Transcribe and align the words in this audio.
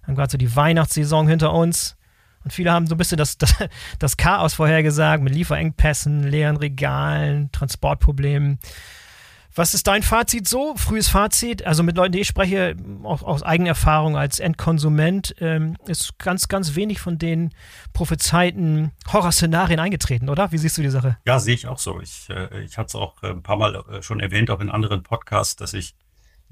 haben 0.03 0.15
gerade 0.15 0.31
so 0.31 0.37
die 0.37 0.55
Weihnachtssaison 0.55 1.29
hinter 1.29 1.53
uns. 1.53 1.95
Und 2.43 2.51
viele 2.51 2.71
haben 2.71 2.87
so 2.87 2.95
ein 2.95 2.97
bisschen 2.97 3.17
das, 3.17 3.37
das, 3.37 3.55
das 3.99 4.17
Chaos 4.17 4.53
vorhergesagt 4.53 5.23
mit 5.23 5.33
Lieferengpässen, 5.33 6.23
leeren 6.23 6.57
Regalen, 6.57 7.51
Transportproblemen. 7.51 8.59
Was 9.53 9.73
ist 9.73 9.87
dein 9.87 10.01
Fazit 10.01 10.47
so? 10.47 10.75
Frühes 10.77 11.09
Fazit? 11.09 11.65
Also 11.65 11.83
mit 11.83 11.97
Leuten, 11.97 12.13
die 12.13 12.21
ich 12.21 12.27
spreche, 12.27 12.75
auch 13.03 13.21
aus 13.21 13.43
eigener 13.43 13.69
Erfahrung 13.69 14.15
als 14.15 14.39
Endkonsument, 14.39 15.35
ähm, 15.39 15.75
ist 15.87 16.17
ganz, 16.19 16.47
ganz 16.47 16.75
wenig 16.75 17.01
von 17.01 17.17
den 17.17 17.53
prophezeiten 17.91 18.91
Horrorszenarien 19.11 19.79
eingetreten, 19.79 20.29
oder? 20.29 20.53
Wie 20.53 20.57
siehst 20.57 20.77
du 20.77 20.81
die 20.81 20.89
Sache? 20.89 21.17
Ja, 21.25 21.39
sehe 21.39 21.53
ich 21.53 21.67
auch 21.67 21.79
so. 21.79 21.99
Ich, 21.99 22.29
äh, 22.29 22.63
ich 22.63 22.77
hatte 22.77 22.87
es 22.87 22.95
auch 22.95 23.21
äh, 23.23 23.31
ein 23.31 23.43
paar 23.43 23.57
Mal 23.57 23.75
äh, 23.75 24.01
schon 24.01 24.21
erwähnt, 24.21 24.49
auch 24.51 24.61
in 24.61 24.69
anderen 24.69 25.03
Podcasts, 25.03 25.57
dass 25.57 25.73
ich 25.73 25.95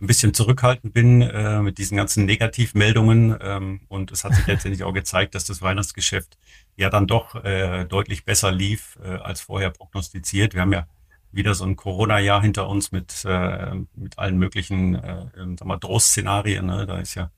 ein 0.01 0.07
bisschen 0.07 0.33
zurückhaltend 0.33 0.93
bin 0.93 1.21
äh, 1.21 1.61
mit 1.61 1.77
diesen 1.77 1.97
ganzen 1.97 2.25
Negativmeldungen. 2.25 3.37
Ähm, 3.41 3.81
und 3.87 4.11
es 4.11 4.23
hat 4.23 4.35
sich 4.35 4.47
letztendlich 4.47 4.83
auch 4.83 4.93
gezeigt, 4.93 5.35
dass 5.35 5.45
das 5.45 5.61
Weihnachtsgeschäft 5.61 6.37
ja 6.75 6.89
dann 6.89 7.07
doch 7.07 7.35
äh, 7.43 7.85
deutlich 7.85 8.25
besser 8.25 8.51
lief 8.51 8.97
äh, 9.03 9.07
als 9.09 9.41
vorher 9.41 9.69
prognostiziert. 9.69 10.53
Wir 10.53 10.61
haben 10.61 10.73
ja 10.73 10.87
wieder 11.31 11.53
so 11.53 11.65
ein 11.65 11.75
Corona-Jahr 11.75 12.41
hinter 12.41 12.67
uns 12.67 12.91
mit, 12.91 13.23
äh, 13.25 13.75
mit 13.95 14.17
allen 14.17 14.37
möglichen 14.37 14.95
äh, 14.95 15.27
sag 15.57 15.65
mal, 15.65 15.77
Drohszenarien. 15.77 16.65
Ne? 16.65 16.85
Da 16.85 16.99
ist 16.99 17.15
ja 17.15 17.31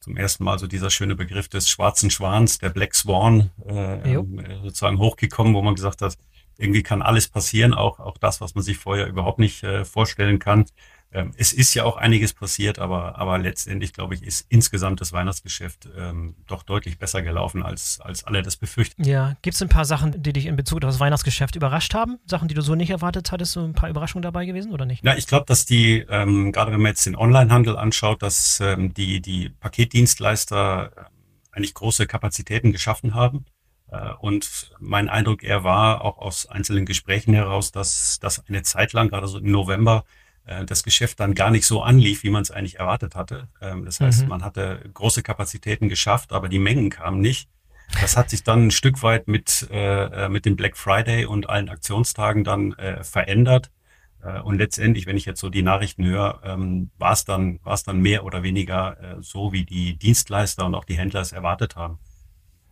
zum 0.00 0.16
ersten 0.16 0.44
Mal 0.44 0.58
so 0.58 0.66
dieser 0.66 0.90
schöne 0.90 1.16
Begriff 1.16 1.48
des 1.48 1.68
schwarzen 1.68 2.10
Schwans, 2.10 2.58
der 2.58 2.70
Black 2.70 2.94
Swan, 2.94 3.50
äh, 3.66 4.14
ähm, 4.14 4.44
sozusagen 4.62 4.98
hochgekommen, 4.98 5.54
wo 5.54 5.62
man 5.62 5.74
gesagt 5.74 6.02
hat, 6.02 6.16
irgendwie 6.56 6.82
kann 6.82 7.02
alles 7.02 7.28
passieren, 7.28 7.72
auch, 7.72 8.00
auch 8.00 8.18
das, 8.18 8.40
was 8.40 8.54
man 8.54 8.64
sich 8.64 8.78
vorher 8.78 9.06
überhaupt 9.06 9.38
nicht 9.38 9.62
äh, 9.62 9.84
vorstellen 9.84 10.38
kann. 10.38 10.66
Ähm, 11.10 11.32
es 11.38 11.54
ist 11.54 11.72
ja 11.74 11.84
auch 11.84 11.96
einiges 11.96 12.34
passiert, 12.34 12.78
aber, 12.78 13.18
aber 13.18 13.38
letztendlich, 13.38 13.94
glaube 13.94 14.14
ich, 14.14 14.22
ist 14.22 14.44
insgesamt 14.50 15.00
das 15.00 15.12
Weihnachtsgeschäft 15.12 15.88
ähm, 15.96 16.36
doch 16.46 16.62
deutlich 16.62 16.98
besser 16.98 17.22
gelaufen, 17.22 17.62
als, 17.62 17.98
als 18.00 18.24
alle 18.24 18.42
das 18.42 18.56
befürchten. 18.56 19.04
Ja, 19.04 19.34
gibt 19.40 19.54
es 19.54 19.62
ein 19.62 19.70
paar 19.70 19.86
Sachen, 19.86 20.22
die 20.22 20.34
dich 20.34 20.44
in 20.44 20.56
Bezug 20.56 20.84
auf 20.84 20.90
das 20.90 21.00
Weihnachtsgeschäft 21.00 21.56
überrascht 21.56 21.94
haben? 21.94 22.18
Sachen, 22.26 22.48
die 22.48 22.54
du 22.54 22.60
so 22.60 22.74
nicht 22.74 22.90
erwartet 22.90 23.32
hattest, 23.32 23.52
so 23.52 23.64
ein 23.64 23.72
paar 23.72 23.88
Überraschungen 23.88 24.22
dabei 24.22 24.44
gewesen 24.44 24.70
oder 24.70 24.84
nicht? 24.84 25.02
Ja, 25.02 25.16
ich 25.16 25.26
glaube, 25.26 25.46
dass 25.46 25.64
die, 25.64 26.04
ähm, 26.10 26.52
gerade 26.52 26.72
wenn 26.72 26.82
man 26.82 26.90
jetzt 26.90 27.06
den 27.06 27.16
Onlinehandel 27.16 27.78
anschaut, 27.78 28.22
dass 28.22 28.60
ähm, 28.60 28.92
die, 28.92 29.22
die 29.22 29.48
Paketdienstleister 29.48 30.92
ähm, 30.94 31.04
eigentlich 31.52 31.72
große 31.72 32.06
Kapazitäten 32.06 32.70
geschaffen 32.70 33.14
haben. 33.14 33.46
Äh, 33.90 34.12
und 34.20 34.72
mein 34.78 35.08
Eindruck 35.08 35.42
eher 35.42 35.64
war, 35.64 36.04
auch 36.04 36.18
aus 36.18 36.46
einzelnen 36.46 36.84
Gesprächen 36.84 37.32
heraus, 37.32 37.72
dass 37.72 38.18
das 38.20 38.46
eine 38.46 38.62
Zeit 38.62 38.92
lang, 38.92 39.08
gerade 39.08 39.26
so 39.26 39.38
im 39.38 39.50
November, 39.50 40.04
äh, 40.48 40.64
das 40.64 40.82
Geschäft 40.82 41.20
dann 41.20 41.34
gar 41.34 41.50
nicht 41.50 41.66
so 41.66 41.82
anlief, 41.82 42.22
wie 42.22 42.30
man 42.30 42.42
es 42.42 42.50
eigentlich 42.50 42.78
erwartet 42.78 43.14
hatte. 43.14 43.48
Ähm, 43.60 43.84
das 43.84 44.00
heißt, 44.00 44.22
mhm. 44.22 44.28
man 44.28 44.44
hatte 44.44 44.80
große 44.94 45.22
Kapazitäten 45.22 45.88
geschafft, 45.88 46.32
aber 46.32 46.48
die 46.48 46.58
Mengen 46.58 46.90
kamen 46.90 47.20
nicht. 47.20 47.48
Das 48.00 48.16
hat 48.16 48.30
sich 48.30 48.42
dann 48.42 48.66
ein 48.66 48.70
Stück 48.70 49.02
weit 49.02 49.28
mit, 49.28 49.68
äh, 49.70 50.24
äh 50.24 50.28
mit 50.28 50.44
dem 50.44 50.56
Black 50.56 50.76
Friday 50.76 51.24
und 51.24 51.48
allen 51.48 51.68
Aktionstagen 51.68 52.44
dann 52.44 52.72
äh, 52.74 53.04
verändert. 53.04 53.70
Äh, 54.22 54.40
und 54.40 54.58
letztendlich, 54.58 55.06
wenn 55.06 55.16
ich 55.16 55.24
jetzt 55.24 55.40
so 55.40 55.48
die 55.48 55.62
Nachrichten 55.62 56.04
höre, 56.04 56.40
ähm, 56.44 56.90
war 56.98 57.12
es 57.12 57.24
dann, 57.24 57.60
dann 57.86 58.00
mehr 58.00 58.24
oder 58.24 58.42
weniger 58.42 59.18
so, 59.20 59.52
wie 59.52 59.64
die 59.64 59.96
Dienstleister 59.96 60.66
und 60.66 60.74
auch 60.74 60.84
die 60.84 60.98
Händler 60.98 61.20
es 61.20 61.32
erwartet 61.32 61.76
haben. 61.76 61.98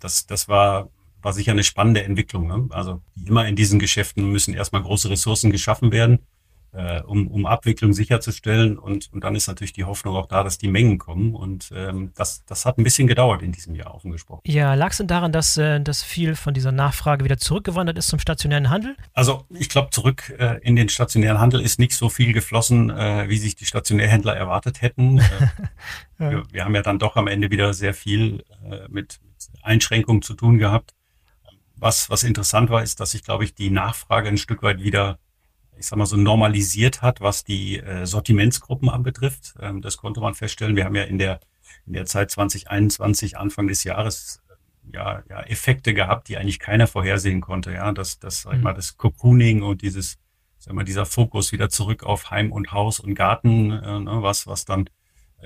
Das, 0.01 0.27
das 0.27 0.49
war, 0.49 0.91
war 1.23 1.33
sicher 1.33 1.53
eine 1.53 1.65
spannende 1.65 2.05
Entwicklung. 2.05 2.47
Ne? 2.47 2.69
Also 2.71 3.03
wie 3.15 3.29
immer 3.29 3.47
in 3.47 3.57
diesen 3.57 3.79
Geschäften 3.79 4.31
müssen 4.31 4.55
erstmal 4.55 4.83
große 4.83 5.09
Ressourcen 5.09 5.51
geschaffen 5.51 5.93
werden 5.93 6.21
äh, 6.73 7.01
um, 7.03 7.29
um 7.29 7.47
Abwicklung 7.47 7.93
sicherzustellen. 7.93 8.79
Und, 8.79 9.13
und 9.13 9.25
dann 9.25 9.35
ist 9.35 9.47
natürlich 9.47 9.73
die 9.73 9.85
Hoffnung 9.85 10.17
auch 10.17 10.27
da, 10.27 10.43
dass 10.43 10.59
die 10.59 10.69
Mengen 10.69 10.99
kommen. 10.99 11.35
Und 11.35 11.71
ähm, 11.75 12.13
das, 12.15 12.45
das 12.45 12.67
hat 12.67 12.79
ein 12.79 12.85
bisschen 12.85 13.07
gedauert 13.07 13.43
in 13.43 13.53
diesem 13.53 13.75
Jahr 13.75 13.95
offen 13.95 14.11
gesprochen. 14.11 14.43
Ja, 14.45 14.75
lag 14.75 14.91
es 14.91 14.99
denn 14.99 15.07
daran, 15.07 15.33
dass, 15.33 15.57
äh, 15.57 15.81
dass 15.81 16.03
viel 16.03 16.35
von 16.35 16.55
dieser 16.55 16.73
Nachfrage 16.73 17.25
wieder 17.25 17.39
zurückgewandert 17.39 17.99
ist 17.99 18.09
zum 18.09 18.19
stationären 18.19 18.71
Handel? 18.71 18.97
Also 19.15 19.45
ich 19.51 19.69
glaube, 19.69 19.91
zurück 19.91 20.35
äh, 20.39 20.59
in 20.63 20.77
den 20.77 20.89
stationären 20.89 21.41
Handel 21.41 21.61
ist 21.61 21.79
nicht 21.79 21.93
so 21.93 22.09
viel 22.09 22.33
geflossen, 22.33 22.91
äh, 22.91 23.29
wie 23.29 23.39
sich 23.39 23.57
die 23.57 23.67
Stationärhändler 23.67 24.37
erwartet 24.37 24.83
hätten. 24.83 25.19
Äh, 25.19 25.23
ja. 26.19 26.31
wir, 26.31 26.43
wir 26.53 26.65
haben 26.65 26.75
ja 26.75 26.83
dann 26.83 26.99
doch 26.99 27.17
am 27.17 27.27
Ende 27.27 27.51
wieder 27.51 27.75
sehr 27.75 27.95
viel 27.95 28.45
äh, 28.71 28.89
mit 28.89 29.21
Einschränkungen 29.63 30.23
zu 30.23 30.35
tun 30.35 30.59
gehabt. 30.59 30.95
Was, 31.79 32.09
was 32.09 32.23
interessant 32.23 32.71
war, 32.71 32.83
ist, 32.83 33.01
dass 33.01 33.11
sich, 33.11 33.23
glaube 33.23 33.45
ich, 33.45 33.55
die 33.55 33.71
Nachfrage 33.71 34.29
ein 34.29 34.39
Stück 34.39 34.63
weit 34.63 34.83
wieder 34.83 35.19
ich 35.79 35.87
sag 35.87 35.97
mal 35.97 36.07
so 36.07 36.17
normalisiert 36.17 37.03
hat, 37.03 37.21
was 37.21 37.45
die 37.45 37.79
äh, 37.79 38.07
Sortimentsgruppen 38.07 38.89
anbetrifft. 38.89 39.55
Ähm, 39.61 39.83
das 39.83 39.97
konnte 39.97 40.21
man 40.21 40.35
feststellen. 40.35 40.77
Wir 40.77 40.85
haben 40.85 40.95
ja 40.95 41.05
in 41.05 41.19
der 41.19 41.41
in 41.87 41.93
der 41.93 42.07
Zeit 42.07 42.31
2021 42.31 43.37
Anfang 43.39 43.67
des 43.69 43.85
Jahres 43.85 44.43
äh, 44.49 44.97
ja, 44.97 45.23
ja 45.29 45.43
Effekte 45.43 45.95
gehabt, 45.95 46.29
die 46.29 46.37
eigentlich 46.37 46.59
keiner 46.59 46.87
vorhersehen 46.87 47.41
konnte. 47.41 47.73
Ja, 47.73 47.93
das 47.93 48.19
das 48.19 48.43
sag 48.43 48.53
ich 48.53 48.59
mhm. 48.59 48.65
mal 48.65 48.75
das 48.75 48.97
Cocooning 48.97 49.63
und 49.63 49.83
dieses 49.83 50.19
sag 50.59 50.75
mal 50.75 50.85
dieser 50.85 51.07
Fokus 51.07 51.53
wieder 51.53 51.69
zurück 51.69 52.05
auf 52.05 52.31
Heim 52.31 52.53
und 52.53 52.73
Haus 52.73 53.01
und 53.01 53.15
Garten, 53.15 53.71
äh, 53.71 54.01
ne, 54.01 54.23
was 54.23 54.47
was 54.47 54.65
dann 54.65 54.89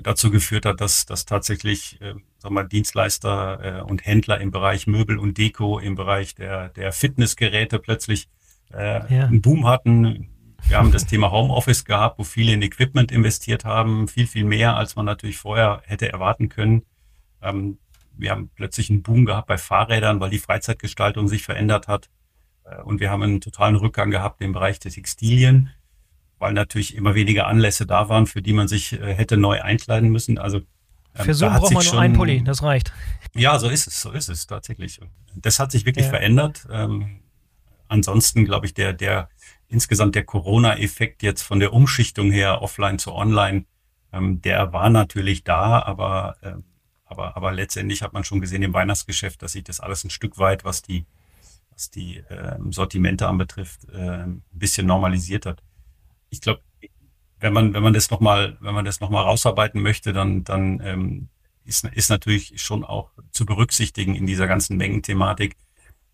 dazu 0.02 0.30
geführt 0.30 0.66
hat, 0.66 0.80
dass, 0.80 1.06
dass 1.06 1.26
tatsächlich 1.26 2.00
äh, 2.00 2.14
sag 2.38 2.52
mal, 2.52 2.64
Dienstleister 2.64 3.80
äh, 3.80 3.82
und 3.82 4.04
Händler 4.06 4.40
im 4.40 4.50
Bereich 4.50 4.86
Möbel 4.86 5.18
und 5.18 5.38
Deko, 5.38 5.78
im 5.78 5.94
Bereich 5.94 6.34
der, 6.34 6.68
der 6.70 6.92
Fitnessgeräte 6.92 7.78
plötzlich 7.78 8.28
äh, 8.74 9.14
ja. 9.14 9.26
einen 9.26 9.42
Boom 9.42 9.66
hatten. 9.66 10.28
Wir 10.68 10.76
haben 10.76 10.92
das 10.92 11.06
Thema 11.06 11.30
Homeoffice 11.30 11.84
gehabt, 11.84 12.18
wo 12.18 12.24
viele 12.24 12.52
in 12.52 12.62
Equipment 12.62 13.10
investiert 13.10 13.64
haben, 13.64 14.08
viel, 14.08 14.26
viel 14.26 14.44
mehr, 14.44 14.76
als 14.76 14.94
man 14.96 15.06
natürlich 15.06 15.38
vorher 15.38 15.82
hätte 15.86 16.10
erwarten 16.12 16.48
können. 16.48 16.82
Ähm, 17.42 17.78
wir 18.16 18.30
haben 18.30 18.50
plötzlich 18.54 18.90
einen 18.90 19.02
Boom 19.02 19.24
gehabt 19.24 19.48
bei 19.48 19.58
Fahrrädern, 19.58 20.20
weil 20.20 20.30
die 20.30 20.38
Freizeitgestaltung 20.38 21.28
sich 21.28 21.42
verändert 21.42 21.88
hat. 21.88 22.10
Äh, 22.64 22.82
und 22.82 23.00
wir 23.00 23.10
haben 23.10 23.22
einen 23.22 23.40
totalen 23.40 23.76
Rückgang 23.76 24.10
gehabt 24.10 24.40
im 24.42 24.52
Bereich 24.52 24.78
der 24.78 24.92
Textilien, 24.92 25.70
weil 26.38 26.52
natürlich 26.52 26.94
immer 26.94 27.14
weniger 27.14 27.46
Anlässe 27.46 27.86
da 27.86 28.08
waren, 28.08 28.26
für 28.26 28.42
die 28.42 28.52
man 28.52 28.68
sich 28.68 28.92
äh, 28.92 29.14
hätte 29.14 29.36
neu 29.36 29.60
einkleiden 29.62 30.10
müssen. 30.10 30.38
Also 30.38 30.58
ähm, 30.58 31.24
für 31.24 31.34
so 31.34 31.46
braucht 31.46 31.72
man 31.72 31.84
nur 31.84 32.00
einen 32.00 32.14
Pulli, 32.14 32.44
das 32.44 32.62
reicht. 32.62 32.92
Ja, 33.34 33.58
so 33.58 33.68
ist 33.68 33.86
es, 33.86 34.00
so 34.00 34.12
ist 34.12 34.28
es 34.28 34.46
tatsächlich. 34.46 35.00
Das 35.34 35.58
hat 35.58 35.72
sich 35.72 35.86
wirklich 35.86 36.06
ja. 36.06 36.10
verändert. 36.10 36.66
Ähm, 36.70 37.19
ansonsten 37.90 38.44
glaube 38.44 38.66
ich, 38.66 38.74
der, 38.74 38.92
der 38.92 39.28
insgesamt 39.68 40.14
der 40.14 40.24
Corona-Effekt 40.24 41.22
jetzt 41.22 41.42
von 41.42 41.60
der 41.60 41.72
Umschichtung 41.72 42.30
her 42.30 42.62
offline 42.62 42.98
zu 42.98 43.12
online, 43.12 43.64
ähm, 44.12 44.40
der 44.42 44.72
war 44.72 44.90
natürlich 44.90 45.44
da, 45.44 45.82
aber, 45.82 46.36
äh, 46.42 46.54
aber, 47.04 47.36
aber 47.36 47.52
letztendlich 47.52 48.02
hat 48.02 48.12
man 48.12 48.24
schon 48.24 48.40
gesehen 48.40 48.62
im 48.62 48.72
Weihnachtsgeschäft, 48.72 49.42
dass 49.42 49.52
sich 49.52 49.64
das 49.64 49.80
alles 49.80 50.04
ein 50.04 50.10
Stück 50.10 50.38
weit, 50.38 50.64
was 50.64 50.82
die, 50.82 51.06
was 51.70 51.90
die 51.90 52.18
äh, 52.18 52.58
Sortimente 52.70 53.28
anbetrifft, 53.28 53.88
äh, 53.92 54.24
ein 54.24 54.42
bisschen 54.50 54.86
normalisiert 54.86 55.46
hat. 55.46 55.62
Ich 56.30 56.40
glaube, 56.40 56.62
wenn 57.38 57.52
man, 57.52 57.72
wenn 57.72 57.82
man 57.82 57.94
das 57.94 58.10
nochmal, 58.10 58.58
wenn 58.60 58.74
man 58.74 58.84
das 58.84 59.00
nochmal 59.00 59.24
rausarbeiten 59.24 59.80
möchte, 59.80 60.12
dann, 60.12 60.44
dann 60.44 60.80
ähm, 60.84 61.28
ist, 61.64 61.84
ist 61.84 62.10
natürlich 62.10 62.60
schon 62.60 62.84
auch 62.84 63.10
zu 63.30 63.46
berücksichtigen 63.46 64.14
in 64.14 64.26
dieser 64.26 64.46
ganzen 64.46 64.76
Mengenthematik, 64.76 65.56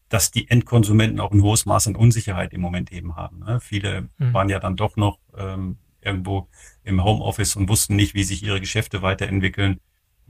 dass 0.08 0.30
die 0.30 0.48
Endkonsumenten 0.48 1.20
auch 1.20 1.32
ein 1.32 1.42
hohes 1.42 1.66
Maß 1.66 1.88
an 1.88 1.96
Unsicherheit 1.96 2.52
im 2.52 2.60
Moment 2.60 2.92
eben 2.92 3.16
haben. 3.16 3.40
Ne? 3.40 3.58
Viele 3.60 4.08
mhm. 4.18 4.32
waren 4.32 4.48
ja 4.48 4.60
dann 4.60 4.76
doch 4.76 4.96
noch 4.96 5.18
ähm, 5.36 5.78
irgendwo 6.00 6.48
im 6.84 7.02
Homeoffice 7.02 7.56
und 7.56 7.68
wussten 7.68 7.96
nicht, 7.96 8.14
wie 8.14 8.22
sich 8.22 8.42
ihre 8.42 8.60
Geschäfte 8.60 9.02
weiterentwickeln. 9.02 9.80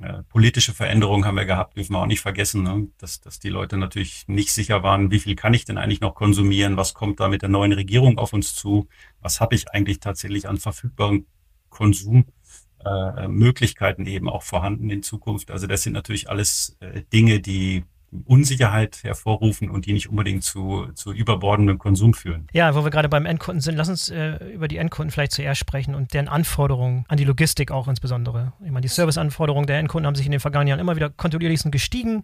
Äh, 0.01 0.23
politische 0.25 0.75
Veränderungen 0.75 1.25
haben 1.25 1.37
wir 1.37 1.47
gehabt, 1.47 1.77
dürfen 1.77 1.93
wir 1.93 2.01
auch 2.01 2.07
nicht 2.07 2.21
vergessen, 2.21 2.63
ne? 2.63 2.89
dass, 2.99 3.21
dass 3.21 3.39
die 3.39 3.49
Leute 3.49 3.77
natürlich 3.77 4.29
nicht 4.29 4.53
sicher 4.53 4.83
waren, 4.83 5.11
wie 5.11 5.21
viel 5.21 5.37
kann 5.37 5.55
ich 5.55 5.65
denn 5.65 5.79
eigentlich 5.79 6.01
noch 6.01 6.15
konsumieren, 6.15 6.77
was 6.77 6.95
kommt 6.95 7.21
da 7.21 7.29
mit 7.29 7.43
der 7.43 7.49
neuen 7.49 7.73
Regierung 7.73 8.19
auf 8.19 8.33
uns 8.33 8.55
zu, 8.55 8.89
was 9.21 9.41
habe 9.41 9.55
ich 9.55 9.71
eigentlich 9.71 10.01
tatsächlich 10.01 10.49
an 10.49 10.59
verfügbaren 10.59 11.27
Konsummöglichkeiten 11.71 14.07
äh, 14.07 14.11
eben 14.11 14.29
auch 14.29 14.43
vorhanden 14.43 14.91
in 14.91 15.03
Zukunft. 15.03 15.51
Also 15.51 15.67
das 15.67 15.83
sind 15.83 15.95
natürlich 15.95 16.29
alles 16.29 16.77
äh, 16.81 17.03
Dinge, 17.13 17.41
die 17.41 17.85
Unsicherheit 18.25 19.03
hervorrufen 19.03 19.71
und 19.71 19.87
die 19.87 19.93
nicht 19.93 20.09
unbedingt 20.09 20.43
zu, 20.43 20.87
zu 20.95 21.13
überbordendem 21.13 21.79
Konsum 21.79 22.15
führen. 22.15 22.47
Ja, 22.53 22.75
wo 22.75 22.85
wir 22.85 22.91
gerade 22.91 23.09
beim 23.09 23.27
Endkunden 23.27 23.61
sind, 23.61 23.77
lass 23.77 23.89
uns 23.89 24.09
äh, 24.11 24.37
über 24.53 24.69
die 24.69 24.77
Endkunden 24.77 25.11
vielleicht 25.11 25.33
zuerst 25.33 25.61
sprechen 25.61 25.95
und 25.95 26.15
deren 26.15 26.29
Anforderungen 26.29 27.05
an 27.09 27.17
die 27.17 27.25
Logistik 27.25 27.71
auch 27.71 27.89
insbesondere. 27.89 28.53
Ich 28.65 28.71
meine, 28.71 28.83
die 28.83 28.89
Serviceanforderungen 28.89 29.67
der 29.67 29.79
Endkunden 29.79 30.07
haben 30.07 30.15
sich 30.15 30.27
in 30.27 30.33
den 30.33 30.41
vergangenen 30.41 30.69
Jahren 30.69 30.81
immer 30.81 30.97
wieder 30.97 31.11
kontinuierlich 31.11 31.63
gestiegen 31.71 32.23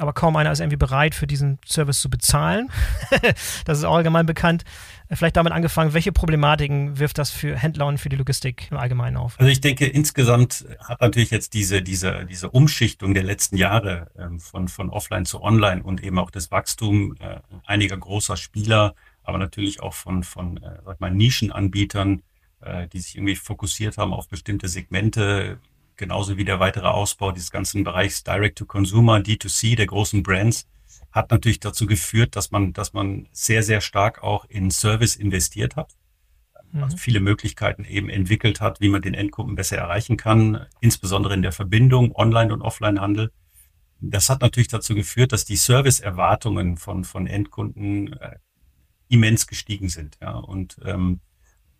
aber 0.00 0.12
kaum 0.12 0.36
einer 0.36 0.50
ist 0.50 0.60
irgendwie 0.60 0.76
bereit, 0.76 1.14
für 1.14 1.26
diesen 1.26 1.58
Service 1.66 2.00
zu 2.00 2.08
bezahlen. 2.08 2.70
das 3.64 3.78
ist 3.78 3.84
allgemein 3.84 4.26
bekannt. 4.26 4.64
Vielleicht 5.12 5.36
damit 5.36 5.52
angefangen, 5.52 5.92
welche 5.92 6.12
Problematiken 6.12 6.98
wirft 6.98 7.18
das 7.18 7.30
für 7.30 7.56
Händler 7.56 7.86
und 7.86 7.98
für 7.98 8.08
die 8.08 8.16
Logistik 8.16 8.68
im 8.70 8.76
Allgemeinen 8.76 9.16
auf? 9.16 9.38
Also 9.38 9.50
ich 9.50 9.60
denke, 9.60 9.86
insgesamt 9.86 10.64
hat 10.78 11.00
natürlich 11.00 11.30
jetzt 11.30 11.54
diese, 11.54 11.82
diese, 11.82 12.24
diese 12.26 12.48
Umschichtung 12.50 13.12
der 13.12 13.24
letzten 13.24 13.56
Jahre 13.56 14.10
ähm, 14.16 14.38
von, 14.38 14.68
von 14.68 14.88
offline 14.88 15.26
zu 15.26 15.42
online 15.42 15.82
und 15.82 16.02
eben 16.02 16.18
auch 16.18 16.30
das 16.30 16.50
Wachstum 16.50 17.16
äh, 17.18 17.40
einiger 17.66 17.96
großer 17.96 18.36
Spieler, 18.36 18.94
aber 19.24 19.38
natürlich 19.38 19.82
auch 19.82 19.94
von, 19.94 20.22
von 20.22 20.58
äh, 20.58 20.78
sag 20.84 21.00
mal, 21.00 21.10
Nischenanbietern, 21.10 22.22
äh, 22.60 22.86
die 22.88 23.00
sich 23.00 23.16
irgendwie 23.16 23.36
fokussiert 23.36 23.98
haben 23.98 24.14
auf 24.14 24.28
bestimmte 24.28 24.68
Segmente, 24.68 25.58
genauso 26.00 26.36
wie 26.36 26.44
der 26.44 26.58
weitere 26.58 26.88
Ausbau 26.88 27.30
dieses 27.30 27.52
ganzen 27.52 27.84
Bereichs 27.84 28.24
Direct-to-Consumer, 28.24 29.18
D2C 29.18 29.76
der 29.76 29.86
großen 29.86 30.24
Brands, 30.24 30.66
hat 31.12 31.30
natürlich 31.30 31.60
dazu 31.60 31.86
geführt, 31.86 32.34
dass 32.34 32.50
man, 32.50 32.72
dass 32.72 32.92
man 32.92 33.28
sehr, 33.32 33.62
sehr 33.62 33.80
stark 33.80 34.22
auch 34.22 34.44
in 34.46 34.70
Service 34.70 35.14
investiert 35.14 35.76
hat. 35.76 35.94
Mhm. 36.72 36.82
Also 36.82 36.96
viele 36.96 37.20
Möglichkeiten 37.20 37.84
eben 37.84 38.08
entwickelt 38.08 38.60
hat, 38.60 38.80
wie 38.80 38.88
man 38.88 39.02
den 39.02 39.14
Endkunden 39.14 39.54
besser 39.54 39.76
erreichen 39.76 40.16
kann, 40.16 40.66
insbesondere 40.80 41.34
in 41.34 41.42
der 41.42 41.52
Verbindung 41.52 42.14
Online- 42.14 42.52
und 42.52 42.62
Offline-Handel. 42.62 43.30
Das 44.00 44.30
hat 44.30 44.40
natürlich 44.40 44.68
dazu 44.68 44.94
geführt, 44.94 45.32
dass 45.32 45.44
die 45.44 45.56
Serviceerwartungen 45.56 46.78
von, 46.78 47.04
von 47.04 47.26
Endkunden 47.26 48.14
äh, 48.14 48.36
immens 49.08 49.46
gestiegen 49.46 49.90
sind. 49.90 50.16
Ja. 50.22 50.36
Und 50.36 50.80
ähm, 50.84 51.20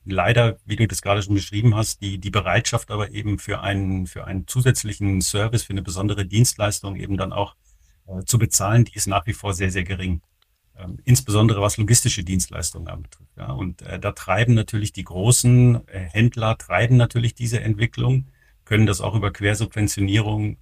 leider, 0.05 0.59
wie 0.65 0.77
du 0.77 0.87
das 0.87 1.03
gerade 1.03 1.23
schon 1.23 1.35
beschrieben 1.35 1.75
hast, 1.75 2.01
die, 2.01 2.19
die 2.19 2.31
Bereitschaft 2.31 2.91
aber 2.91 3.11
eben 3.11 3.39
für 3.39 3.61
einen, 3.61 4.07
für 4.07 4.25
einen 4.25 4.47
zusätzlichen 4.47 5.21
Service, 5.21 5.65
für 5.65 5.73
eine 5.73 5.83
besondere 5.83 6.25
Dienstleistung 6.25 6.97
eben 6.97 7.17
dann 7.17 7.33
auch 7.33 7.55
äh, 8.07 8.25
zu 8.25 8.39
bezahlen, 8.39 8.85
die 8.85 8.95
ist 8.95 9.07
nach 9.07 9.27
wie 9.27 9.33
vor 9.33 9.55
sehr, 9.55 9.71
sehr 9.71 9.85
gering. 9.85 10.23
Ähm, 10.77 10.99
insbesondere 11.05 11.61
was 11.61 11.77
logistische 11.77 12.25
Dienstleistungen 12.25 12.89
anbetrifft. 12.89 13.37
Ja. 13.37 13.53
Und 13.53 13.83
äh, 13.83 13.99
da 13.99 14.13
treiben 14.13 14.55
natürlich 14.55 14.93
die 14.93 15.05
großen 15.05 15.87
äh, 15.89 15.99
Händler, 15.99 16.57
treiben 16.57 16.97
natürlich 16.97 17.35
diese 17.35 17.61
Entwicklung, 17.61 18.29
können 18.65 18.87
das 18.87 19.01
auch 19.01 19.15
über 19.15 19.33
Quersubventionierung 19.33 20.53
äh, 20.53 20.57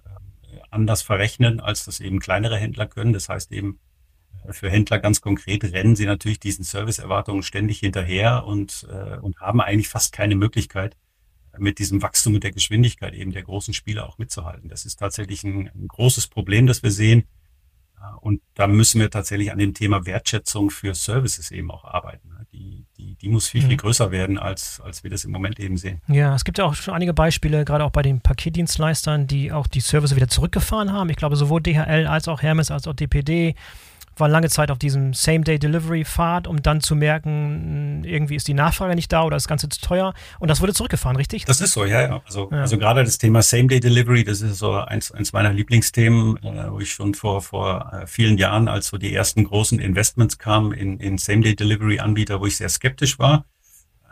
anders 0.69 1.01
verrechnen, 1.01 1.59
als 1.59 1.85
das 1.85 1.99
eben 1.99 2.19
kleinere 2.19 2.57
Händler 2.57 2.87
können. 2.87 3.13
Das 3.13 3.29
heißt 3.29 3.51
eben, 3.51 3.79
für 4.49 4.69
Händler 4.69 4.99
ganz 4.99 5.21
konkret 5.21 5.63
rennen 5.63 5.95
sie 5.95 6.05
natürlich 6.05 6.39
diesen 6.39 6.63
Serviceerwartungen 6.63 7.43
ständig 7.43 7.79
hinterher 7.79 8.45
und, 8.45 8.87
äh, 8.89 9.17
und 9.17 9.39
haben 9.39 9.61
eigentlich 9.61 9.89
fast 9.89 10.13
keine 10.13 10.35
Möglichkeit, 10.35 10.95
mit 11.57 11.79
diesem 11.79 12.01
Wachstum 12.01 12.35
und 12.35 12.43
der 12.43 12.51
Geschwindigkeit 12.51 13.13
eben 13.13 13.31
der 13.31 13.43
großen 13.43 13.73
Spieler 13.73 14.07
auch 14.07 14.17
mitzuhalten. 14.17 14.69
Das 14.69 14.85
ist 14.85 14.97
tatsächlich 14.97 15.43
ein, 15.43 15.69
ein 15.73 15.87
großes 15.87 16.27
Problem, 16.27 16.67
das 16.67 16.83
wir 16.83 16.91
sehen. 16.91 17.25
Und 18.21 18.41
da 18.53 18.67
müssen 18.67 19.01
wir 19.01 19.09
tatsächlich 19.09 19.51
an 19.51 19.57
dem 19.57 19.73
Thema 19.73 20.05
Wertschätzung 20.05 20.69
für 20.69 20.95
Services 20.95 21.51
eben 21.51 21.69
auch 21.69 21.83
arbeiten. 21.83 22.29
Die, 22.53 22.85
die, 22.97 23.15
die 23.15 23.27
muss 23.27 23.49
viel, 23.49 23.61
viel 23.61 23.71
mhm. 23.71 23.77
größer 23.77 24.11
werden, 24.11 24.37
als, 24.37 24.79
als 24.79 25.03
wir 25.03 25.11
das 25.11 25.25
im 25.25 25.31
Moment 25.31 25.59
eben 25.59 25.77
sehen. 25.77 26.01
Ja, 26.07 26.33
es 26.33 26.45
gibt 26.45 26.57
ja 26.57 26.65
auch 26.65 26.75
schon 26.75 26.93
einige 26.93 27.13
Beispiele, 27.13 27.65
gerade 27.65 27.83
auch 27.83 27.91
bei 27.91 28.01
den 28.01 28.21
Paketdienstleistern, 28.21 29.27
die 29.27 29.51
auch 29.51 29.67
die 29.67 29.81
Services 29.81 30.15
wieder 30.15 30.29
zurückgefahren 30.29 30.93
haben. 30.93 31.09
Ich 31.09 31.17
glaube, 31.17 31.35
sowohl 31.35 31.61
DHL 31.61 32.07
als 32.07 32.29
auch 32.29 32.41
Hermes 32.41 32.71
als 32.71 32.87
auch 32.87 32.93
DPD 32.93 33.55
war 34.19 34.27
lange 34.27 34.49
Zeit 34.49 34.71
auf 34.71 34.77
diesem 34.77 35.13
Same-Day-Delivery-Pfad, 35.13 36.47
um 36.47 36.61
dann 36.61 36.81
zu 36.81 36.95
merken, 36.95 38.03
irgendwie 38.03 38.35
ist 38.35 38.47
die 38.47 38.53
Nachfrage 38.53 38.95
nicht 38.95 39.11
da 39.11 39.23
oder 39.23 39.35
das 39.35 39.47
Ganze 39.47 39.69
zu 39.69 39.79
teuer. 39.81 40.13
Und 40.39 40.49
das 40.49 40.61
wurde 40.61 40.73
zurückgefahren, 40.73 41.17
richtig? 41.17 41.45
Das 41.45 41.61
ist 41.61 41.73
so, 41.73 41.85
ja, 41.85 42.01
ja. 42.01 42.21
Also, 42.25 42.49
ja. 42.51 42.61
also 42.61 42.77
gerade 42.77 43.03
das 43.03 43.17
Thema 43.17 43.41
Same-Day-Delivery, 43.41 44.23
das 44.23 44.41
ist 44.41 44.59
so 44.59 44.73
eins, 44.73 45.11
eins 45.11 45.33
meiner 45.33 45.53
Lieblingsthemen, 45.53 46.37
äh, 46.37 46.71
wo 46.71 46.79
ich 46.79 46.91
schon 46.91 47.13
vor, 47.13 47.41
vor 47.41 47.91
äh, 47.93 48.07
vielen 48.07 48.37
Jahren, 48.37 48.67
als 48.67 48.87
so 48.87 48.97
die 48.97 49.13
ersten 49.13 49.43
großen 49.43 49.79
Investments 49.79 50.37
kamen 50.37 50.71
in, 50.71 50.99
in 50.99 51.17
Same-Day-Delivery-Anbieter, 51.17 52.39
wo 52.39 52.45
ich 52.45 52.57
sehr 52.57 52.69
skeptisch 52.69 53.19
war 53.19 53.45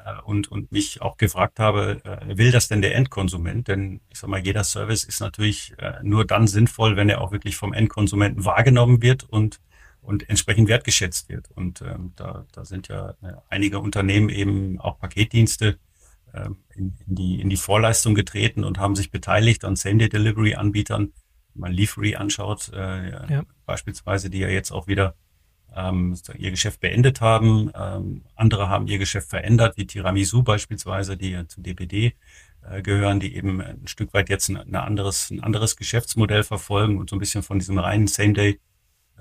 äh, 0.06 0.22
und, 0.24 0.52
und 0.52 0.72
mich 0.72 1.02
auch 1.02 1.18
gefragt 1.18 1.60
habe, 1.60 2.02
äh, 2.04 2.38
will 2.38 2.52
das 2.52 2.68
denn 2.68 2.82
der 2.82 2.96
Endkonsument? 2.96 3.68
Denn 3.68 4.02
ich 4.10 4.20
sag 4.20 4.30
mal, 4.30 4.40
jeder 4.40 4.64
Service 4.64 5.04
ist 5.04 5.22
natürlich 5.22 5.74
nur 6.02 6.26
dann 6.26 6.48
sinnvoll, 6.48 6.96
wenn 6.96 7.10
er 7.10 7.22
auch 7.22 7.32
wirklich 7.32 7.56
vom 7.56 7.74
Endkonsumenten 7.74 8.46
wahrgenommen 8.46 9.02
wird 9.02 9.24
und 9.24 9.60
und 10.08 10.30
entsprechend 10.30 10.70
wertgeschätzt 10.70 11.28
wird. 11.28 11.52
Und 11.52 11.82
ähm, 11.82 12.14
da, 12.16 12.46
da 12.54 12.64
sind 12.64 12.88
ja 12.88 13.10
äh, 13.22 13.34
einige 13.50 13.80
Unternehmen 13.80 14.30
eben 14.30 14.80
auch 14.80 14.98
Paketdienste 15.00 15.80
ähm, 16.34 16.64
in, 16.74 16.96
in, 17.06 17.16
die, 17.16 17.42
in 17.42 17.50
die 17.50 17.58
Vorleistung 17.58 18.16
getreten 18.16 18.64
und 18.64 18.80
haben 18.80 18.96
sich 18.96 19.12
beteiligt 19.12 19.66
an 19.66 19.76
Same-Day-Delivery-Anbietern. 19.76 21.12
Wenn 21.54 21.62
man 21.62 21.74
Leafery 21.74 22.16
anschaut, 22.16 22.72
äh, 22.74 23.10
ja. 23.12 23.44
beispielsweise, 23.66 24.30
die 24.30 24.40
ja 24.40 24.48
jetzt 24.48 24.72
auch 24.72 24.88
wieder 24.88 25.16
ähm, 25.76 26.16
ihr 26.38 26.52
Geschäft 26.52 26.80
beendet 26.80 27.20
haben. 27.20 27.70
Ähm, 27.76 28.24
andere 28.34 28.70
haben 28.70 28.88
ihr 28.88 29.00
Geschäft 29.00 29.30
verändert, 29.30 29.76
wie 29.76 29.88
Tiramisu 29.88 30.42
beispielsweise, 30.42 31.18
die 31.18 31.32
ja 31.32 31.46
zu 31.50 31.60
DPD 31.60 32.14
äh, 32.62 32.82
gehören, 32.82 33.20
die 33.20 33.36
eben 33.36 33.60
ein 33.60 33.88
Stück 33.88 34.14
weit 34.14 34.30
jetzt 34.30 34.48
ein, 34.48 34.56
ein, 34.56 34.76
anderes, 34.76 35.32
ein 35.32 35.44
anderes 35.44 35.76
Geschäftsmodell 35.76 36.44
verfolgen 36.44 36.98
und 36.98 37.10
so 37.10 37.18
ein 37.18 37.20
bisschen 37.20 37.44
von 37.44 37.60
diesem 37.60 37.78
reinen 37.78 38.08
Same-Day 38.08 38.62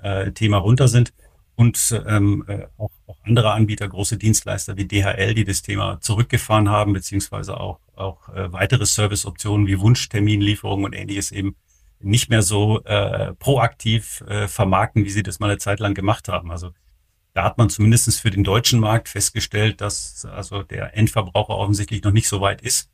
äh, 0.01 0.31
Thema 0.31 0.57
runter 0.57 0.87
sind. 0.87 1.13
Und 1.55 2.03
ähm, 2.07 2.45
äh, 2.47 2.67
auch, 2.77 2.91
auch 3.07 3.17
andere 3.23 3.51
Anbieter, 3.51 3.87
große 3.87 4.17
Dienstleister 4.17 4.77
wie 4.77 4.85
DHL, 4.85 5.33
die 5.33 5.43
das 5.43 5.63
Thema 5.63 5.99
zurückgefahren 6.01 6.69
haben, 6.69 6.93
beziehungsweise 6.93 7.59
auch, 7.59 7.79
auch 7.95 8.29
äh, 8.29 8.53
weitere 8.53 8.85
Serviceoptionen 8.85 9.65
wie 9.65 9.79
Wunschterminlieferungen 9.79 10.85
und 10.85 10.93
ähnliches 10.93 11.31
eben 11.31 11.55
nicht 11.99 12.29
mehr 12.29 12.43
so 12.43 12.83
äh, 12.83 13.33
proaktiv 13.33 14.21
äh, 14.27 14.47
vermarkten, 14.47 15.03
wie 15.03 15.09
sie 15.09 15.23
das 15.23 15.39
mal 15.39 15.49
eine 15.49 15.57
Zeit 15.57 15.79
lang 15.79 15.95
gemacht 15.95 16.27
haben. 16.27 16.51
Also 16.51 16.73
da 17.33 17.43
hat 17.43 17.57
man 17.57 17.69
zumindestens 17.69 18.19
für 18.19 18.29
den 18.29 18.43
deutschen 18.43 18.79
Markt 18.79 19.09
festgestellt, 19.09 19.81
dass 19.81 20.25
also 20.25 20.63
der 20.63 20.95
Endverbraucher 20.97 21.55
offensichtlich 21.55 22.03
noch 22.03 22.11
nicht 22.11 22.27
so 22.27 22.41
weit 22.41 22.61
ist 22.61 22.89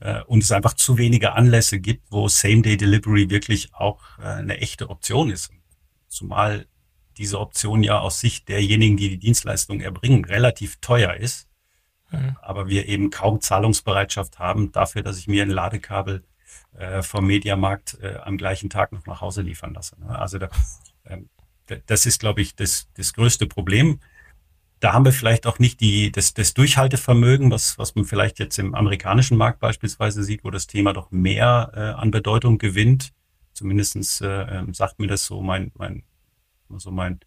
äh, 0.00 0.22
und 0.22 0.42
es 0.42 0.52
einfach 0.52 0.74
zu 0.74 0.98
wenige 0.98 1.32
Anlässe 1.32 1.80
gibt, 1.80 2.10
wo 2.10 2.28
Same-Day-Delivery 2.28 3.30
wirklich 3.30 3.74
auch 3.74 4.00
äh, 4.18 4.22
eine 4.22 4.58
echte 4.58 4.90
Option 4.90 5.30
ist. 5.30 5.50
Zumal 6.08 6.66
diese 7.16 7.40
Option 7.40 7.82
ja 7.82 7.98
aus 7.98 8.20
Sicht 8.20 8.48
derjenigen, 8.48 8.96
die 8.96 9.08
die 9.08 9.18
Dienstleistung 9.18 9.80
erbringen, 9.80 10.24
relativ 10.24 10.76
teuer 10.80 11.14
ist. 11.14 11.48
Mhm. 12.10 12.36
Aber 12.42 12.68
wir 12.68 12.86
eben 12.86 13.10
kaum 13.10 13.40
Zahlungsbereitschaft 13.40 14.38
haben 14.38 14.72
dafür, 14.72 15.02
dass 15.02 15.18
ich 15.18 15.28
mir 15.28 15.42
ein 15.42 15.50
Ladekabel 15.50 16.24
äh, 16.76 17.02
vom 17.02 17.26
Mediamarkt 17.26 17.98
äh, 18.00 18.16
am 18.22 18.36
gleichen 18.36 18.70
Tag 18.70 18.92
noch 18.92 19.06
nach 19.06 19.20
Hause 19.20 19.42
liefern 19.42 19.74
lasse. 19.74 19.98
Ne? 20.00 20.18
Also 20.18 20.38
da, 20.38 20.50
ähm, 21.06 21.28
das 21.86 22.06
ist, 22.06 22.20
glaube 22.20 22.42
ich, 22.42 22.54
das, 22.54 22.88
das 22.94 23.12
größte 23.12 23.46
Problem. 23.46 24.00
Da 24.78 24.92
haben 24.92 25.04
wir 25.04 25.12
vielleicht 25.12 25.46
auch 25.46 25.58
nicht 25.58 25.80
die, 25.80 26.12
das, 26.12 26.34
das 26.34 26.54
Durchhaltevermögen, 26.54 27.50
was, 27.50 27.78
was 27.78 27.94
man 27.94 28.04
vielleicht 28.04 28.38
jetzt 28.38 28.58
im 28.58 28.74
amerikanischen 28.74 29.38
Markt 29.38 29.58
beispielsweise 29.58 30.22
sieht, 30.22 30.44
wo 30.44 30.50
das 30.50 30.66
Thema 30.66 30.92
doch 30.92 31.10
mehr 31.10 31.72
äh, 31.74 31.80
an 32.00 32.10
Bedeutung 32.10 32.58
gewinnt. 32.58 33.12
Zumindestens 33.56 34.20
äh, 34.20 34.26
ähm, 34.26 34.74
sagt 34.74 34.98
mir 34.98 35.06
das 35.06 35.24
so 35.24 35.40
mein, 35.40 35.72
mein, 35.76 36.02
so 36.76 36.90
mein, 36.90 37.20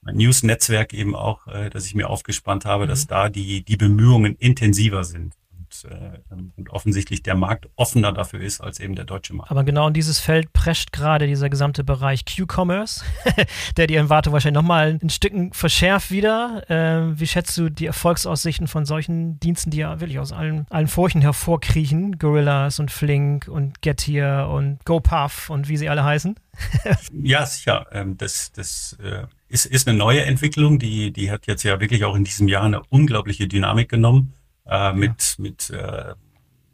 mein 0.00 0.16
News-Netzwerk 0.16 0.94
eben 0.94 1.14
auch, 1.14 1.46
äh, 1.46 1.68
dass 1.68 1.86
ich 1.86 1.94
mir 1.94 2.08
aufgespannt 2.08 2.64
habe, 2.64 2.84
mhm. 2.84 2.88
dass 2.88 3.06
da 3.06 3.28
die, 3.28 3.62
die 3.62 3.76
Bemühungen 3.76 4.34
intensiver 4.36 5.04
sind 5.04 5.34
und, 5.82 5.90
äh, 5.90 6.18
und 6.56 6.70
offensichtlich 6.70 7.22
der 7.22 7.34
Markt 7.34 7.68
offener 7.76 8.12
dafür 8.12 8.40
ist 8.40 8.60
als 8.60 8.78
eben 8.80 8.94
der 8.94 9.04
deutsche 9.04 9.34
Markt. 9.34 9.50
Aber 9.50 9.64
genau 9.64 9.88
in 9.88 9.94
dieses 9.94 10.20
Feld 10.20 10.52
prescht 10.52 10.92
gerade 10.92 11.26
dieser 11.26 11.48
gesamte 11.48 11.82
Bereich 11.82 12.24
Q-Commerce, 12.24 13.04
der 13.76 13.86
die 13.86 13.96
Erwartung 13.96 14.32
wahrscheinlich 14.32 14.60
nochmal 14.60 14.98
ein 15.02 15.10
Stücken 15.10 15.52
verschärft 15.52 16.10
wieder. 16.10 16.62
Äh, 16.68 17.18
wie 17.18 17.26
schätzt 17.26 17.56
du 17.56 17.70
die 17.70 17.86
Erfolgsaussichten 17.86 18.68
von 18.68 18.84
solchen 18.84 19.40
Diensten, 19.40 19.70
die 19.70 19.78
ja 19.78 20.00
wirklich 20.00 20.18
aus 20.18 20.32
allen, 20.32 20.66
allen 20.70 20.88
Furchen 20.88 21.22
hervorkriechen? 21.22 22.18
Gorillas 22.18 22.78
und 22.78 22.90
Flink 22.90 23.48
und 23.48 23.82
Getir 23.82 24.48
und 24.50 24.84
GoPuff 24.84 25.50
und 25.50 25.68
wie 25.68 25.76
sie 25.76 25.88
alle 25.88 26.04
heißen? 26.04 26.36
ja, 27.22 27.44
sicher. 27.46 27.86
Ähm, 27.90 28.16
das, 28.16 28.52
das 28.52 28.96
äh, 29.02 29.24
ist, 29.48 29.66
ist 29.66 29.88
eine 29.88 29.98
neue 29.98 30.22
Entwicklung, 30.22 30.78
die, 30.78 31.12
die 31.12 31.30
hat 31.30 31.46
jetzt 31.46 31.62
ja 31.64 31.80
wirklich 31.80 32.04
auch 32.04 32.14
in 32.14 32.24
diesem 32.24 32.48
Jahr 32.48 32.64
eine 32.64 32.82
unglaubliche 32.90 33.48
Dynamik 33.48 33.88
genommen 33.88 34.34
äh, 34.66 34.92
mit, 34.92 35.36
ja. 35.38 35.42
mit 35.42 35.70
äh, 35.70 36.14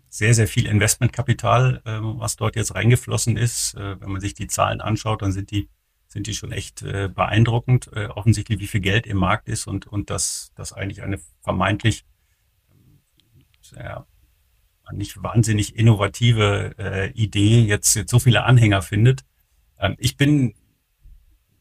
sehr, 0.09 0.35
sehr 0.35 0.49
viel 0.49 0.66
Investmentkapital, 0.66 1.82
äh, 1.85 1.99
was 2.00 2.37
dort 2.37 2.56
jetzt 2.56 2.75
reingeflossen 2.75 3.37
ist. 3.37 3.75
Äh, 3.75 4.00
wenn 4.00 4.11
man 4.11 4.20
sich 4.20 4.35
die 4.35 4.49
Zahlen 4.49 4.80
anschaut, 4.80 5.23
dann 5.23 5.32
sind 5.32 5.50
die, 5.50 5.68
sind 6.09 6.26
die 6.26 6.35
schon 6.35 6.52
echt 6.52 6.82
äh, 6.82 7.09
beeindruckend, 7.09 7.90
äh, 7.94 8.06
offensichtlich, 8.06 8.59
wie 8.59 8.66
viel 8.66 8.80
Geld 8.80 9.06
im 9.06 9.18
Markt 9.18 9.49
ist 9.49 9.66
und, 9.66 9.87
und 9.87 10.11
dass 10.11 10.52
das 10.56 10.73
eigentlich 10.73 11.02
eine 11.02 11.20
vermeintlich 11.42 12.04
ja, 13.76 14.06
nicht 14.92 15.23
wahnsinnig 15.23 15.76
innovative 15.76 16.75
äh, 16.78 17.11
Idee 17.12 17.62
jetzt, 17.62 17.94
jetzt 17.94 18.11
so 18.11 18.18
viele 18.18 18.44
Anhänger 18.44 18.82
findet. 18.82 19.25
Ähm, 19.78 19.97
ich 19.99 20.16
bin 20.16 20.54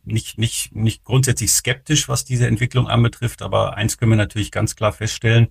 nicht, 0.04 0.38
nicht, 0.38 0.76
nicht 0.76 1.04
grundsätzlich 1.04 1.52
skeptisch, 1.52 2.10
was 2.10 2.26
diese 2.26 2.48
Entwicklung 2.48 2.88
anbetrifft, 2.88 3.42
aber 3.42 3.76
eins 3.76 3.98
können 3.98 4.12
wir 4.12 4.16
natürlich 4.18 4.52
ganz 4.52 4.76
klar 4.76 4.92
feststellen, 4.92 5.50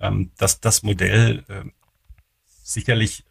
ähm, 0.00 0.32
dass 0.38 0.60
das 0.60 0.82
Modell 0.82 1.44
äh, 1.48 1.64
sicherlich 2.62 3.24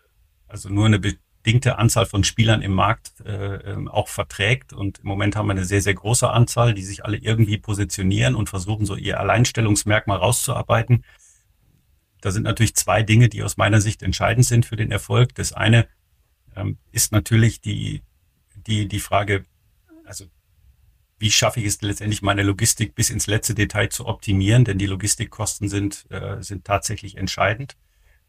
also 0.47 0.69
nur 0.69 0.85
eine 0.85 0.99
bedingte 0.99 1.77
Anzahl 1.77 2.05
von 2.05 2.23
Spielern 2.23 2.61
im 2.61 2.73
Markt 2.73 3.21
äh, 3.21 3.55
ähm, 3.71 3.87
auch 3.87 4.07
verträgt. 4.07 4.73
Und 4.73 4.99
im 4.99 5.07
Moment 5.07 5.35
haben 5.35 5.47
wir 5.47 5.51
eine 5.51 5.65
sehr, 5.65 5.81
sehr 5.81 5.93
große 5.93 6.29
Anzahl, 6.29 6.73
die 6.73 6.83
sich 6.83 7.05
alle 7.05 7.17
irgendwie 7.17 7.57
positionieren 7.57 8.35
und 8.35 8.49
versuchen, 8.49 8.85
so 8.85 8.95
ihr 8.95 9.19
Alleinstellungsmerkmal 9.19 10.17
rauszuarbeiten. 10.17 11.03
Da 12.21 12.31
sind 12.31 12.43
natürlich 12.43 12.75
zwei 12.75 13.03
Dinge, 13.03 13.29
die 13.29 13.43
aus 13.43 13.57
meiner 13.57 13.79
Sicht 13.79 14.01
entscheidend 14.01 14.45
sind 14.45 14.65
für 14.65 14.75
den 14.75 14.91
Erfolg. 14.91 15.35
Das 15.35 15.53
eine 15.53 15.87
ähm, 16.55 16.77
ist 16.91 17.11
natürlich 17.11 17.61
die, 17.61 18.01
die, 18.55 18.87
die 18.87 18.99
Frage, 18.99 19.45
also 20.03 20.25
wie 21.19 21.31
schaffe 21.31 21.59
ich 21.59 21.65
es 21.65 21.81
letztendlich, 21.81 22.21
meine 22.21 22.43
Logistik 22.43 22.93
bis 22.93 23.09
ins 23.09 23.27
letzte 23.27 23.55
Detail 23.55 23.89
zu 23.89 24.05
optimieren, 24.05 24.65
denn 24.65 24.77
die 24.77 24.85
Logistikkosten 24.85 25.67
sind, 25.67 26.05
äh, 26.09 26.41
sind 26.41 26.65
tatsächlich 26.65 27.17
entscheidend. 27.17 27.75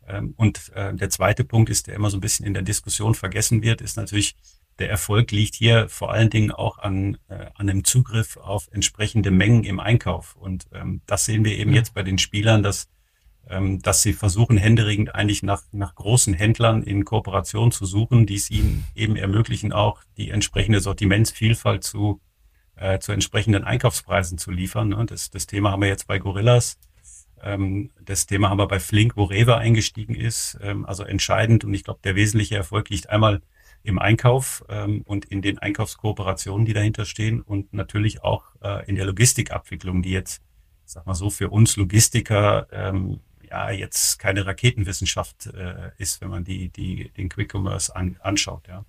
Ähm, 0.06 0.34
und 0.36 0.72
äh, 0.74 0.94
der 0.94 1.10
zweite 1.10 1.44
Punkt 1.44 1.70
ist, 1.70 1.86
der 1.86 1.94
immer 1.94 2.10
so 2.10 2.16
ein 2.16 2.22
bisschen 2.22 2.46
in 2.46 2.54
der 2.54 2.62
Diskussion 2.62 3.14
vergessen 3.14 3.62
wird, 3.62 3.80
ist 3.80 3.96
natürlich, 3.96 4.36
der 4.78 4.88
Erfolg 4.88 5.32
liegt 5.32 5.54
hier 5.54 5.88
vor 5.88 6.12
allen 6.12 6.30
Dingen 6.30 6.50
auch 6.50 6.78
an, 6.78 7.18
äh, 7.28 7.46
an 7.54 7.68
einem 7.68 7.84
Zugriff 7.84 8.36
auf 8.36 8.68
entsprechende 8.72 9.30
Mengen 9.30 9.64
im 9.64 9.80
Einkauf. 9.80 10.34
Und 10.36 10.68
ähm, 10.72 11.02
das 11.06 11.24
sehen 11.26 11.44
wir 11.44 11.58
eben 11.58 11.74
jetzt 11.74 11.94
bei 11.94 12.02
den 12.02 12.18
Spielern, 12.18 12.62
dass, 12.62 12.88
ähm, 13.50 13.80
dass 13.80 14.02
sie 14.02 14.14
versuchen, 14.14 14.56
händeringend 14.56 15.14
eigentlich 15.14 15.42
nach, 15.42 15.62
nach 15.72 15.94
großen 15.94 16.32
Händlern 16.32 16.82
in 16.82 17.04
Kooperation 17.04 17.70
zu 17.70 17.84
suchen, 17.84 18.24
die 18.24 18.36
es 18.36 18.50
ihnen 18.50 18.84
eben 18.94 19.16
ermöglichen, 19.16 19.72
auch 19.72 20.00
die 20.16 20.30
entsprechende 20.30 20.80
Sortimentsvielfalt 20.80 21.84
zu 21.84 22.20
äh, 22.78 22.98
zu 22.98 23.12
entsprechenden 23.12 23.64
Einkaufspreisen 23.64 24.38
zu 24.38 24.50
liefern. 24.50 24.88
Ne? 24.88 25.06
Das, 25.06 25.30
das 25.30 25.46
Thema 25.46 25.72
haben 25.72 25.82
wir 25.82 25.88
jetzt 25.88 26.06
bei 26.06 26.18
Gorillas. 26.18 26.78
Ähm, 27.42 27.90
das 28.04 28.26
Thema 28.26 28.50
haben 28.50 28.58
wir 28.58 28.68
bei 28.68 28.80
Flink, 28.80 29.16
wo 29.16 29.24
Rewe 29.24 29.56
eingestiegen 29.56 30.14
ist. 30.14 30.58
Ähm, 30.60 30.86
also 30.86 31.04
entscheidend 31.04 31.64
und 31.64 31.74
ich 31.74 31.84
glaube, 31.84 32.00
der 32.04 32.14
wesentliche 32.14 32.56
Erfolg 32.56 32.90
liegt 32.90 33.10
einmal 33.10 33.42
im 33.82 33.98
Einkauf 33.98 34.64
ähm, 34.68 35.02
und 35.06 35.24
in 35.26 35.40
den 35.40 35.58
Einkaufskooperationen, 35.58 36.66
die 36.66 36.72
dahinter 36.72 37.04
stehen 37.04 37.40
und 37.40 37.72
natürlich 37.72 38.22
auch 38.22 38.44
äh, 38.60 38.86
in 38.88 38.96
der 38.96 39.06
Logistikabwicklung, 39.06 40.02
die 40.02 40.10
jetzt, 40.10 40.42
sag 40.84 41.06
mal 41.06 41.14
so, 41.14 41.30
für 41.30 41.50
uns 41.50 41.76
Logistiker 41.76 42.66
ähm, 42.72 43.20
ja 43.50 43.70
jetzt 43.70 44.18
keine 44.18 44.44
Raketenwissenschaft 44.46 45.46
äh, 45.46 45.90
ist, 45.96 46.20
wenn 46.20 46.28
man 46.28 46.44
die, 46.44 46.68
die 46.68 47.10
den 47.16 47.28
Quick 47.28 47.54
Commerce 47.54 47.94
an, 47.94 48.16
anschaut. 48.20 48.68
Ja. 48.68 48.84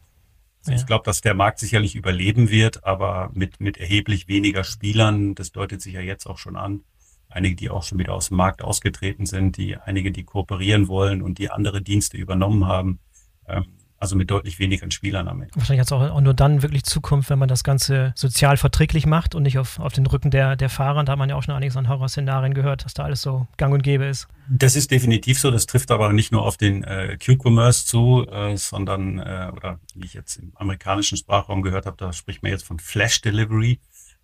Ja. 0.66 0.75
Ich 0.75 0.86
glaube, 0.86 1.04
dass 1.06 1.22
der 1.22 1.34
Markt 1.34 1.60
sicherlich 1.60 1.96
überleben 1.96 2.50
wird, 2.50 2.84
aber 2.84 3.32
mit, 3.34 3.60
mit 3.60 3.78
erheblich 3.78 4.28
weniger 4.28 4.63
Spielern. 4.63 5.36
Das 5.36 5.51
deutet 5.51 5.82
sich 5.82 5.94
ja 5.94 6.01
jetzt 6.01 6.25
auch 6.25 6.38
schon 6.38 6.56
an. 6.56 6.84
Einige, 7.30 7.56
die 7.56 7.70
auch 7.70 7.84
schon 7.84 8.00
wieder 8.00 8.13
aus 8.13 8.30
dem 8.30 8.38
Markt 8.38 8.62
ausgetreten 8.63 9.25
sind, 9.25 9.58
die 9.58 9.78
einige, 9.78 10.12
die 10.12 10.24
kooperieren 10.24 10.88
wollen 10.88 11.22
und 11.22 11.38
die 11.38 11.51
andere 11.51 11.82
Dienste 11.82 12.18
übernommen 12.18 12.66
haben. 12.66 13.00
Ähm, 13.48 13.78
also 14.00 14.15
mit 14.15 14.32
deutlich 14.32 14.60
weniger 14.60 14.89
Spielern 14.91 15.27
am 15.27 15.41
Ende. 15.41 15.53
Wahrscheinlich 15.56 15.82
hat 15.82 15.88
es 15.88 15.91
auch, 15.91 16.22
nur 16.22 16.34
dann 16.34 16.62
wirklich 16.62 16.84
Zukunft, 16.84 17.29
wenn 17.29 17.39
man 17.39 17.50
das 17.50 17.63
Ganze 17.63 18.13
sozial 18.15 18.58
verträglich 18.58 19.06
macht 19.06 19.36
und 19.36 19.44
nicht 19.44 19.60
auf, 19.60 19.79
auf 19.79 19.91
den 19.91 20.06
Rücken 20.06 20.32
der, 20.32 20.56
der 20.56 20.70
Fahrer. 20.70 21.00
Und 21.00 21.08
da 21.08 21.13
hat 21.13 21.20
man 21.20 21.29
ja 21.29 21.36
auch 21.36 21.44
schon 21.44 21.53
einiges 21.53 21.75
an 21.75 21.89
Horrorszenarien 21.89 22.53
gehört, 22.53 22.86
dass 22.86 22.94
da 22.94 23.03
alles 23.03 23.22
so 23.22 23.48
gang 23.58 23.74
und 23.74 23.84
gäbe 23.84 24.06
ist. 24.06 24.27
Das 24.50 24.75
ist 24.75 24.91
definitiv 24.91 25.39
so. 25.39 25.51
Das 25.51 25.65
trifft 25.65 25.91
aber 25.91 26.13
nicht 26.13 26.32
nur 26.32 26.44
auf 26.44 26.58
den 26.58 26.84
äh, 26.84 27.18
Q-Commerce 27.24 27.86
zu, 27.86 28.25
äh, 28.32 28.56
sondern, 28.56 29.20
äh, 29.20 29.51
oder 29.53 29.79
wie 29.96 30.06
ich 30.06 30.13
jetzt 30.13 30.38
im 30.38 30.53
amerikanischen 30.56 31.18
Sprachraum 31.18 31.62
gehört 31.62 31.86
habe, 31.86 31.98
da 31.98 32.13
spricht 32.13 32.41
man 32.41 32.51
jetzt 32.51 32.65
von 32.65 32.79
Flash 32.79 33.22
Delivery. 33.22 33.79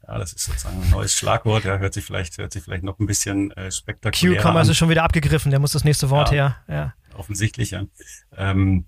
Ja, 0.07 0.19
das 0.19 0.33
ist 0.33 0.45
sozusagen 0.45 0.81
ein 0.81 0.89
neues 0.89 1.15
Schlagwort. 1.15 1.65
Ja, 1.65 1.79
hört 1.79 1.93
sich 1.93 2.05
vielleicht, 2.05 2.37
hört 2.37 2.53
sich 2.53 2.63
vielleicht 2.63 2.83
noch 2.83 2.99
ein 2.99 3.07
bisschen 3.07 3.51
äh, 3.51 3.71
spektakulär 3.71 4.41
Q-Commerce 4.41 4.71
ist 4.71 4.77
schon 4.77 4.89
wieder 4.89 5.03
abgegriffen. 5.03 5.49
Der 5.49 5.59
muss 5.59 5.73
das 5.73 5.83
nächste 5.83 6.09
Wort 6.09 6.31
ja, 6.31 6.57
her. 6.67 6.75
Ja. 6.75 6.93
Offensichtlich, 7.17 7.71
ja. 7.71 7.83
Ähm, 8.37 8.85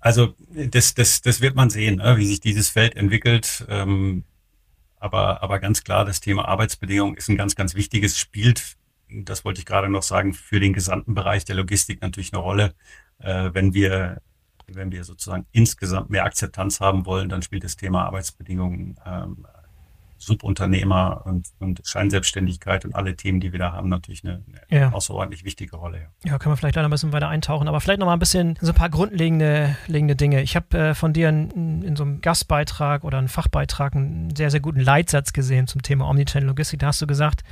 also 0.00 0.34
das, 0.50 0.94
das, 0.94 1.20
das 1.20 1.40
wird 1.40 1.54
man 1.54 1.70
sehen, 1.70 1.96
ne, 1.96 2.16
wie 2.16 2.26
sich 2.26 2.40
dieses 2.40 2.68
Feld 2.68 2.96
entwickelt. 2.96 3.66
Ähm, 3.68 4.24
aber, 4.98 5.42
aber 5.42 5.58
ganz 5.58 5.84
klar, 5.84 6.04
das 6.04 6.20
Thema 6.20 6.48
Arbeitsbedingungen 6.48 7.16
ist 7.16 7.28
ein 7.28 7.36
ganz, 7.36 7.54
ganz 7.54 7.74
wichtiges, 7.74 8.18
spielt, 8.18 8.76
das 9.08 9.44
wollte 9.44 9.60
ich 9.60 9.66
gerade 9.66 9.88
noch 9.88 10.02
sagen, 10.02 10.32
für 10.32 10.60
den 10.60 10.72
gesamten 10.72 11.14
Bereich 11.14 11.44
der 11.44 11.56
Logistik 11.56 12.00
natürlich 12.00 12.32
eine 12.32 12.42
Rolle. 12.42 12.74
Äh, 13.18 13.50
wenn 13.52 13.74
wir 13.74 14.22
wenn 14.66 14.90
wir 14.90 15.04
sozusagen 15.04 15.46
insgesamt 15.52 16.10
mehr 16.10 16.24
Akzeptanz 16.24 16.80
haben 16.80 17.06
wollen, 17.06 17.28
dann 17.28 17.42
spielt 17.42 17.64
das 17.64 17.76
Thema 17.76 18.06
Arbeitsbedingungen 18.06 18.98
ähm, 19.04 19.46
Subunternehmer 20.24 21.22
und, 21.26 21.48
und 21.58 21.80
Scheinselbstständigkeit 21.84 22.84
und 22.84 22.94
alle 22.94 23.16
Themen, 23.16 23.40
die 23.40 23.52
wir 23.52 23.58
da 23.58 23.72
haben, 23.72 23.88
natürlich 23.88 24.24
eine, 24.24 24.42
eine 24.68 24.80
ja. 24.80 24.92
außerordentlich 24.92 25.44
wichtige 25.44 25.76
Rolle. 25.76 25.98
Ja. 26.24 26.32
ja, 26.32 26.38
können 26.38 26.52
wir 26.52 26.56
vielleicht 26.56 26.76
da 26.76 26.84
ein 26.84 26.90
bisschen 26.90 27.12
weiter 27.12 27.28
eintauchen, 27.28 27.68
aber 27.68 27.80
vielleicht 27.80 28.00
noch 28.00 28.06
mal 28.06 28.14
ein 28.14 28.18
bisschen 28.18 28.58
so 28.60 28.72
ein 28.72 28.74
paar 28.74 28.90
grundlegende 28.90 29.76
Dinge. 29.88 30.42
Ich 30.42 30.56
habe 30.56 30.78
äh, 30.78 30.94
von 30.94 31.12
dir 31.12 31.28
in, 31.28 31.82
in, 31.82 31.96
so 31.96 32.04
einem 32.04 32.20
Gastbeitrag 32.20 33.04
oder 33.04 33.18
einem 33.18 33.28
Fachbeitrag 33.28 33.94
einen 33.94 34.34
sehr, 34.34 34.50
sehr 34.50 34.60
guten 34.60 34.80
Leitsatz 34.80 35.32
gesehen 35.32 35.66
zum 35.66 35.82
Thema 35.82 36.08
Omnichannel 36.08 36.48
Logistik. 36.48 36.80
Da 36.80 36.88
hast 36.88 37.02
du 37.02 37.06
gesagt, 37.06 37.42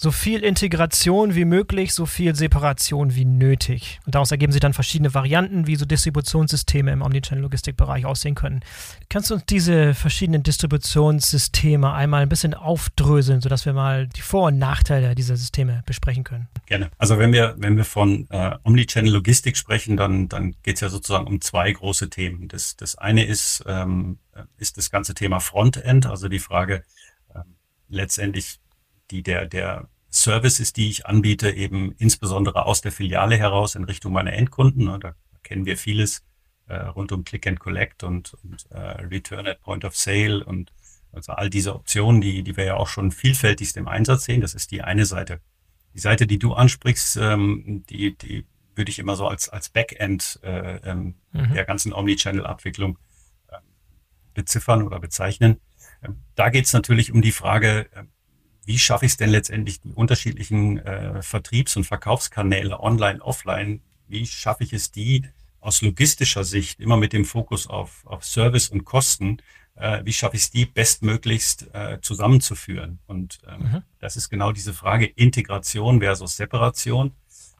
so 0.00 0.10
viel 0.10 0.42
Integration 0.42 1.34
wie 1.34 1.44
möglich, 1.44 1.92
so 1.92 2.06
viel 2.06 2.34
Separation 2.34 3.14
wie 3.14 3.26
nötig. 3.26 4.00
Und 4.06 4.14
daraus 4.14 4.30
ergeben 4.30 4.50
sich 4.50 4.62
dann 4.62 4.72
verschiedene 4.72 5.12
Varianten, 5.12 5.66
wie 5.66 5.76
so 5.76 5.84
Distributionssysteme 5.84 6.90
im 6.90 7.02
Omnichannel-Logistikbereich 7.02 8.06
aussehen 8.06 8.34
können. 8.34 8.60
Kannst 9.10 9.28
du 9.28 9.34
uns 9.34 9.44
diese 9.44 9.92
verschiedenen 9.92 10.42
Distributionssysteme 10.42 11.92
einmal 11.92 12.22
ein 12.22 12.30
bisschen 12.30 12.54
aufdröseln, 12.54 13.42
sodass 13.42 13.66
wir 13.66 13.74
mal 13.74 14.06
die 14.06 14.22
Vor- 14.22 14.46
und 14.46 14.58
Nachteile 14.58 15.14
dieser 15.14 15.36
Systeme 15.36 15.82
besprechen 15.84 16.24
können? 16.24 16.48
Gerne. 16.64 16.90
Also 16.96 17.18
wenn 17.18 17.34
wir, 17.34 17.56
wenn 17.58 17.76
wir 17.76 17.84
von 17.84 18.26
äh, 18.30 18.56
Omnichannel-Logistik 18.64 19.58
sprechen, 19.58 19.98
dann, 19.98 20.30
dann 20.30 20.54
geht 20.62 20.76
es 20.76 20.80
ja 20.80 20.88
sozusagen 20.88 21.26
um 21.26 21.42
zwei 21.42 21.70
große 21.70 22.08
Themen. 22.08 22.48
Das, 22.48 22.74
das 22.74 22.96
eine 22.96 23.26
ist, 23.26 23.64
ähm, 23.66 24.18
ist 24.56 24.78
das 24.78 24.90
ganze 24.90 25.12
Thema 25.12 25.40
Frontend, 25.40 26.06
also 26.06 26.28
die 26.28 26.38
Frage, 26.38 26.84
ähm, 27.34 27.56
letztendlich 27.90 28.59
die 29.10 29.22
der, 29.22 29.46
der 29.46 29.88
Services, 30.08 30.72
die 30.72 30.90
ich 30.90 31.06
anbiete, 31.06 31.50
eben 31.50 31.92
insbesondere 31.98 32.66
aus 32.66 32.80
der 32.80 32.92
Filiale 32.92 33.36
heraus 33.36 33.74
in 33.74 33.84
Richtung 33.84 34.12
meiner 34.12 34.32
Endkunden. 34.32 34.84
Ne, 34.86 34.98
da 34.98 35.14
kennen 35.42 35.66
wir 35.66 35.76
vieles 35.76 36.24
äh, 36.66 36.76
rund 36.76 37.12
um 37.12 37.24
Click 37.24 37.46
and 37.46 37.60
Collect 37.60 38.02
und, 38.02 38.34
und 38.42 38.66
äh, 38.70 38.78
Return 38.78 39.46
at 39.46 39.60
Point 39.60 39.84
of 39.84 39.96
Sale 39.96 40.44
und 40.44 40.72
also 41.12 41.32
all 41.32 41.50
diese 41.50 41.74
Optionen, 41.74 42.20
die, 42.20 42.42
die 42.42 42.56
wir 42.56 42.64
ja 42.64 42.76
auch 42.76 42.88
schon 42.88 43.10
vielfältigst 43.10 43.76
im 43.76 43.88
Einsatz 43.88 44.24
sehen. 44.24 44.40
Das 44.40 44.54
ist 44.54 44.70
die 44.70 44.82
eine 44.82 45.06
Seite. 45.06 45.40
Die 45.94 45.98
Seite, 45.98 46.26
die 46.26 46.38
du 46.38 46.54
ansprichst, 46.54 47.16
ähm, 47.16 47.84
die, 47.88 48.16
die 48.16 48.46
würde 48.76 48.90
ich 48.90 48.98
immer 48.98 49.16
so 49.16 49.26
als, 49.26 49.48
als 49.48 49.68
Backend 49.68 50.38
äh, 50.42 50.76
ähm, 50.88 51.14
mhm. 51.32 51.54
der 51.54 51.64
ganzen 51.64 51.92
Omnichannel-Abwicklung 51.92 52.98
äh, 53.48 53.56
beziffern 54.34 54.82
oder 54.82 55.00
bezeichnen. 55.00 55.60
Ähm, 56.02 56.18
da 56.36 56.50
geht 56.50 56.66
es 56.66 56.72
natürlich 56.72 57.12
um 57.12 57.22
die 57.22 57.32
Frage, 57.32 57.88
ähm, 57.94 58.08
wie 58.70 58.78
schaffe 58.78 59.04
ich 59.04 59.12
es 59.12 59.16
denn 59.16 59.30
letztendlich, 59.30 59.80
die 59.80 59.92
unterschiedlichen 59.92 60.78
äh, 60.78 61.22
Vertriebs- 61.22 61.74
und 61.74 61.82
Verkaufskanäle 61.82 62.78
online, 62.78 63.20
offline, 63.20 63.82
wie 64.06 64.24
schaffe 64.24 64.62
ich 64.62 64.72
es, 64.72 64.92
die 64.92 65.24
aus 65.58 65.82
logistischer 65.82 66.44
Sicht 66.44 66.78
immer 66.78 66.96
mit 66.96 67.12
dem 67.12 67.24
Fokus 67.24 67.66
auf, 67.66 68.06
auf 68.06 68.24
Service 68.24 68.68
und 68.68 68.84
Kosten, 68.84 69.38
äh, 69.74 70.04
wie 70.04 70.12
schaffe 70.12 70.36
ich 70.36 70.42
es, 70.42 70.50
die 70.52 70.66
bestmöglichst 70.66 71.74
äh, 71.74 71.98
zusammenzuführen? 72.00 73.00
Und 73.08 73.40
ähm, 73.48 73.60
mhm. 73.60 73.82
das 73.98 74.16
ist 74.16 74.30
genau 74.30 74.52
diese 74.52 74.72
Frage 74.72 75.06
Integration 75.06 75.98
versus 75.98 76.36
Separation. 76.36 77.10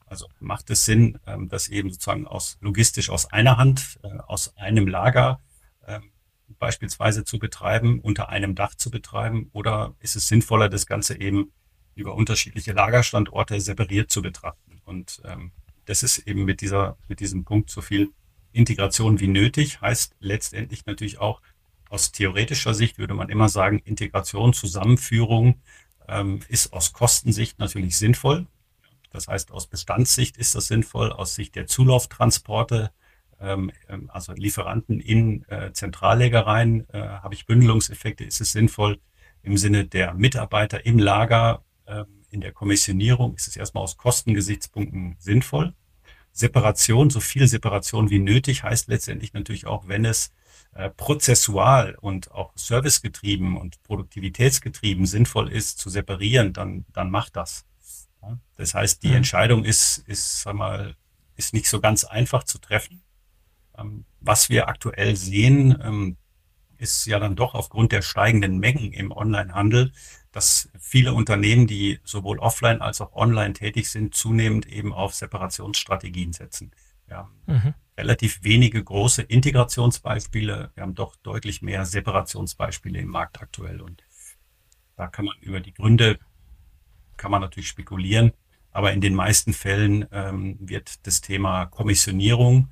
Also 0.06 0.28
macht 0.38 0.70
es 0.70 0.84
Sinn, 0.84 1.18
ähm, 1.26 1.48
das 1.48 1.66
eben 1.66 1.90
sozusagen 1.90 2.28
aus 2.28 2.56
logistisch 2.60 3.10
aus 3.10 3.32
einer 3.32 3.56
Hand, 3.56 3.98
äh, 4.04 4.16
aus 4.28 4.56
einem 4.56 4.86
Lager 4.86 5.40
ähm, 5.88 6.12
beispielsweise 6.60 7.24
zu 7.24 7.40
betreiben, 7.40 7.98
unter 7.98 8.28
einem 8.28 8.54
Dach 8.54 8.76
zu 8.76 8.92
betreiben? 8.92 9.50
Oder 9.52 9.96
ist 9.98 10.14
es 10.14 10.28
sinnvoller, 10.28 10.68
das 10.68 10.86
Ganze 10.86 11.20
eben 11.20 11.52
über 11.96 12.14
unterschiedliche 12.14 12.72
Lagerstandorte 12.72 13.60
separiert 13.60 14.12
zu 14.12 14.22
betrachten? 14.22 14.80
Und 14.84 15.20
ähm, 15.24 15.50
das 15.86 16.04
ist 16.04 16.18
eben 16.18 16.44
mit 16.44 16.60
dieser, 16.60 16.96
mit 17.08 17.18
diesem 17.18 17.44
Punkt 17.44 17.70
so 17.70 17.80
viel 17.80 18.12
Integration 18.52 19.18
wie 19.18 19.28
nötig, 19.28 19.80
heißt 19.80 20.14
letztendlich 20.20 20.86
natürlich 20.86 21.18
auch 21.18 21.40
aus 21.88 22.12
theoretischer 22.12 22.72
Sicht 22.72 22.98
würde 22.98 23.14
man 23.14 23.28
immer 23.28 23.48
sagen, 23.48 23.80
Integration, 23.80 24.52
Zusammenführung 24.52 25.60
ähm, 26.08 26.40
ist 26.48 26.72
aus 26.72 26.92
Kostensicht 26.92 27.58
natürlich 27.58 27.98
sinnvoll. 27.98 28.46
Das 29.10 29.26
heißt, 29.26 29.50
aus 29.50 29.66
Bestandssicht 29.66 30.36
ist 30.36 30.54
das 30.54 30.68
sinnvoll, 30.68 31.10
aus 31.10 31.34
Sicht 31.34 31.56
der 31.56 31.66
Zulauftransporte 31.66 32.92
ähm, 33.40 33.72
ähm, 33.88 34.10
also 34.12 34.32
Lieferanten 34.32 35.00
in 35.00 35.44
äh, 35.48 35.72
Zentrallägereien, 35.72 36.88
äh, 36.90 36.98
habe 37.00 37.34
ich 37.34 37.46
Bündelungseffekte, 37.46 38.24
ist 38.24 38.40
es 38.40 38.52
sinnvoll 38.52 39.00
im 39.42 39.56
Sinne 39.56 39.86
der 39.86 40.14
Mitarbeiter 40.14 40.84
im 40.84 40.98
Lager, 40.98 41.64
äh, 41.86 42.04
in 42.30 42.40
der 42.40 42.52
Kommissionierung 42.52 43.34
ist 43.34 43.48
es 43.48 43.56
erstmal 43.56 43.82
aus 43.82 43.96
Kostengesichtspunkten 43.96 45.16
sinnvoll. 45.18 45.74
Separation, 46.32 47.10
so 47.10 47.18
viel 47.18 47.48
Separation 47.48 48.10
wie 48.10 48.20
nötig, 48.20 48.62
heißt 48.62 48.88
letztendlich 48.88 49.32
natürlich 49.32 49.66
auch, 49.66 49.88
wenn 49.88 50.04
es 50.04 50.32
äh, 50.74 50.90
prozessual 50.90 51.96
und 52.00 52.30
auch 52.30 52.52
servicegetrieben 52.54 53.56
und 53.56 53.82
produktivitätsgetrieben 53.82 55.06
sinnvoll 55.06 55.50
ist 55.50 55.78
zu 55.78 55.90
separieren, 55.90 56.52
dann, 56.52 56.84
dann 56.92 57.10
macht 57.10 57.34
das. 57.34 57.64
Das 58.56 58.74
heißt, 58.74 59.02
die 59.02 59.08
mhm. 59.08 59.16
Entscheidung 59.16 59.64
ist, 59.64 59.98
ist, 60.06 60.42
sag 60.42 60.54
mal, 60.54 60.94
ist 61.36 61.54
nicht 61.54 61.68
so 61.68 61.80
ganz 61.80 62.04
einfach 62.04 62.44
zu 62.44 62.58
treffen. 62.58 63.02
Ähm, 63.80 64.04
was 64.20 64.50
wir 64.50 64.68
aktuell 64.68 65.16
sehen, 65.16 65.78
ähm, 65.82 66.16
ist 66.76 67.06
ja 67.06 67.18
dann 67.18 67.36
doch 67.36 67.54
aufgrund 67.54 67.92
der 67.92 68.02
steigenden 68.02 68.58
Mengen 68.58 68.92
im 68.92 69.12
Onlinehandel, 69.12 69.92
dass 70.32 70.70
viele 70.78 71.12
Unternehmen, 71.12 71.66
die 71.66 72.00
sowohl 72.04 72.38
offline 72.38 72.80
als 72.80 73.00
auch 73.00 73.12
online 73.14 73.52
tätig 73.52 73.90
sind, 73.90 74.14
zunehmend 74.14 74.66
eben 74.66 74.92
auf 74.92 75.14
Separationsstrategien 75.14 76.32
setzen. 76.32 76.70
Ja, 77.08 77.28
mhm. 77.46 77.74
relativ 77.98 78.44
wenige 78.44 78.82
große 78.82 79.22
Integrationsbeispiele. 79.22 80.70
Wir 80.74 80.82
haben 80.82 80.94
doch 80.94 81.16
deutlich 81.16 81.60
mehr 81.60 81.84
Separationsbeispiele 81.84 83.00
im 83.00 83.08
Markt 83.08 83.42
aktuell. 83.42 83.80
Und 83.80 84.04
da 84.96 85.08
kann 85.08 85.24
man 85.24 85.36
über 85.40 85.60
die 85.60 85.74
Gründe, 85.74 86.18
kann 87.16 87.32
man 87.32 87.40
natürlich 87.40 87.68
spekulieren. 87.68 88.32
Aber 88.70 88.92
in 88.92 89.00
den 89.00 89.16
meisten 89.16 89.52
Fällen 89.52 90.06
ähm, 90.12 90.56
wird 90.60 91.04
das 91.06 91.20
Thema 91.20 91.66
Kommissionierung 91.66 92.70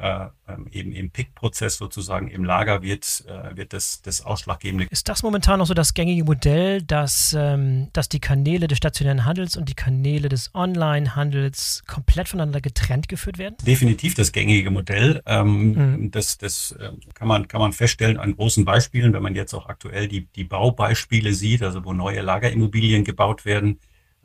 äh, 0.00 0.28
ähm, 0.48 0.66
eben 0.72 0.92
im 0.92 1.10
Pick-Prozess 1.10 1.76
sozusagen 1.76 2.28
im 2.28 2.44
Lager 2.44 2.82
wird, 2.82 3.24
äh, 3.26 3.56
wird 3.56 3.72
das, 3.72 4.02
das 4.02 4.24
ausschlaggebende. 4.24 4.86
Ist 4.90 5.08
das 5.08 5.22
momentan 5.22 5.58
noch 5.58 5.66
so 5.66 5.74
das 5.74 5.94
gängige 5.94 6.24
Modell, 6.24 6.82
dass, 6.82 7.36
ähm, 7.38 7.88
dass 7.92 8.08
die 8.08 8.20
Kanäle 8.20 8.66
des 8.66 8.78
stationären 8.78 9.24
Handels 9.24 9.56
und 9.56 9.68
die 9.68 9.74
Kanäle 9.74 10.28
des 10.28 10.54
Online-Handels 10.54 11.82
komplett 11.86 12.28
voneinander 12.28 12.60
getrennt 12.60 13.08
geführt 13.08 13.38
werden? 13.38 13.56
Definitiv 13.66 14.14
das 14.14 14.32
gängige 14.32 14.70
Modell. 14.70 15.22
Ähm, 15.26 15.72
mhm. 15.72 16.10
Das, 16.10 16.38
das 16.38 16.72
äh, 16.72 16.90
kann, 17.14 17.28
man, 17.28 17.48
kann 17.48 17.60
man 17.60 17.72
feststellen 17.72 18.16
an 18.16 18.36
großen 18.36 18.64
Beispielen, 18.64 19.12
wenn 19.12 19.22
man 19.22 19.34
jetzt 19.34 19.54
auch 19.54 19.68
aktuell 19.68 20.08
die, 20.08 20.26
die 20.26 20.44
Baubeispiele 20.44 21.34
sieht, 21.34 21.62
also 21.62 21.84
wo 21.84 21.92
neue 21.92 22.22
Lagerimmobilien 22.22 23.04
gebaut 23.04 23.44
werden 23.44 23.78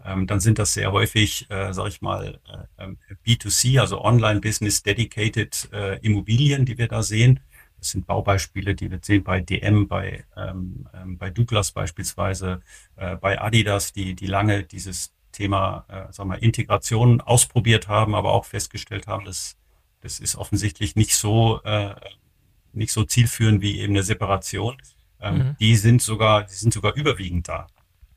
ähm, 0.06 0.28
dann 0.28 0.39
sind 0.39 0.60
das 0.60 0.74
sehr 0.74 0.91
häufig, 0.91 1.50
äh, 1.50 1.74
sage 1.74 1.89
ich 1.89 2.02
mal, 2.02 2.39
äh, 2.48 2.84
ähm, 2.84 2.98
B2C, 3.26 3.80
also 3.80 4.02
Online-Business 4.02 4.84
Dedicated 4.84 5.70
äh, 5.74 6.00
Immobilien, 6.00 6.65
die 6.65 6.78
wir 6.78 6.88
da 6.88 7.02
sehen. 7.04 7.39
Das 7.80 7.89
sind 7.89 8.06
Baubeispiele, 8.06 8.76
die 8.76 8.91
wir 8.91 9.00
sehen 9.02 9.24
bei 9.24 9.41
DM, 9.41 9.88
bei, 9.88 10.24
ähm, 10.38 10.88
ähm, 10.94 11.18
bei 11.18 11.30
Douglas 11.30 11.72
beispielsweise, 11.72 12.62
äh, 12.96 13.15
bei 13.15 13.41
Adidas, 13.41 13.94
die, 13.94 14.15
die 14.15 14.28
lange 14.28 14.63
dieses 14.63 15.13
Thema 15.32 15.86
äh, 15.89 16.13
sagen 16.13 16.30
wir, 16.30 16.41
Integration 16.41 17.20
ausprobiert 17.22 17.88
haben, 17.88 18.15
aber 18.15 18.32
auch 18.32 18.46
festgestellt 18.46 19.08
haben, 19.08 19.26
dass 19.26 19.58
das 20.02 20.20
ist 20.20 20.36
offensichtlich 20.36 20.96
nicht 20.96 21.15
so, 21.15 21.62
äh, 21.63 21.96
nicht 22.74 22.91
so 22.91 23.04
zielführend 23.04 23.62
wie 23.62 23.80
eben 23.80 23.94
eine 23.94 24.04
Separation. 24.04 24.78
Ähm, 25.20 25.38
mhm. 25.38 25.56
Die 25.60 25.76
sind 25.76 26.02
sogar, 26.02 26.44
die 26.44 26.54
sind 26.54 26.74
sogar 26.74 26.94
überwiegend 26.94 27.48
da. 27.48 27.68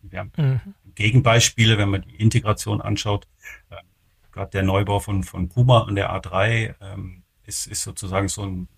Wir 0.02 0.20
haben 0.20 0.32
mhm. 0.36 0.74
Gegenbeispiele, 0.94 1.78
wenn 1.78 1.90
man 1.90 2.02
die 2.02 2.16
Integration 2.16 2.80
anschaut. 2.80 3.26
Äh, 3.70 3.76
Gerade 4.32 4.50
der 4.50 4.62
Neubau 4.62 5.00
von, 5.00 5.24
von 5.24 5.48
Puma 5.48 5.84
an 5.84 5.96
der 5.96 6.12
A3 6.12 6.74
ähm, 6.80 7.22
ist, 7.44 7.66
ist 7.66 7.82
sozusagen 7.82 8.28
so 8.28 8.44
ein, 8.44 8.68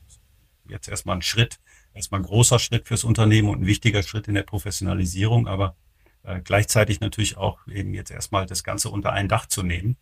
jetzt 0.68 0.88
erstmal 0.88 1.16
ein 1.16 1.22
Schritt, 1.22 1.60
erstmal 1.92 2.20
ein 2.20 2.26
großer 2.26 2.58
Schritt 2.58 2.86
fürs 2.86 3.04
Unternehmen 3.04 3.48
und 3.48 3.62
ein 3.62 3.66
wichtiger 3.66 4.02
Schritt 4.02 4.28
in 4.28 4.34
der 4.34 4.42
Professionalisierung, 4.42 5.48
aber 5.48 5.76
äh, 6.22 6.40
gleichzeitig 6.40 7.00
natürlich 7.00 7.36
auch 7.36 7.66
eben 7.66 7.94
jetzt 7.94 8.10
erstmal 8.10 8.46
das 8.46 8.64
Ganze 8.64 8.90
unter 8.90 9.12
ein 9.12 9.28
Dach 9.28 9.46
zu 9.46 9.62
nehmen. 9.62 9.96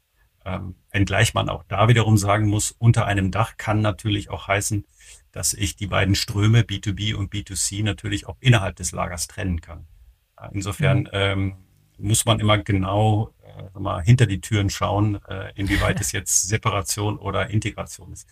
Ähm, 0.44 0.76
wenngleich 0.90 1.34
man 1.34 1.48
auch 1.48 1.64
da 1.68 1.88
wiederum 1.88 2.16
sagen 2.16 2.48
muss, 2.48 2.70
unter 2.70 3.06
einem 3.06 3.30
Dach 3.30 3.56
kann 3.56 3.80
natürlich 3.80 4.30
auch 4.30 4.48
heißen, 4.48 4.86
dass 5.32 5.52
ich 5.54 5.76
die 5.76 5.86
beiden 5.86 6.14
Ströme 6.14 6.62
B2B 6.62 7.14
und 7.14 7.32
B2C 7.32 7.82
natürlich 7.82 8.26
auch 8.26 8.36
innerhalb 8.40 8.76
des 8.76 8.92
Lagers 8.92 9.26
trennen 9.26 9.60
kann. 9.60 9.86
Insofern 10.52 11.00
mhm. 11.00 11.08
ähm, 11.12 11.56
muss 11.98 12.24
man 12.24 12.40
immer 12.40 12.58
genau 12.58 13.34
äh, 13.42 13.78
mal 13.78 14.02
hinter 14.02 14.26
die 14.26 14.40
Türen 14.40 14.70
schauen, 14.70 15.18
äh, 15.28 15.52
inwieweit 15.54 16.00
es 16.00 16.12
jetzt 16.12 16.48
Separation 16.48 17.18
oder 17.18 17.50
Integration 17.50 18.12
ist. 18.12 18.28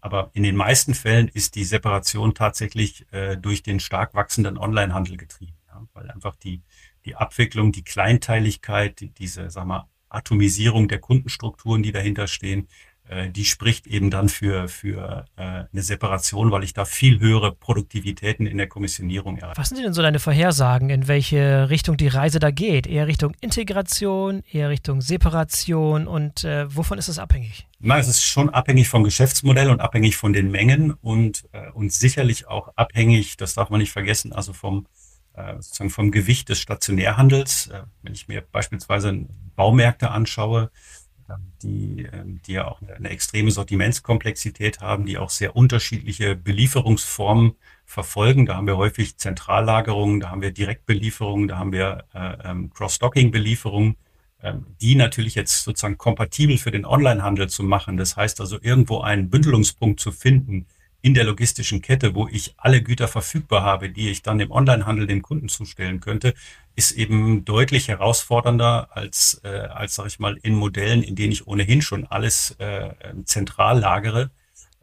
Aber 0.00 0.30
in 0.34 0.42
den 0.42 0.56
meisten 0.56 0.94
Fällen 0.94 1.28
ist 1.28 1.54
die 1.54 1.64
Separation 1.64 2.34
tatsächlich 2.34 3.06
äh, 3.12 3.36
durch 3.36 3.62
den 3.62 3.78
stark 3.78 4.14
wachsenden 4.14 4.58
Onlinehandel 4.58 5.16
getrieben, 5.16 5.56
ja, 5.68 5.86
weil 5.94 6.10
einfach 6.10 6.34
die, 6.36 6.62
die 7.04 7.14
Abwicklung, 7.14 7.70
die 7.70 7.84
Kleinteiligkeit, 7.84 8.98
die, 9.00 9.10
diese, 9.10 9.48
sag 9.48 9.66
mal, 9.66 9.88
Atomisierung 10.08 10.88
der 10.88 10.98
Kundenstrukturen, 10.98 11.82
die 11.82 11.92
dahinter 11.92 12.26
stehen, 12.26 12.68
äh, 13.08 13.30
die 13.30 13.44
spricht 13.44 13.86
eben 13.86 14.10
dann 14.10 14.28
für, 14.28 14.68
für 14.68 15.26
äh, 15.36 15.42
eine 15.42 15.82
Separation, 15.82 16.50
weil 16.50 16.64
ich 16.64 16.72
da 16.72 16.84
viel 16.84 17.20
höhere 17.20 17.52
Produktivitäten 17.52 18.46
in 18.46 18.58
der 18.58 18.68
Kommissionierung 18.68 19.38
erreiche. 19.38 19.58
Was 19.58 19.68
sind 19.68 19.82
denn 19.82 19.92
so 19.92 20.02
deine 20.02 20.18
Vorhersagen, 20.18 20.90
in 20.90 21.08
welche 21.08 21.68
Richtung 21.68 21.96
die 21.96 22.08
Reise 22.08 22.38
da 22.38 22.50
geht? 22.50 22.86
Eher 22.86 23.06
Richtung 23.06 23.34
Integration, 23.40 24.42
eher 24.50 24.68
Richtung 24.68 25.00
Separation 25.00 26.06
und 26.06 26.44
äh, 26.44 26.74
wovon 26.74 26.98
ist 26.98 27.08
es 27.08 27.18
abhängig? 27.18 27.66
Na, 27.80 27.98
es 27.98 28.08
ist 28.08 28.22
schon 28.22 28.50
abhängig 28.50 28.88
vom 28.88 29.02
Geschäftsmodell 29.02 29.70
und 29.70 29.80
abhängig 29.80 30.16
von 30.16 30.32
den 30.32 30.50
Mengen 30.50 30.92
und, 30.92 31.44
äh, 31.52 31.70
und 31.72 31.92
sicherlich 31.92 32.46
auch 32.46 32.72
abhängig, 32.76 33.36
das 33.36 33.54
darf 33.54 33.70
man 33.70 33.80
nicht 33.80 33.92
vergessen, 33.92 34.32
also 34.32 34.52
vom, 34.52 34.86
äh, 35.34 35.54
sozusagen 35.54 35.90
vom 35.90 36.12
Gewicht 36.12 36.48
des 36.48 36.60
Stationärhandels. 36.60 37.66
Äh, 37.68 37.82
wenn 38.02 38.14
ich 38.14 38.28
mir 38.28 38.42
beispielsweise 38.42 39.26
Baumärkte 39.56 40.10
anschaue, 40.10 40.70
die, 41.62 42.08
ähm, 42.12 42.40
die 42.46 42.52
ja 42.52 42.68
auch 42.68 42.80
eine 42.82 43.10
extreme 43.10 43.50
Sortimentskomplexität 43.50 44.80
haben, 44.80 45.06
die 45.06 45.18
auch 45.18 45.30
sehr 45.30 45.56
unterschiedliche 45.56 46.36
Belieferungsformen 46.36 47.52
verfolgen. 47.84 48.46
Da 48.46 48.56
haben 48.56 48.66
wir 48.66 48.76
häufig 48.76 49.18
Zentrallagerungen, 49.18 50.20
da 50.20 50.30
haben 50.30 50.42
wir 50.42 50.50
Direktbelieferungen, 50.50 51.48
da 51.48 51.58
haben 51.58 51.72
wir 51.72 52.04
äh, 52.14 52.50
ähm, 52.50 52.70
Cross-Docking-Belieferungen, 52.70 53.96
ähm, 54.42 54.66
die 54.80 54.94
natürlich 54.94 55.34
jetzt 55.34 55.62
sozusagen 55.62 55.98
kompatibel 55.98 56.58
für 56.58 56.70
den 56.70 56.84
Onlinehandel 56.84 57.48
zu 57.48 57.62
machen. 57.62 57.96
Das 57.96 58.16
heißt 58.16 58.40
also 58.40 58.58
irgendwo 58.60 59.00
einen 59.00 59.30
Bündelungspunkt 59.30 60.00
zu 60.00 60.10
finden, 60.12 60.66
in 61.02 61.14
der 61.14 61.24
logistischen 61.24 61.82
Kette, 61.82 62.14
wo 62.14 62.28
ich 62.28 62.54
alle 62.56 62.80
Güter 62.80 63.08
verfügbar 63.08 63.62
habe, 63.62 63.90
die 63.90 64.08
ich 64.08 64.22
dann 64.22 64.38
im 64.38 64.52
Onlinehandel 64.52 65.08
den 65.08 65.20
Kunden 65.20 65.48
zustellen 65.48 65.98
könnte, 65.98 66.32
ist 66.76 66.92
eben 66.92 67.44
deutlich 67.44 67.88
herausfordernder 67.88 68.88
als, 68.96 69.40
äh, 69.42 69.48
als 69.48 69.96
sage 69.96 70.08
ich 70.08 70.20
mal, 70.20 70.38
in 70.42 70.54
Modellen, 70.54 71.02
in 71.02 71.16
denen 71.16 71.32
ich 71.32 71.46
ohnehin 71.46 71.82
schon 71.82 72.06
alles 72.06 72.52
äh, 72.60 72.94
ähm, 73.00 73.26
zentral 73.26 73.80
lagere. 73.80 74.30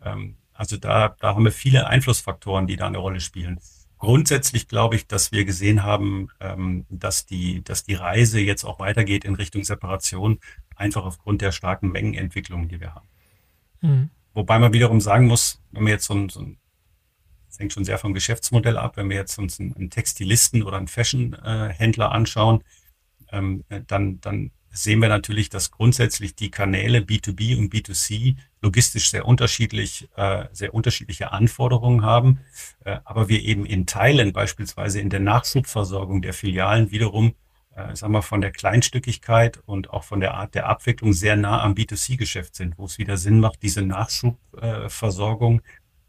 Ähm, 0.03 0.35
also 0.53 0.75
da, 0.75 1.15
da 1.19 1.35
haben 1.35 1.45
wir 1.45 1.53
viele 1.53 1.87
Einflussfaktoren, 1.87 2.67
die 2.67 2.75
da 2.75 2.87
eine 2.87 2.97
Rolle 2.97 3.21
spielen. 3.21 3.59
Grundsätzlich 3.97 4.67
glaube 4.67 4.97
ich, 4.97 5.07
dass 5.07 5.31
wir 5.31 5.45
gesehen 5.45 5.83
haben, 5.83 6.29
ähm, 6.41 6.85
dass, 6.89 7.25
die, 7.25 7.63
dass 7.63 7.85
die 7.85 7.95
Reise 7.95 8.41
jetzt 8.41 8.65
auch 8.65 8.79
weitergeht 8.79 9.23
in 9.23 9.35
Richtung 9.35 9.63
Separation, 9.63 10.39
einfach 10.75 11.05
aufgrund 11.05 11.41
der 11.41 11.53
starken 11.53 11.91
Mengenentwicklung, 11.91 12.67
die 12.67 12.81
wir 12.81 12.93
haben. 12.93 13.07
Mhm. 13.81 14.09
Wobei 14.33 14.59
man 14.59 14.73
wiederum 14.73 15.01
sagen 15.01 15.27
muss, 15.27 15.61
wenn 15.71 15.83
man 15.83 15.91
jetzt 15.91 16.05
so 16.05 16.13
ein, 16.13 16.29
so 16.29 16.41
ein 16.41 16.57
das 17.47 17.59
hängt 17.59 17.73
schon 17.73 17.85
sehr 17.85 17.97
vom 17.97 18.13
Geschäftsmodell 18.13 18.77
ab. 18.77 18.95
Wenn 18.95 19.09
wir 19.09 19.17
jetzt 19.17 19.37
uns 19.39 19.59
einen, 19.59 19.89
Textilisten 19.89 20.61
oder 20.63 20.77
einen 20.77 20.87
Fashion-Händler 20.87 22.11
anschauen, 22.11 22.63
ähm, 23.31 23.63
dann, 23.87 24.21
dann 24.21 24.51
sehen 24.71 25.01
wir 25.01 25.09
natürlich, 25.09 25.49
dass 25.49 25.71
grundsätzlich 25.71 26.35
die 26.35 26.51
Kanäle 26.51 26.99
B2B 26.99 27.57
und 27.57 27.73
B2C 27.73 28.35
logistisch 28.61 29.09
sehr 29.09 29.25
unterschiedlich, 29.25 30.09
äh, 30.15 30.45
sehr 30.51 30.73
unterschiedliche 30.73 31.31
Anforderungen 31.31 32.03
haben. 32.03 32.39
Äh, 32.85 32.99
aber 33.03 33.29
wir 33.29 33.41
eben 33.41 33.65
in 33.65 33.87
Teilen, 33.87 34.31
beispielsweise 34.31 34.99
in 34.99 35.09
der 35.09 35.19
Nachschubversorgung 35.19 36.21
der 36.21 36.33
Filialen 36.33 36.91
wiederum, 36.91 37.33
äh, 37.79 37.95
sagen 37.95 38.13
wir, 38.13 38.21
von 38.21 38.41
der 38.41 38.51
Kleinstückigkeit 38.51 39.59
und 39.65 39.89
auch 39.91 40.03
von 40.03 40.19
der 40.19 40.33
Art 40.33 40.55
der 40.55 40.67
Abwicklung 40.67 41.13
sehr 41.13 41.35
nah 41.35 41.61
am 41.61 41.73
B2C-Geschäft 41.73 42.55
sind, 42.55 42.77
wo 42.77 42.85
es 42.85 42.97
wieder 42.97 43.17
Sinn 43.17 43.39
macht, 43.39 43.61
diese 43.61 43.81
Nachschubversorgung 43.81 45.61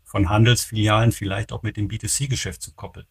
von 0.04 0.28
Handelsfilialen 0.28 1.12
vielleicht 1.12 1.52
auch 1.52 1.62
mit 1.62 1.76
dem 1.76 1.88
B2C-Geschäft 1.88 2.62
zu 2.62 2.72
koppeln. 2.74 3.06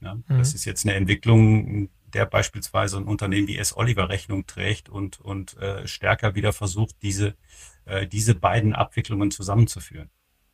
Ja, 0.00 0.14
mhm. 0.14 0.24
Das 0.28 0.54
ist 0.54 0.64
jetzt 0.64 0.84
eine 0.84 0.94
Entwicklung, 0.94 1.90
der 2.12 2.26
beispielsweise 2.26 2.96
ein 2.96 3.04
Unternehmen 3.04 3.46
wie 3.46 3.58
S. 3.58 3.76
Oliver 3.76 4.08
Rechnung 4.08 4.46
trägt 4.46 4.88
und, 4.88 5.20
und 5.20 5.56
äh, 5.58 5.86
stärker 5.86 6.34
wieder 6.34 6.52
versucht, 6.52 6.96
diese, 7.02 7.36
äh, 7.84 8.06
diese 8.06 8.34
beiden 8.34 8.74
Abwicklungen 8.74 9.30
zusammenzuführen. 9.30 10.10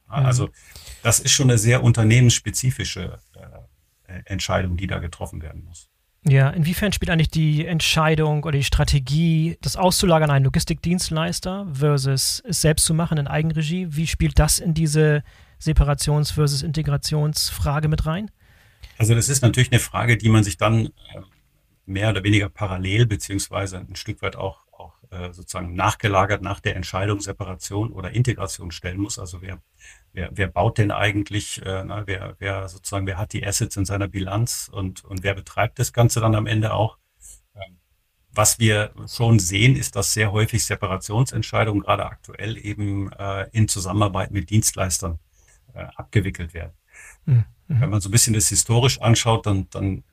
Mhm. 0.09 0.13
Also 0.13 0.51
das 1.03 1.21
ist 1.21 1.33
schon 1.33 1.49
eine 1.49 1.59
sehr 1.59 1.83
unternehmensspezifische 1.83 3.19
äh, 3.35 4.21
Entscheidung, 4.25 4.77
die 4.77 4.87
da 4.87 4.99
getroffen 4.99 5.41
werden 5.43 5.65
muss. 5.65 5.89
Ja, 6.29 6.51
inwiefern 6.51 6.93
spielt 6.93 7.11
eigentlich 7.11 7.31
die 7.31 7.67
Entscheidung 7.67 8.43
oder 8.43 8.59
die 8.59 8.65
Strategie, 8.65 9.59
das 9.61 9.77
auszulagern 9.77 10.29
an 10.31 10.37
einen 10.37 10.45
Logistikdienstleister 10.47 11.69
versus 11.73 12.43
es 12.45 12.61
selbst 12.61 12.85
zu 12.85 12.95
machen 12.95 13.19
in 13.19 13.29
Eigenregie, 13.29 13.87
wie 13.91 14.09
spielt 14.09 14.39
das 14.39 14.59
in 14.59 14.75
diese 14.75 15.23
Separations- 15.61 16.33
versus 16.33 16.63
Integrationsfrage 16.63 17.87
mit 17.87 18.07
rein? 18.07 18.31
Also 18.99 19.15
das 19.15 19.29
ist 19.29 19.43
natürlich 19.43 19.71
eine 19.71 19.79
Frage, 19.79 20.17
die 20.17 20.29
man 20.29 20.43
sich 20.43 20.57
dann 20.57 20.87
äh, 20.87 20.91
mehr 21.85 22.11
oder 22.11 22.25
weniger 22.25 22.49
parallel 22.49 23.07
beziehungsweise 23.07 23.79
ein 23.79 23.95
Stück 23.95 24.21
weit 24.21 24.35
auch, 24.35 24.63
auch 24.66 24.66
äh, 25.11 25.33
sozusagen 25.33 25.75
nachgelagert 25.75 26.43
nach 26.43 26.61
der 26.61 26.77
Entscheidung 26.77 27.21
Separation 27.21 27.93
oder 27.93 28.11
Integration 28.11 28.71
stellen 28.71 29.01
muss. 29.01 29.19
Also 29.19 29.43
wer, 29.43 29.63
wer, 30.13 30.31
wer 30.33 30.49
baut 30.49 30.79
denn 30.79 30.91
eigentlich, 30.91 31.65
äh, 31.65 31.85
na, 31.85 32.07
wer, 32.07 32.37
wer 32.39 32.69
sozusagen, 32.69 33.07
wer 33.07 33.19
hat 33.19 33.33
die 33.33 33.47
Assets 33.47 33.77
in 33.77 33.85
seiner 33.85 34.09
Bilanz 34.09 34.71
und, 34.73 35.05
und 35.05 35.23
wer 35.23 35.35
betreibt 35.35 35.79
das 35.79 35.93
Ganze 35.93 36.21
dann 36.21 36.35
am 36.35 36.47
Ende 36.47 36.73
auch? 36.73 36.99
Ähm, 37.55 37.79
was 38.33 38.59
wir 38.59 38.93
schon 39.09 39.39
sehen, 39.39 39.77
ist, 39.77 39.97
dass 39.97 40.13
sehr 40.13 40.33
häufig 40.33 40.65
Separationsentscheidungen 40.65 41.83
gerade 41.83 42.07
aktuell 42.07 42.57
eben 42.57 43.13
äh, 43.13 43.49
in 43.53 43.69
Zusammenarbeit 43.69 44.31
mit 44.31 44.51
Dienstleistern 44.51 45.19
äh, 45.75 45.87
abgewickelt 45.97 46.55
werden. 46.55 46.73
Mhm. 47.25 47.45
Wenn 47.69 47.91
man 47.91 48.01
so 48.01 48.09
ein 48.09 48.13
bisschen 48.13 48.35
das 48.35 48.49
historisch 48.49 49.01
anschaut, 49.01 49.47
dann, 49.47 49.69
dann 49.71 50.05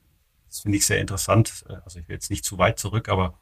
das 0.48 0.60
finde 0.60 0.78
ich 0.78 0.86
sehr 0.86 1.00
interessant. 1.00 1.64
Äh, 1.68 1.74
also 1.84 1.98
ich 1.98 2.08
will 2.08 2.14
jetzt 2.14 2.30
nicht 2.30 2.44
zu 2.44 2.58
weit 2.58 2.78
zurück, 2.78 3.08
aber 3.08 3.38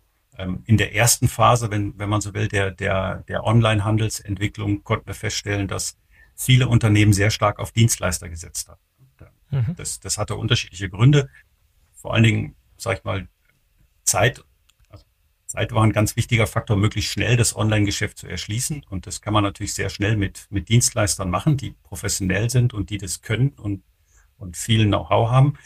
in 0.64 0.76
der 0.78 0.94
ersten 0.94 1.28
Phase, 1.28 1.70
wenn, 1.70 1.98
wenn 1.98 2.08
man 2.08 2.20
so 2.20 2.32
will, 2.34 2.48
der, 2.48 2.70
der, 2.70 3.24
der 3.28 3.44
Online-Handelsentwicklung 3.44 4.82
konnten 4.82 5.06
wir 5.06 5.14
feststellen, 5.14 5.68
dass 5.68 5.98
viele 6.34 6.68
Unternehmen 6.68 7.12
sehr 7.12 7.30
stark 7.30 7.58
auf 7.58 7.72
Dienstleister 7.72 8.28
gesetzt 8.28 8.68
haben. 8.68 8.80
Mhm. 9.52 9.76
Das, 9.76 10.00
das 10.00 10.18
hatte 10.18 10.34
unterschiedliche 10.34 10.88
Gründe. 10.88 11.28
Vor 11.94 12.14
allen 12.14 12.24
Dingen, 12.24 12.56
sag 12.76 12.98
ich 12.98 13.04
mal, 13.04 13.28
Zeit. 14.04 14.42
Also 14.88 15.04
Zeit 15.46 15.72
war 15.72 15.84
ein 15.84 15.92
ganz 15.92 16.16
wichtiger 16.16 16.46
Faktor, 16.46 16.76
möglichst 16.76 17.12
schnell 17.12 17.36
das 17.36 17.54
Online-Geschäft 17.54 18.18
zu 18.18 18.26
erschließen. 18.26 18.84
Und 18.88 19.06
das 19.06 19.20
kann 19.20 19.34
man 19.34 19.44
natürlich 19.44 19.74
sehr 19.74 19.90
schnell 19.90 20.16
mit, 20.16 20.46
mit 20.50 20.68
Dienstleistern 20.68 21.30
machen, 21.30 21.56
die 21.56 21.72
professionell 21.82 22.50
sind 22.50 22.74
und 22.74 22.90
die 22.90 22.98
das 22.98 23.20
können 23.20 23.50
und, 23.50 23.84
und 24.38 24.56
viel 24.56 24.86
Know-how 24.86 25.30
haben. 25.30 25.58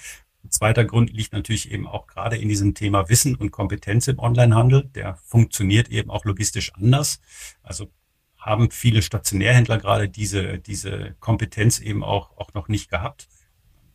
Zweiter 0.50 0.84
Grund 0.84 1.12
liegt 1.12 1.32
natürlich 1.32 1.70
eben 1.70 1.86
auch 1.86 2.06
gerade 2.06 2.36
in 2.36 2.48
diesem 2.48 2.74
Thema 2.74 3.08
Wissen 3.08 3.34
und 3.34 3.50
Kompetenz 3.50 4.08
im 4.08 4.18
Onlinehandel. 4.18 4.84
Der 4.94 5.16
funktioniert 5.16 5.88
eben 5.88 6.10
auch 6.10 6.24
logistisch 6.24 6.72
anders. 6.74 7.20
Also 7.62 7.90
haben 8.36 8.70
viele 8.70 9.02
Stationärhändler 9.02 9.78
gerade 9.78 10.08
diese, 10.08 10.58
diese 10.58 11.16
Kompetenz 11.20 11.80
eben 11.80 12.04
auch, 12.04 12.36
auch 12.36 12.54
noch 12.54 12.68
nicht 12.68 12.90
gehabt. 12.90 13.28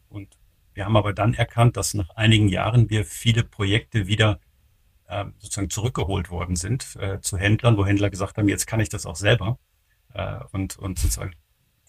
Und 0.09 0.37
wir 0.73 0.85
haben 0.85 0.97
aber 0.97 1.13
dann 1.13 1.33
erkannt, 1.33 1.77
dass 1.77 1.93
nach 1.93 2.09
einigen 2.11 2.49
Jahren 2.49 2.89
wir 2.89 3.05
viele 3.05 3.43
Projekte 3.43 4.07
wieder 4.07 4.39
äh, 5.07 5.25
sozusagen 5.39 5.69
zurückgeholt 5.69 6.29
worden 6.29 6.55
sind 6.55 6.95
äh, 6.97 7.21
zu 7.21 7.37
Händlern, 7.37 7.77
wo 7.77 7.85
Händler 7.85 8.09
gesagt 8.09 8.37
haben, 8.37 8.49
jetzt 8.49 8.67
kann 8.67 8.79
ich 8.79 8.89
das 8.89 9.05
auch 9.05 9.15
selber. 9.15 9.57
Äh, 10.13 10.39
und, 10.51 10.77
und 10.77 10.99
sozusagen 10.99 11.33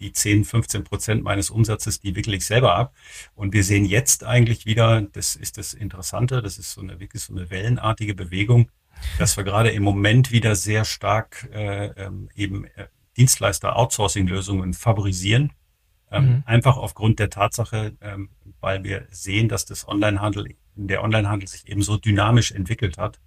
die 0.02 0.12
10, 0.12 0.44
15 0.44 0.84
Prozent 0.84 1.22
meines 1.22 1.50
Umsatzes, 1.50 2.00
die 2.00 2.14
wickle 2.16 2.36
ich 2.36 2.44
selber 2.44 2.74
ab. 2.74 2.94
Und 3.34 3.52
wir 3.52 3.64
sehen 3.64 3.84
jetzt 3.84 4.24
eigentlich 4.24 4.66
wieder, 4.66 5.02
das 5.02 5.36
ist 5.36 5.58
das 5.58 5.72
Interessante, 5.72 6.42
das 6.42 6.58
ist 6.58 6.72
so 6.72 6.80
eine 6.80 7.00
wirklich 7.00 7.22
so 7.22 7.34
eine 7.34 7.50
wellenartige 7.50 8.14
Bewegung, 8.14 8.70
dass 9.18 9.36
wir 9.36 9.44
gerade 9.44 9.70
im 9.70 9.82
Moment 9.82 10.32
wieder 10.32 10.54
sehr 10.54 10.84
stark 10.84 11.48
äh, 11.52 11.86
ähm, 11.96 12.28
eben 12.34 12.64
äh, 12.64 12.88
Dienstleister-Outsourcing-Lösungen 13.16 14.74
favorisieren. 14.74 15.52
Ähm, 16.10 16.24
mhm. 16.24 16.42
Einfach 16.46 16.76
aufgrund 16.76 17.18
der 17.18 17.30
Tatsache, 17.30 17.96
ähm, 18.00 18.30
weil 18.60 18.84
wir 18.84 19.06
sehen, 19.10 19.48
dass 19.48 19.64
das 19.64 19.88
Onlinehandel, 19.88 20.54
der 20.74 21.02
Onlinehandel 21.02 21.48
sich 21.48 21.68
eben 21.68 21.82
so 21.82 21.96
dynamisch 21.96 22.52
entwickelt 22.52 22.98
hat 22.98 23.18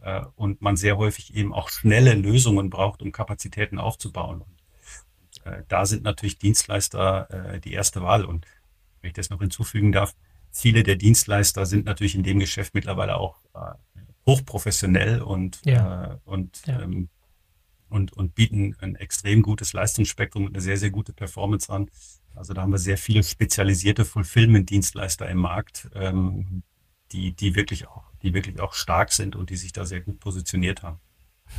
äh, 0.00 0.22
und 0.34 0.60
man 0.60 0.76
sehr 0.76 0.96
häufig 0.96 1.34
eben 1.34 1.52
auch 1.52 1.68
schnelle 1.68 2.14
Lösungen 2.14 2.70
braucht, 2.70 3.02
um 3.02 3.12
Kapazitäten 3.12 3.78
aufzubauen. 3.78 4.42
Und 4.42 4.61
äh, 5.44 5.62
da 5.68 5.86
sind 5.86 6.02
natürlich 6.02 6.38
Dienstleister 6.38 7.54
äh, 7.54 7.60
die 7.60 7.72
erste 7.72 8.02
Wahl. 8.02 8.24
Und 8.24 8.46
wenn 9.00 9.08
ich 9.08 9.14
das 9.14 9.30
noch 9.30 9.40
hinzufügen 9.40 9.92
darf, 9.92 10.14
viele 10.50 10.82
der 10.82 10.96
Dienstleister 10.96 11.66
sind 11.66 11.86
natürlich 11.86 12.14
in 12.14 12.22
dem 12.22 12.38
Geschäft 12.38 12.74
mittlerweile 12.74 13.16
auch 13.16 13.42
äh, 13.54 13.74
hochprofessionell 14.26 15.22
und, 15.22 15.60
ja. 15.64 16.12
äh, 16.12 16.18
und, 16.24 16.66
ja. 16.66 16.80
ähm, 16.80 17.08
und, 17.88 18.12
und 18.12 18.34
bieten 18.34 18.76
ein 18.80 18.94
extrem 18.96 19.42
gutes 19.42 19.72
Leistungsspektrum 19.72 20.46
und 20.46 20.54
eine 20.54 20.62
sehr, 20.62 20.76
sehr 20.76 20.90
gute 20.90 21.12
Performance 21.12 21.70
an. 21.72 21.90
Also 22.34 22.54
da 22.54 22.62
haben 22.62 22.72
wir 22.72 22.78
sehr 22.78 22.96
viele 22.96 23.22
spezialisierte 23.22 24.04
Fulfillment-Dienstleister 24.04 25.28
im 25.28 25.38
Markt, 25.38 25.90
ähm, 25.94 26.62
die, 27.12 27.32
die 27.32 27.54
wirklich 27.54 27.88
auch, 27.88 28.04
die 28.22 28.32
wirklich 28.32 28.60
auch 28.60 28.72
stark 28.72 29.12
sind 29.12 29.36
und 29.36 29.50
die 29.50 29.56
sich 29.56 29.72
da 29.72 29.84
sehr 29.84 30.00
gut 30.00 30.20
positioniert 30.20 30.82
haben. 30.82 31.00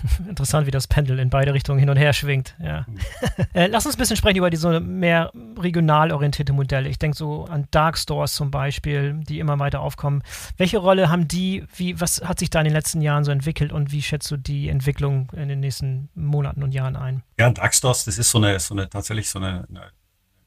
Interessant, 0.30 0.68
wie 0.68 0.72
das 0.72 0.88
Pendel 0.88 1.20
in 1.20 1.30
beide 1.30 1.54
Richtungen 1.54 1.80
hin 1.80 1.90
und 1.90 1.98
her 1.98 2.14
schwingt. 2.14 2.56
Ja. 2.62 2.86
Mhm. 2.88 3.00
Äh, 3.54 3.68
lass 3.68 3.86
uns 3.86 3.96
ein 3.96 4.00
bisschen 4.00 4.18
sprechen 4.18 4.38
über 4.38 4.50
diese 4.50 4.80
mehr 4.80 5.32
regional 5.60 6.12
orientierte 6.12 6.54
Modelle. 6.54 6.90
Ich 6.90 6.98
denke 6.98 7.16
so 7.16 7.46
an 7.46 7.68
Dark 7.70 7.98
Stores 7.98 8.34
zum 8.34 8.50
Beispiel, 8.50 9.14
die 9.28 9.40
immer 9.40 9.60
weiter 9.60 9.82
aufkommen. 9.82 10.24
Welche 10.58 10.80
Rolle 10.80 11.10
haben 11.10 11.28
die? 11.28 11.64
Wie, 11.76 12.00
was 12.02 12.22
hat 12.24 12.40
sich 12.40 12.50
da 12.50 12.60
in 12.60 12.66
den 12.66 12.74
letzten 12.74 13.02
Jahren 13.02 13.24
so 13.24 13.32
entwickelt 13.32 13.72
und 13.72 13.92
wie 13.92 14.02
schätzt 14.02 14.32
du 14.32 14.38
die 14.38 14.70
Entwicklung 14.70 15.30
in 15.34 15.50
den 15.50 15.60
nächsten 15.60 16.10
Monaten 16.16 16.64
und 16.64 16.74
Jahren 16.74 16.96
ein? 16.96 17.22
Ja, 17.38 17.52
Dark 17.52 17.76
Stores, 17.76 18.06
das 18.06 18.18
ist 18.18 18.32
so 18.32 18.40
eine, 18.40 18.60
so 18.60 18.74
eine 18.74 18.90
tatsächlich 18.90 19.30
so 19.30 19.38
eine, 19.38 19.68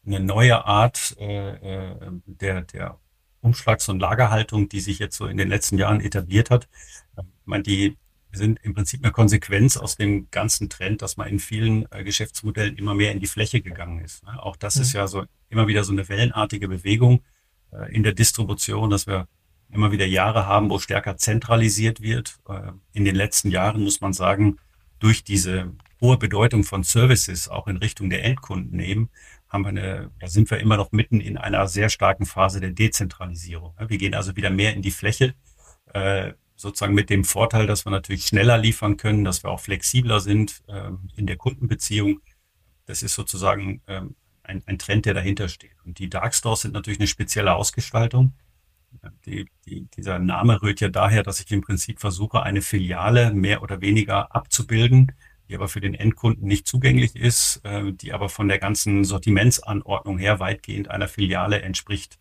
eine 0.05 0.21
neue 0.21 0.65
Art 0.65 1.17
äh, 1.21 1.51
äh, 1.51 1.97
der, 2.27 2.63
der 2.63 2.99
Umschlags- 3.41 3.89
und 3.89 4.01
Lagerhaltung, 4.01 4.69
die 4.69 4.81
sich 4.81 4.99
jetzt 4.99 5.17
so 5.17 5.27
in 5.27 5.37
den 5.37 5.49
letzten 5.49 5.79
Jahren 5.79 6.01
etabliert 6.01 6.51
hat. 6.51 6.69
Ich 7.17 7.47
meine, 7.47 7.63
die 7.63 7.97
sind 8.33 8.61
im 8.63 8.75
Prinzip 8.75 9.03
eine 9.03 9.13
Konsequenz 9.13 9.77
aus 9.77 9.97
dem 9.97 10.31
ganzen 10.31 10.69
Trend, 10.69 11.03
dass 11.03 11.17
man 11.17 11.29
in 11.29 11.39
vielen 11.39 11.91
äh, 11.91 12.05
Geschäftsmodellen 12.05 12.77
immer 12.77 12.95
mehr 12.95 13.13
in 13.13 13.21
die 13.21 13.27
Fläche 13.27 13.61
gegangen 13.61 14.01
ist. 14.01 14.25
Ne? 14.25 14.43
Auch 14.43 14.57
das 14.57 14.77
mhm. 14.77 14.83
ist 14.83 14.93
ja 14.93 15.07
so 15.07 15.25
immer 15.49 15.67
wieder 15.67 15.85
so 15.85 15.93
eine 15.93 16.09
wellenartige 16.09 16.69
Bewegung 16.69 17.23
äh, 17.73 17.95
in 17.95 18.03
der 18.03 18.13
Distribution, 18.13 18.91
dass 18.91 19.07
wir 19.07 19.29
immer 19.71 19.91
wieder 19.91 20.07
Jahre 20.07 20.47
haben, 20.47 20.71
wo 20.71 20.79
stärker 20.79 21.17
zentralisiert 21.17 22.01
wird. 22.01 22.39
Äh, 22.49 22.73
in 22.93 23.05
den 23.05 23.17
letzten 23.17 23.51
Jahren 23.51 23.83
muss 23.83 24.01
man 24.01 24.13
sagen, 24.13 24.59
durch 24.99 25.25
diese 25.25 25.73
hohe 26.01 26.19
Bedeutung 26.19 26.65
von 26.65 26.83
Services 26.83 27.49
auch 27.49 27.67
in 27.67 27.77
Richtung 27.77 28.11
der 28.11 28.25
Endkunden 28.25 28.77
nehmen, 28.77 29.11
haben 29.49 29.63
wir 29.63 29.69
eine, 29.69 30.11
da 30.19 30.27
sind 30.27 30.51
wir 30.51 30.59
immer 30.59 30.77
noch 30.77 30.93
mitten 30.93 31.21
in 31.21 31.37
einer 31.37 31.69
sehr 31.69 31.89
starken 31.89 32.27
Phase 32.27 32.61
der 32.61 32.73
Dezentralisierung. 32.73 33.75
Wir 33.79 33.99
gehen 33.99 34.15
also 34.15 34.37
wieder 34.37 34.51
mehr 34.51 34.75
in 34.75 34.83
die 34.83 34.91
Fläche. 34.91 35.35
Äh, 36.57 36.61
sozusagen 36.67 36.95
mit 36.95 37.11
dem 37.11 37.25
Vorteil, 37.25 37.67
dass 37.67 37.85
wir 37.85 37.91
natürlich 37.91 38.27
schneller 38.27 38.59
liefern 38.59 38.97
können, 38.97 39.25
dass 39.25 39.43
wir 39.43 39.51
auch 39.51 39.61
flexibler 39.61 40.21
sind 40.21 40.63
ähm, 40.69 41.09
in 41.17 41.27
der 41.27 41.37
Kundenbeziehung. 41.37 42.21
Das 42.87 43.03
ist 43.03 43.15
sozusagen 43.15 43.83
ähm, 43.87 44.17
ein, 44.43 44.63
ein 44.67 44.79
Trend, 44.79 45.07
der 45.07 45.15
dahinter 45.15 45.49
steht. 45.49 45.77
Und 45.85 45.99
die 45.99 46.09
Dark 46.09 46.35
Stores 46.35 46.63
sind 46.63 46.75
natürlich 46.75 47.01
eine 47.01 47.09
spezielle 47.09 47.55
Ausgestaltung. 47.55 48.33
Die, 49.27 49.47
die, 49.67 49.87
dieser 49.97 50.19
Name 50.19 50.63
rührt 50.63 50.81
ja 50.81 50.89
daher, 50.89 51.23
dass 51.23 51.41
ich 51.41 51.51
im 51.51 51.61
Prinzip 51.61 52.01
versuche, 52.01 52.43
eine 52.43 52.63
Filiale 52.63 53.33
mehr 53.33 53.63
oder 53.63 53.81
weniger 53.81 54.35
abzubilden, 54.35 55.13
die 55.49 55.55
aber 55.55 55.69
für 55.69 55.81
den 55.81 55.95
Endkunden 55.95 56.47
nicht 56.47 56.67
zugänglich 56.67 57.15
ist, 57.15 57.61
äh, 57.65 57.93
die 57.93 58.13
aber 58.13 58.29
von 58.29 58.49
der 58.49 58.59
ganzen 58.59 59.05
Sortimentsanordnung 59.05 60.19
her 60.19 60.41
weitgehend 60.41 60.89
einer 60.89 61.09
Filiale 61.09 61.61
entspricht 61.61 62.19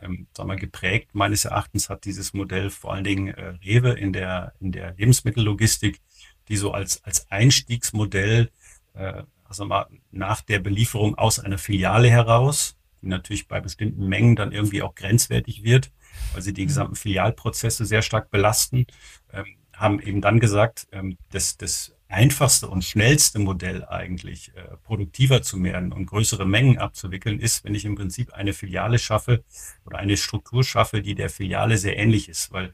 ähm, 0.00 0.26
sagen 0.36 0.48
wir, 0.48 0.56
geprägt. 0.56 1.14
Meines 1.14 1.44
Erachtens 1.44 1.88
hat 1.88 2.04
dieses 2.04 2.34
Modell 2.34 2.70
vor 2.70 2.92
allen 2.92 3.04
Dingen 3.04 3.28
äh, 3.28 3.54
Rewe 3.64 3.92
in 3.92 4.12
der, 4.12 4.54
in 4.60 4.72
der 4.72 4.94
Lebensmittellogistik, 4.94 6.00
die 6.48 6.56
so 6.56 6.72
als, 6.72 7.02
als 7.04 7.30
Einstiegsmodell, 7.30 8.50
äh, 8.94 9.22
also 9.44 9.64
mal 9.64 9.86
nach 10.10 10.40
der 10.42 10.58
Belieferung 10.58 11.16
aus 11.16 11.38
einer 11.38 11.58
Filiale 11.58 12.10
heraus, 12.10 12.76
die 13.02 13.08
natürlich 13.08 13.48
bei 13.48 13.60
bestimmten 13.60 14.06
Mengen 14.08 14.36
dann 14.36 14.52
irgendwie 14.52 14.82
auch 14.82 14.94
grenzwertig 14.94 15.62
wird, 15.62 15.92
weil 16.32 16.42
sie 16.42 16.52
die 16.52 16.62
mhm. 16.62 16.68
gesamten 16.68 16.96
Filialprozesse 16.96 17.84
sehr 17.84 18.02
stark 18.02 18.30
belasten, 18.30 18.86
ähm, 19.32 19.46
haben 19.74 20.00
eben 20.00 20.20
dann 20.20 20.40
gesagt, 20.40 20.88
ähm, 20.92 21.18
dass 21.30 21.56
das 21.56 21.95
einfachste 22.08 22.68
und 22.68 22.84
schnellste 22.84 23.38
Modell 23.38 23.84
eigentlich, 23.84 24.52
äh, 24.56 24.76
produktiver 24.84 25.42
zu 25.42 25.62
werden 25.62 25.92
und 25.92 26.06
größere 26.06 26.46
Mengen 26.46 26.78
abzuwickeln, 26.78 27.40
ist, 27.40 27.64
wenn 27.64 27.74
ich 27.74 27.84
im 27.84 27.96
Prinzip 27.96 28.32
eine 28.32 28.52
Filiale 28.52 28.98
schaffe 28.98 29.44
oder 29.84 29.98
eine 29.98 30.16
Struktur 30.16 30.62
schaffe, 30.62 31.02
die 31.02 31.14
der 31.14 31.30
Filiale 31.30 31.78
sehr 31.78 31.98
ähnlich 31.98 32.28
ist, 32.28 32.52
weil 32.52 32.72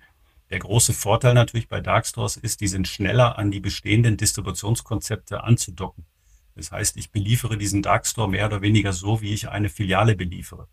der 0.50 0.58
große 0.58 0.92
Vorteil 0.92 1.32
natürlich 1.32 1.68
bei 1.68 1.80
Darkstores 1.80 2.36
ist, 2.36 2.60
die 2.60 2.68
sind 2.68 2.86
schneller 2.86 3.38
an 3.38 3.50
die 3.50 3.60
bestehenden 3.60 4.18
Distributionskonzepte 4.18 5.42
anzudocken. 5.42 6.04
Das 6.54 6.70
heißt, 6.70 6.98
ich 6.98 7.10
beliefere 7.10 7.56
diesen 7.56 7.82
Darkstore 7.82 8.28
mehr 8.28 8.46
oder 8.46 8.60
weniger 8.60 8.92
so, 8.92 9.22
wie 9.22 9.32
ich 9.32 9.48
eine 9.48 9.70
Filiale 9.70 10.14
beliefere. 10.14 10.68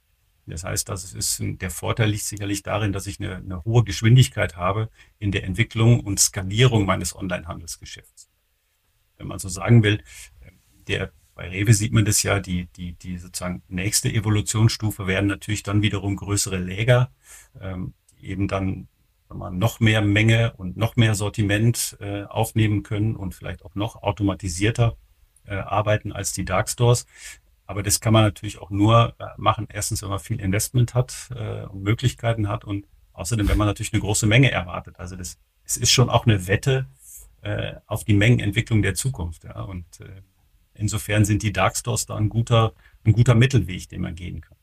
Das 0.45 0.63
heißt, 0.63 0.89
das 0.89 1.13
ist, 1.13 1.41
der 1.41 1.69
Vorteil 1.69 2.09
liegt 2.09 2.23
sicherlich 2.23 2.63
darin, 2.63 2.91
dass 2.91 3.07
ich 3.07 3.19
eine, 3.19 3.37
eine 3.37 3.63
hohe 3.63 3.83
Geschwindigkeit 3.83 4.57
habe 4.57 4.89
in 5.19 5.31
der 5.31 5.43
Entwicklung 5.43 6.01
und 6.01 6.19
Skalierung 6.19 6.85
meines 6.85 7.15
Online-Handelsgeschäfts. 7.15 8.28
Wenn 9.19 9.27
man 9.27 9.39
so 9.39 9.49
sagen 9.49 9.83
will, 9.83 10.01
der, 10.87 11.11
bei 11.35 11.49
Rewe 11.49 11.73
sieht 11.73 11.93
man 11.93 12.05
das 12.05 12.23
ja, 12.23 12.39
die, 12.39 12.65
die, 12.75 12.93
die 12.93 13.17
sozusagen 13.17 13.61
nächste 13.67 14.11
Evolutionsstufe 14.11 15.07
werden 15.07 15.27
natürlich 15.27 15.63
dann 15.63 15.81
wiederum 15.81 16.15
größere 16.15 16.57
Läger, 16.57 17.11
ähm, 17.61 17.93
die 18.11 18.29
eben 18.29 18.47
dann 18.47 18.87
man 19.31 19.59
noch 19.59 19.79
mehr 19.79 20.01
Menge 20.01 20.53
und 20.57 20.75
noch 20.75 20.95
mehr 20.95 21.13
Sortiment 21.15 21.97
äh, 21.99 22.23
aufnehmen 22.23 22.81
können 22.83 23.15
und 23.15 23.35
vielleicht 23.35 23.63
auch 23.63 23.75
noch 23.75 24.01
automatisierter 24.01 24.97
äh, 25.45 25.55
arbeiten 25.55 26.11
als 26.11 26.33
die 26.33 26.45
Dark 26.45 26.69
Stores. 26.69 27.05
Aber 27.67 27.83
das 27.83 27.99
kann 27.99 28.13
man 28.13 28.23
natürlich 28.23 28.57
auch 28.57 28.71
nur 28.71 29.15
äh, 29.19 29.25
machen, 29.37 29.67
erstens, 29.71 30.01
wenn 30.01 30.09
man 30.09 30.19
viel 30.19 30.39
Investment 30.39 30.95
hat 30.95 31.29
äh, 31.35 31.65
und 31.65 31.83
Möglichkeiten 31.83 32.47
hat 32.47 32.65
und 32.65 32.87
außerdem, 33.13 33.47
wenn 33.47 33.57
man 33.57 33.67
natürlich 33.67 33.93
eine 33.93 34.01
große 34.01 34.25
Menge 34.25 34.51
erwartet. 34.51 34.99
Also 34.99 35.15
das, 35.15 35.37
es 35.63 35.77
ist 35.77 35.91
schon 35.91 36.09
auch 36.09 36.25
eine 36.25 36.47
Wette 36.47 36.87
äh, 37.41 37.75
auf 37.87 38.03
die 38.03 38.13
Mengenentwicklung 38.13 38.81
der 38.81 38.95
Zukunft. 38.95 39.43
Ja? 39.43 39.61
Und 39.61 39.85
äh, 39.99 40.21
insofern 40.73 41.25
sind 41.25 41.43
die 41.43 41.53
Dark 41.53 41.77
Stores 41.77 42.05
da 42.05 42.15
ein 42.15 42.29
guter, 42.29 42.73
ein 43.05 43.13
guter 43.13 43.35
Mittelweg, 43.35 43.89
den 43.89 44.01
man 44.01 44.15
gehen 44.15 44.41
kann. 44.41 44.57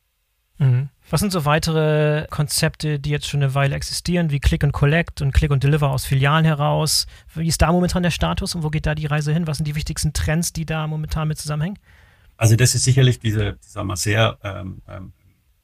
Mhm. 0.59 0.89
Was 1.11 1.21
sind 1.21 1.33
so 1.33 1.45
weitere 1.45 2.27
Konzepte, 2.31 2.99
die 2.99 3.11
jetzt 3.11 3.29
schon 3.29 3.43
eine 3.43 3.55
Weile 3.55 3.77
existieren, 3.77 4.31
wie 4.31 4.41
Click 4.41 4.65
and 4.65 4.73
Collect 4.73 5.21
und 5.21 5.33
Click 5.33 5.51
and 5.51 5.63
Deliver 5.63 5.91
aus 5.91 6.07
Filialen 6.07 6.45
heraus? 6.45 7.07
Wie 7.35 7.47
ist 7.47 7.63
da 7.63 7.71
momentan 7.71 8.03
der 8.03 8.11
Status 8.11 8.55
und 8.55 8.63
wo 8.63 8.71
geht 8.71 8.87
da 8.87 8.95
die 8.95 9.07
Reise 9.07 9.33
hin? 9.33 9.47
Was 9.47 9.59
sind 9.59 9.69
die 9.69 9.75
wichtigsten 9.75 10.13
Trends, 10.13 10.53
die 10.53 10.65
da 10.65 10.87
momentan 10.87 11.29
mit 11.29 11.39
zusammenhängen? 11.39 11.79
Also 12.37 12.57
das 12.57 12.75
ist 12.75 12.85
sicherlich 12.85 13.19
diese, 13.19 13.57
sagen 13.61 13.89
wir, 13.89 13.97
sehr 13.97 14.39
ähm, 14.43 14.83
ähm, 14.89 15.13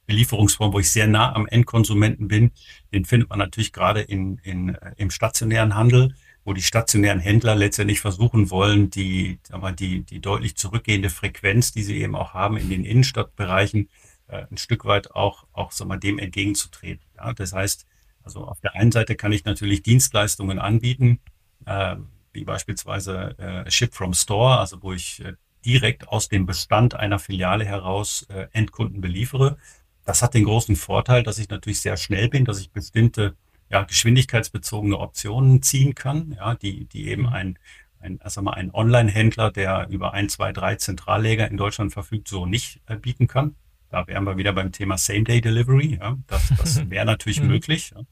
Belieferungsform, 0.07 0.73
wo 0.73 0.79
ich 0.79 0.91
sehr 0.91 1.07
nah 1.07 1.35
am 1.35 1.47
Endkonsumenten 1.47 2.29
bin. 2.29 2.53
Den 2.93 3.05
findet 3.05 3.31
man 3.31 3.39
natürlich 3.39 3.73
gerade 3.73 4.01
in, 4.01 4.39
in, 4.39 4.75
äh, 4.75 4.93
im 4.97 5.11
stationären 5.11 5.75
Handel, 5.75 6.15
wo 6.45 6.53
die 6.53 6.63
stationären 6.63 7.21
Händler 7.21 7.55
letztendlich 7.55 8.01
versuchen 8.01 8.51
wollen, 8.51 8.91
die, 8.91 9.39
sagen 9.47 9.63
wir, 9.63 9.73
die, 9.73 10.03
die 10.03 10.21
deutlich 10.21 10.57
zurückgehende 10.57 11.11
Frequenz, 11.11 11.73
die 11.73 11.83
sie 11.83 12.01
eben 12.01 12.17
auch 12.17 12.35
haben 12.35 12.57
in 12.57 12.69
den 12.69 12.85
Innenstadtbereichen, 12.85 13.89
äh, 14.29 14.47
ein 14.51 14.57
Stück 14.57 14.85
weit 14.85 15.13
auch, 15.13 15.47
auch 15.53 15.73
sag 15.73 15.89
mal, 15.89 15.99
dem 15.99 16.19
entgegenzutreten. 16.19 17.05
Ja? 17.17 17.33
Das 17.33 17.53
heißt, 17.53 17.87
also 18.25 18.45
auf 18.45 18.61
der 18.61 18.75
einen 18.75 18.93
Seite 18.93 19.15
kann 19.15 19.33
ich 19.33 19.45
natürlich 19.45 19.83
Dienstleistungen 19.83 20.59
anbieten, 20.59 21.21
äh, 21.67 21.97
wie 22.33 22.45
beispielsweise 22.45 23.39
äh, 23.39 23.71
Ship 23.71 23.93
from 23.95 24.15
Store, 24.15 24.59
also 24.59 24.83
wo 24.83 24.93
ich 24.93 25.25
äh, 25.25 25.35
direkt 25.65 26.09
aus 26.09 26.29
dem 26.29 26.47
Bestand 26.47 26.95
einer 26.95 27.19
Filiale 27.19 27.65
heraus 27.65 28.27
äh, 28.29 28.47
Endkunden 28.53 29.01
beliefere. 29.01 29.59
Das 30.05 30.23
hat 30.23 30.35
den 30.35 30.45
großen 30.45 30.75
Vorteil, 30.75 31.23
dass 31.23 31.39
ich 31.39 31.49
natürlich 31.49 31.81
sehr 31.81 31.97
schnell 31.97 32.29
bin, 32.29 32.45
dass 32.45 32.61
ich 32.61 32.73
bestimmte 32.73 33.37
ja, 33.73 33.85
geschwindigkeitsbezogene 33.85 34.99
Optionen 34.99 35.63
ziehen 35.63 35.95
kann, 35.95 36.33
ja, 36.37 36.55
die, 36.55 36.85
die 36.85 37.09
eben 37.09 37.23
mhm. 37.23 37.29
ein, 37.29 37.59
ein, 38.01 38.21
also 38.21 38.43
mal 38.43 38.53
ein 38.53 38.73
Online-Händler, 38.73 39.51
der 39.51 39.89
über 39.89 40.13
ein, 40.13 40.29
zwei, 40.29 40.53
drei 40.53 40.77
Zentralläger 40.77 41.49
in 41.49 41.57
Deutschland 41.57 41.93
verfügt, 41.93 42.29
so 42.29 42.45
nicht 42.45 42.83
äh, 42.87 42.97
bieten 42.97 43.27
kann. 43.27 43.57
Da 43.89 44.07
wären 44.07 44.25
wir 44.25 44.37
wieder 44.37 44.53
beim 44.53 44.73
Thema 44.73 44.99
Same-Day-Delivery. 44.99 45.99
Ja. 46.01 46.19
Das, 46.27 46.53
das 46.57 46.91
wäre 46.91 47.07
natürlich 47.07 47.41
mhm. 47.41 47.49
möglich. 47.49 47.93
Ja. 47.95 48.03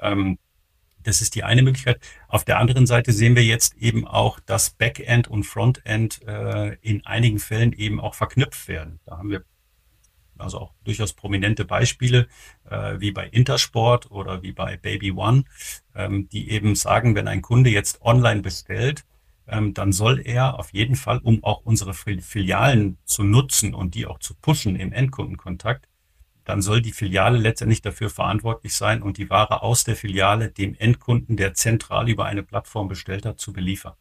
Ähm, 0.00 0.38
das 1.02 1.20
ist 1.20 1.34
die 1.34 1.44
eine 1.44 1.62
Möglichkeit. 1.62 2.00
Auf 2.26 2.44
der 2.44 2.58
anderen 2.58 2.86
Seite 2.86 3.12
sehen 3.12 3.36
wir 3.36 3.44
jetzt 3.44 3.76
eben 3.76 4.06
auch, 4.08 4.40
dass 4.40 4.70
Backend 4.70 5.28
und 5.28 5.44
Frontend 5.44 6.22
äh, 6.26 6.74
in 6.80 7.06
einigen 7.06 7.38
Fällen 7.38 7.72
eben 7.72 8.00
auch 8.00 8.14
verknüpft 8.14 8.66
werden. 8.66 8.98
Da 9.04 9.18
haben 9.18 9.30
wir 9.30 9.44
also 10.38 10.58
auch 10.60 10.74
durchaus 10.84 11.12
prominente 11.12 11.64
Beispiele, 11.64 12.28
äh, 12.68 13.00
wie 13.00 13.12
bei 13.12 13.26
Intersport 13.26 14.10
oder 14.10 14.42
wie 14.42 14.52
bei 14.52 14.76
Baby 14.76 15.12
One, 15.12 15.44
ähm, 15.94 16.28
die 16.28 16.50
eben 16.50 16.74
sagen, 16.74 17.14
wenn 17.14 17.28
ein 17.28 17.42
Kunde 17.42 17.70
jetzt 17.70 18.02
online 18.02 18.42
bestellt, 18.42 19.04
ähm, 19.48 19.74
dann 19.74 19.92
soll 19.92 20.20
er 20.24 20.58
auf 20.58 20.72
jeden 20.72 20.96
Fall, 20.96 21.18
um 21.18 21.42
auch 21.44 21.62
unsere 21.64 21.94
Filialen 21.94 22.98
zu 23.04 23.22
nutzen 23.22 23.74
und 23.74 23.94
die 23.94 24.06
auch 24.06 24.18
zu 24.18 24.34
pushen 24.34 24.76
im 24.76 24.92
Endkundenkontakt, 24.92 25.88
dann 26.44 26.62
soll 26.62 26.80
die 26.80 26.92
Filiale 26.92 27.38
letztendlich 27.38 27.82
dafür 27.82 28.08
verantwortlich 28.08 28.74
sein 28.74 29.02
und 29.02 29.18
die 29.18 29.28
Ware 29.30 29.62
aus 29.62 29.84
der 29.84 29.96
Filiale 29.96 30.50
dem 30.50 30.74
Endkunden, 30.76 31.36
der 31.36 31.54
zentral 31.54 32.08
über 32.08 32.24
eine 32.24 32.42
Plattform 32.42 32.88
bestellt 32.88 33.26
hat, 33.26 33.40
zu 33.40 33.52
beliefern. 33.52 33.94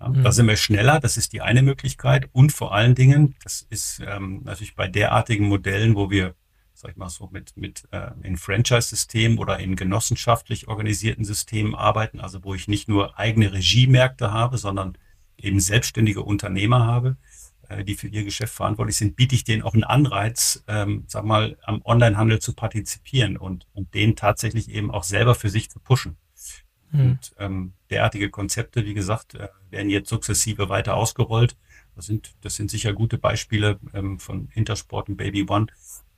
Ja, 0.00 0.08
mhm. 0.08 0.22
Da 0.22 0.32
sind 0.32 0.46
wir 0.46 0.56
schneller, 0.56 1.00
das 1.00 1.16
ist 1.16 1.32
die 1.32 1.40
eine 1.40 1.62
Möglichkeit. 1.62 2.28
Und 2.32 2.52
vor 2.52 2.74
allen 2.74 2.94
Dingen, 2.94 3.34
das 3.42 3.66
ist 3.68 4.00
ähm, 4.06 4.42
natürlich 4.44 4.74
bei 4.74 4.88
derartigen 4.88 5.48
Modellen, 5.48 5.94
wo 5.94 6.10
wir 6.10 6.34
sag 6.78 6.92
ich 6.92 6.96
mal 6.96 7.08
so, 7.08 7.28
mit, 7.32 7.56
mit 7.56 7.88
äh, 7.90 8.10
in 8.22 8.36
Franchise-Systemen 8.36 9.38
oder 9.38 9.58
in 9.58 9.74
genossenschaftlich 9.74 10.68
organisierten 10.68 11.24
Systemen 11.24 11.74
arbeiten, 11.74 12.20
also 12.20 12.44
wo 12.44 12.54
ich 12.54 12.68
nicht 12.68 12.88
nur 12.88 13.18
eigene 13.18 13.52
Regiemärkte 13.52 14.30
habe, 14.30 14.58
sondern 14.58 14.96
eben 15.36 15.58
selbstständige 15.58 16.22
Unternehmer 16.22 16.86
habe, 16.86 17.16
äh, 17.68 17.82
die 17.82 17.96
für 17.96 18.06
ihr 18.06 18.22
Geschäft 18.22 18.54
verantwortlich 18.54 18.96
sind, 18.96 19.16
biete 19.16 19.34
ich 19.34 19.42
denen 19.42 19.62
auch 19.62 19.74
einen 19.74 19.82
Anreiz, 19.82 20.62
ähm, 20.68 21.02
sag 21.08 21.24
mal, 21.24 21.56
am 21.64 21.82
Onlinehandel 21.84 22.38
zu 22.38 22.52
partizipieren 22.52 23.36
und, 23.36 23.66
und 23.72 23.92
den 23.94 24.14
tatsächlich 24.14 24.70
eben 24.70 24.92
auch 24.92 25.02
selber 25.02 25.34
für 25.34 25.50
sich 25.50 25.70
zu 25.70 25.80
pushen. 25.80 26.16
Mhm. 26.90 27.00
Und 27.00 27.32
ähm, 27.38 27.72
derartige 27.90 28.30
Konzepte, 28.30 28.84
wie 28.84 28.94
gesagt, 28.94 29.34
äh, 29.34 29.48
werden 29.70 29.90
jetzt 29.90 30.08
sukzessive 30.08 30.68
weiter 30.68 30.94
ausgerollt. 30.94 31.56
Das 31.94 32.06
sind, 32.06 32.34
das 32.42 32.54
sind 32.54 32.70
sicher 32.70 32.92
gute 32.92 33.18
Beispiele 33.18 33.78
ähm, 33.92 34.18
von 34.18 34.48
Intersport 34.54 35.08
und 35.08 35.16
Baby 35.16 35.46
One, 35.48 35.66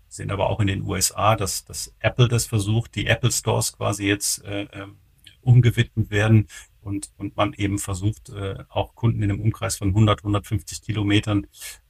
sehen 0.08 0.30
aber 0.30 0.50
auch 0.50 0.60
in 0.60 0.66
den 0.66 0.82
USA, 0.82 1.36
dass, 1.36 1.64
dass 1.64 1.94
Apple 2.00 2.28
das 2.28 2.46
versucht, 2.46 2.94
die 2.94 3.06
Apple 3.06 3.32
Stores 3.32 3.72
quasi 3.76 4.06
jetzt 4.06 4.44
äh, 4.44 4.68
ähm, 4.72 4.96
umgewidmet 5.40 6.10
werden 6.10 6.48
und, 6.82 7.10
und 7.16 7.36
man 7.36 7.54
eben 7.54 7.78
versucht, 7.78 8.30
äh, 8.30 8.64
auch 8.68 8.94
Kunden 8.94 9.22
in 9.22 9.30
einem 9.30 9.40
Umkreis 9.40 9.76
von 9.76 9.88
100, 9.88 10.20
150 10.20 10.82
Kilometern 10.82 11.46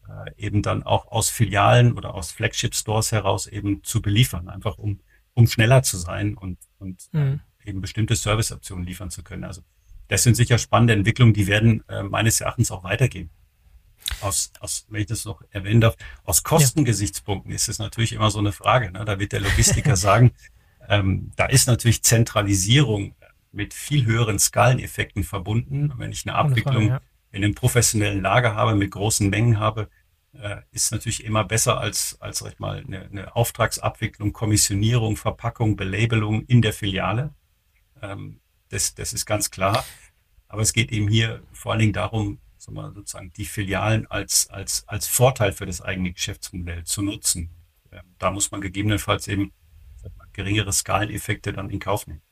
äh, 0.08 0.30
eben 0.36 0.62
dann 0.62 0.82
auch 0.82 1.10
aus 1.10 1.30
Filialen 1.30 1.96
oder 1.96 2.14
aus 2.14 2.30
Flagship 2.30 2.74
Stores 2.74 3.12
heraus 3.12 3.46
eben 3.46 3.82
zu 3.82 4.02
beliefern, 4.02 4.48
einfach 4.48 4.78
um, 4.78 5.00
um 5.34 5.46
schneller 5.46 5.82
zu 5.82 5.96
sein 5.96 6.34
und, 6.34 6.58
und 6.78 7.08
mhm. 7.12 7.40
Eben 7.64 7.80
bestimmte 7.80 8.16
Serviceoptionen 8.16 8.84
liefern 8.84 9.10
zu 9.10 9.22
können. 9.22 9.44
Also 9.44 9.62
das 10.08 10.22
sind 10.22 10.34
sicher 10.34 10.58
spannende 10.58 10.94
Entwicklungen, 10.94 11.34
die 11.34 11.46
werden 11.46 11.84
äh, 11.88 12.02
meines 12.02 12.40
Erachtens 12.40 12.70
auch 12.70 12.84
weitergehen 12.84 13.30
aus, 14.20 14.52
aus, 14.60 14.86
wenn 14.88 15.02
ich 15.02 15.06
das 15.06 15.24
noch 15.24 15.42
erwähnen 15.50 15.80
darf, 15.80 15.96
aus 16.24 16.42
Kostengesichtspunkten 16.42 17.52
ist 17.52 17.68
es 17.68 17.78
natürlich 17.78 18.12
immer 18.12 18.30
so 18.30 18.38
eine 18.38 18.52
Frage. 18.52 18.90
Ne? 18.90 19.04
Da 19.04 19.18
wird 19.18 19.32
der 19.32 19.40
Logistiker 19.40 19.96
sagen, 19.96 20.32
ähm, 20.88 21.30
da 21.36 21.46
ist 21.46 21.66
natürlich 21.66 22.02
Zentralisierung 22.02 23.14
mit 23.52 23.74
viel 23.74 24.04
höheren 24.04 24.38
Skaleneffekten 24.38 25.24
verbunden. 25.24 25.92
Wenn 25.96 26.12
ich 26.12 26.26
eine 26.26 26.36
Abwicklung 26.36 26.88
ja. 26.88 27.00
in 27.32 27.44
einem 27.44 27.54
professionellen 27.54 28.22
Lager 28.22 28.54
habe, 28.54 28.74
mit 28.74 28.90
großen 28.90 29.28
Mengen 29.28 29.58
habe, 29.58 29.88
äh, 30.32 30.56
ist 30.72 30.92
natürlich 30.92 31.24
immer 31.24 31.44
besser 31.44 31.80
als, 31.80 32.16
als 32.20 32.38
sag 32.38 32.52
ich 32.52 32.58
mal, 32.58 32.84
eine, 32.86 33.06
eine 33.06 33.36
Auftragsabwicklung, 33.36 34.32
Kommissionierung, 34.32 35.16
Verpackung, 35.16 35.76
Belabelung 35.76 36.44
in 36.46 36.62
der 36.62 36.72
Filiale. 36.72 37.34
Ähm, 38.02 38.40
das, 38.68 38.94
das 38.94 39.12
ist 39.12 39.26
ganz 39.26 39.50
klar. 39.50 39.84
Aber 40.48 40.62
es 40.62 40.72
geht 40.72 40.90
eben 40.92 41.08
hier 41.08 41.42
vor 41.52 41.72
allen 41.72 41.80
Dingen 41.80 41.92
darum, 41.92 42.40
sozusagen 42.58 43.32
die 43.32 43.44
Filialen 43.44 44.06
als, 44.08 44.48
als, 44.50 44.86
als 44.86 45.06
Vorteil 45.06 45.52
für 45.52 45.66
das 45.66 45.80
eigene 45.80 46.12
Geschäftsmodell 46.12 46.84
zu 46.84 47.02
nutzen. 47.02 47.50
Ähm, 47.92 48.02
da 48.18 48.30
muss 48.30 48.50
man 48.50 48.60
gegebenenfalls 48.60 49.28
eben 49.28 49.52
geringere 50.32 50.72
Skaleneffekte 50.72 51.52
dann 51.52 51.70
in 51.70 51.80
Kauf 51.80 52.06
nehmen. 52.06 52.22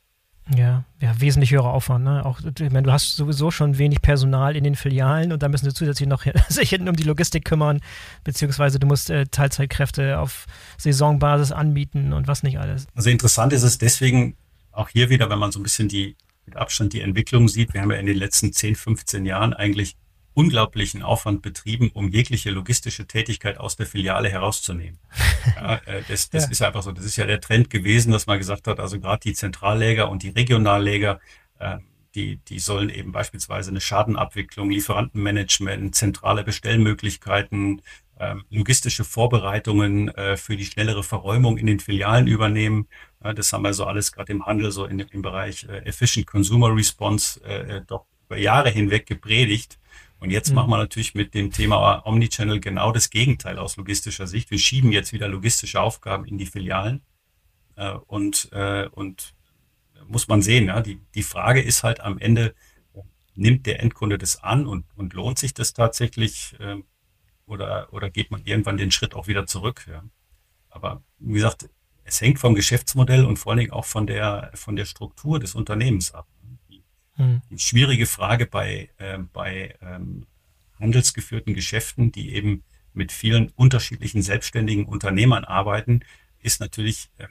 Ja, 0.55 0.83
ja, 0.99 1.19
wesentlich 1.21 1.51
höherer 1.51 1.71
Aufwand. 1.71 2.05
Ne? 2.05 2.25
Auch, 2.25 2.39
ich 2.39 2.71
meine, 2.71 2.83
du 2.83 2.91
hast 2.91 3.15
sowieso 3.15 3.51
schon 3.51 3.77
wenig 3.77 4.01
Personal 4.01 4.55
in 4.55 4.63
den 4.63 4.75
Filialen 4.75 5.31
und 5.31 5.43
da 5.43 5.47
müssen 5.47 5.65
sie 5.65 5.73
zusätzlich 5.73 6.09
noch 6.09 6.25
sich 6.49 6.69
hinten 6.69 6.89
um 6.89 6.95
die 6.95 7.03
Logistik 7.03 7.45
kümmern, 7.45 7.81
beziehungsweise 8.23 8.79
du 8.79 8.87
musst 8.87 9.11
äh, 9.11 9.25
Teilzeitkräfte 9.27 10.19
auf 10.19 10.47
Saisonbasis 10.77 11.51
anbieten 11.51 12.13
und 12.13 12.27
was 12.27 12.41
nicht 12.41 12.59
alles. 12.59 12.87
Also 12.95 13.11
interessant 13.11 13.53
ist 13.53 13.63
es 13.63 13.77
deswegen 13.77 14.37
auch 14.79 14.89
hier 14.89 15.09
wieder, 15.09 15.29
wenn 15.29 15.39
man 15.39 15.51
so 15.51 15.59
ein 15.59 15.63
bisschen 15.63 15.87
die 15.87 16.15
mit 16.45 16.57
Abstand 16.57 16.93
die 16.93 17.01
Entwicklung 17.01 17.47
sieht. 17.47 17.73
Wir 17.73 17.81
haben 17.81 17.91
ja 17.91 17.97
in 17.97 18.07
den 18.07 18.17
letzten 18.17 18.51
10, 18.51 18.75
15 18.75 19.25
Jahren 19.25 19.53
eigentlich 19.53 19.97
unglaublichen 20.33 21.03
Aufwand 21.03 21.41
betrieben, 21.41 21.91
um 21.93 22.09
jegliche 22.09 22.49
logistische 22.49 23.05
Tätigkeit 23.05 23.59
aus 23.59 23.75
der 23.75 23.85
Filiale 23.85 24.29
herauszunehmen. 24.29 24.99
Ja, 25.55 25.75
äh, 25.85 26.03
das 26.07 26.29
das 26.29 26.45
ja. 26.45 26.51
ist 26.51 26.61
einfach 26.61 26.83
so. 26.83 26.91
Das 26.91 27.05
ist 27.05 27.15
ja 27.15 27.25
der 27.25 27.39
Trend 27.39 27.69
gewesen, 27.69 28.11
dass 28.11 28.27
man 28.27 28.37
gesagt 28.37 28.67
hat, 28.67 28.79
also 28.79 28.99
gerade 28.99 29.21
die 29.21 29.33
Zentralläger 29.33 30.09
und 30.09 30.21
die 30.21 30.29
Regionalläger, 30.29 31.19
äh, 31.59 31.77
die, 32.13 32.37
die 32.37 32.59
sollen 32.59 32.89
eben 32.89 33.11
beispielsweise 33.11 33.71
eine 33.71 33.81
Schadenabwicklung, 33.81 34.69
Lieferantenmanagement, 34.69 35.95
zentrale 35.95 36.43
Bestellmöglichkeiten, 36.43 37.81
ähm, 38.19 38.43
logistische 38.49 39.05
Vorbereitungen 39.05 40.09
äh, 40.09 40.35
für 40.37 40.57
die 40.57 40.65
schnellere 40.65 41.03
Verräumung 41.03 41.57
in 41.57 41.67
den 41.67 41.79
Filialen 41.79 42.27
übernehmen. 42.27 42.87
Das 43.21 43.51
haben 43.51 43.63
wir 43.63 43.73
so 43.73 43.85
alles 43.85 44.11
gerade 44.11 44.31
im 44.31 44.45
Handel, 44.45 44.71
so 44.71 44.85
in, 44.85 44.99
im 44.99 45.21
Bereich 45.21 45.65
Efficient 45.65 46.25
Consumer 46.25 46.73
Response 46.73 47.83
doch 47.87 48.05
über 48.27 48.37
Jahre 48.37 48.69
hinweg 48.69 49.05
gepredigt. 49.05 49.79
Und 50.19 50.31
jetzt 50.31 50.49
mhm. 50.49 50.55
machen 50.55 50.69
wir 50.69 50.77
natürlich 50.77 51.15
mit 51.15 51.33
dem 51.33 51.51
Thema 51.51 52.05
Omnichannel 52.05 52.59
genau 52.59 52.91
das 52.91 53.09
Gegenteil 53.09 53.57
aus 53.57 53.77
logistischer 53.77 54.27
Sicht. 54.27 54.51
Wir 54.51 54.59
schieben 54.59 54.91
jetzt 54.91 55.13
wieder 55.13 55.27
logistische 55.27 55.81
Aufgaben 55.81 56.25
in 56.25 56.37
die 56.37 56.45
Filialen. 56.45 57.01
Äh, 57.79 57.93
und, 58.07 58.49
äh, 58.51 58.87
und 58.89 59.33
muss 60.07 60.27
man 60.27 60.41
sehen, 60.41 60.67
ja, 60.67 60.81
die, 60.81 60.99
die 61.15 61.23
Frage 61.23 61.61
ist 61.61 61.83
halt 61.83 62.01
am 62.01 62.17
Ende, 62.17 62.53
nimmt 63.35 63.65
der 63.65 63.81
Endkunde 63.81 64.17
das 64.17 64.43
an 64.43 64.67
und, 64.67 64.85
und 64.95 65.13
lohnt 65.13 65.39
sich 65.39 65.53
das 65.53 65.73
tatsächlich 65.73 66.55
äh, 66.59 66.75
oder, 67.45 67.91
oder 67.93 68.09
geht 68.09 68.31
man 68.31 68.43
irgendwann 68.43 68.77
den 68.77 68.91
Schritt 68.91 69.15
auch 69.15 69.27
wieder 69.27 69.45
zurück? 69.45 69.87
Ja? 69.89 70.03
Aber 70.69 71.03
wie 71.19 71.33
gesagt, 71.33 71.69
es 72.09 72.21
hängt 72.21 72.39
vom 72.39 72.55
Geschäftsmodell 72.55 73.25
und 73.25 73.37
vor 73.37 73.51
allen 73.51 73.59
Dingen 73.59 73.71
auch 73.71 73.85
von 73.85 74.07
der, 74.07 74.51
von 74.55 74.75
der 74.75 74.85
Struktur 74.85 75.39
des 75.39 75.55
Unternehmens 75.55 76.13
ab. 76.13 76.27
Mhm. 77.19 77.41
Die 77.51 77.59
schwierige 77.59 78.05
Frage 78.05 78.45
bei, 78.45 78.89
äh, 78.97 79.19
bei 79.33 79.75
ähm, 79.81 80.25
handelsgeführten 80.79 81.53
Geschäften, 81.53 82.11
die 82.11 82.33
eben 82.33 82.63
mit 82.93 83.11
vielen 83.11 83.49
unterschiedlichen 83.49 84.21
selbstständigen 84.21 84.85
Unternehmern 84.85 85.43
arbeiten, 85.43 86.01
ist 86.41 86.61
natürlich, 86.61 87.09
äh, 87.17 87.27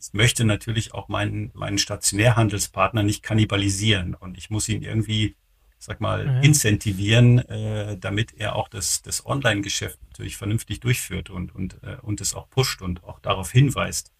ich 0.00 0.12
möchte 0.12 0.44
natürlich 0.44 0.94
auch 0.94 1.08
meinen, 1.08 1.50
meinen 1.54 1.78
Stationärhandelspartner 1.78 3.02
nicht 3.02 3.22
kannibalisieren 3.22 4.14
und 4.14 4.38
ich 4.38 4.50
muss 4.50 4.68
ihn 4.68 4.82
irgendwie, 4.82 5.34
sag 5.78 6.00
mal, 6.00 6.26
mhm. 6.26 6.42
incentivieren, 6.42 7.38
äh, 7.40 7.98
damit 7.98 8.34
er 8.38 8.54
auch 8.54 8.68
das, 8.68 9.02
das 9.02 9.26
Online-Geschäft 9.26 9.98
natürlich 10.10 10.36
vernünftig 10.36 10.80
durchführt 10.80 11.28
und, 11.30 11.54
und, 11.54 11.82
äh, 11.82 11.96
und 12.02 12.20
es 12.20 12.34
auch 12.34 12.48
pusht 12.48 12.82
und 12.82 13.02
auch 13.02 13.18
darauf 13.18 13.50
hinweist. 13.50 14.13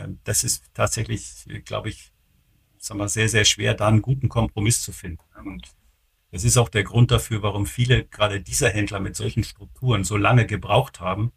Äh, 0.00 0.08
das 0.24 0.44
ist 0.44 0.64
tatsächlich, 0.74 1.46
glaube 1.64 1.88
ich, 1.90 2.12
sagen 2.78 3.00
wir, 3.00 3.08
sehr, 3.08 3.28
sehr 3.28 3.44
schwer, 3.44 3.74
da 3.74 3.88
einen 3.88 4.02
guten 4.02 4.28
Kompromiss 4.28 4.82
zu 4.82 4.92
finden. 4.92 5.22
Und 5.44 5.68
das 6.30 6.44
ist 6.44 6.56
auch 6.56 6.68
der 6.68 6.84
Grund 6.84 7.10
dafür, 7.10 7.42
warum 7.42 7.66
viele 7.66 8.04
gerade 8.04 8.40
dieser 8.40 8.70
Händler 8.70 9.00
mit 9.00 9.16
solchen 9.16 9.44
Strukturen 9.44 10.04
so 10.04 10.16
lange 10.16 10.46
gebraucht 10.46 11.00
haben, 11.00 11.32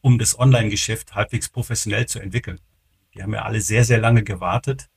um 0.00 0.18
das 0.18 0.38
Online-Geschäft 0.38 1.14
halbwegs 1.14 1.48
professionell 1.48 2.06
zu 2.06 2.20
entwickeln. 2.20 2.60
Die 3.14 3.22
haben 3.22 3.32
ja 3.32 3.42
alle 3.42 3.60
sehr, 3.60 3.84
sehr 3.84 3.98
lange 3.98 4.22
gewartet. 4.22 4.88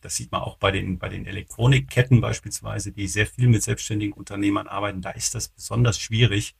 Das 0.00 0.16
sieht 0.16 0.32
man 0.32 0.42
auch 0.42 0.56
bei 0.56 0.70
den, 0.70 0.98
bei 0.98 1.08
den 1.08 1.26
Elektronikketten 1.26 2.20
beispielsweise, 2.20 2.92
die 2.92 3.08
sehr 3.08 3.26
viel 3.26 3.48
mit 3.48 3.62
selbstständigen 3.62 4.12
Unternehmern 4.14 4.66
arbeiten. 4.66 5.02
Da 5.02 5.10
ist 5.10 5.34
das 5.34 5.48
besonders 5.48 5.98
schwierig, 5.98 6.56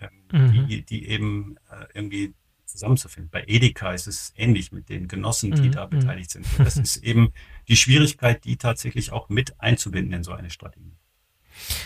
ähm, 0.00 0.10
mhm. 0.32 0.66
die, 0.68 0.82
die 0.82 1.08
eben 1.08 1.56
äh, 1.70 1.86
irgendwie 1.94 2.34
zusammenzufinden. 2.74 3.30
Bei 3.30 3.44
Edeka 3.46 3.92
ist 3.92 4.08
es 4.08 4.32
ähnlich 4.36 4.72
mit 4.72 4.88
den 4.88 5.06
Genossen, 5.06 5.52
die 5.52 5.68
mhm. 5.68 5.72
da 5.72 5.86
mhm. 5.86 5.90
beteiligt 5.90 6.30
sind. 6.30 6.46
das 6.58 6.76
ist 6.76 6.96
eben 6.98 7.32
die 7.68 7.76
Schwierigkeit, 7.76 8.44
die 8.44 8.56
tatsächlich 8.56 9.12
auch 9.12 9.28
mit 9.28 9.60
einzubinden 9.60 10.12
in 10.12 10.24
so 10.24 10.32
eine 10.32 10.50
Strategie. 10.50 10.96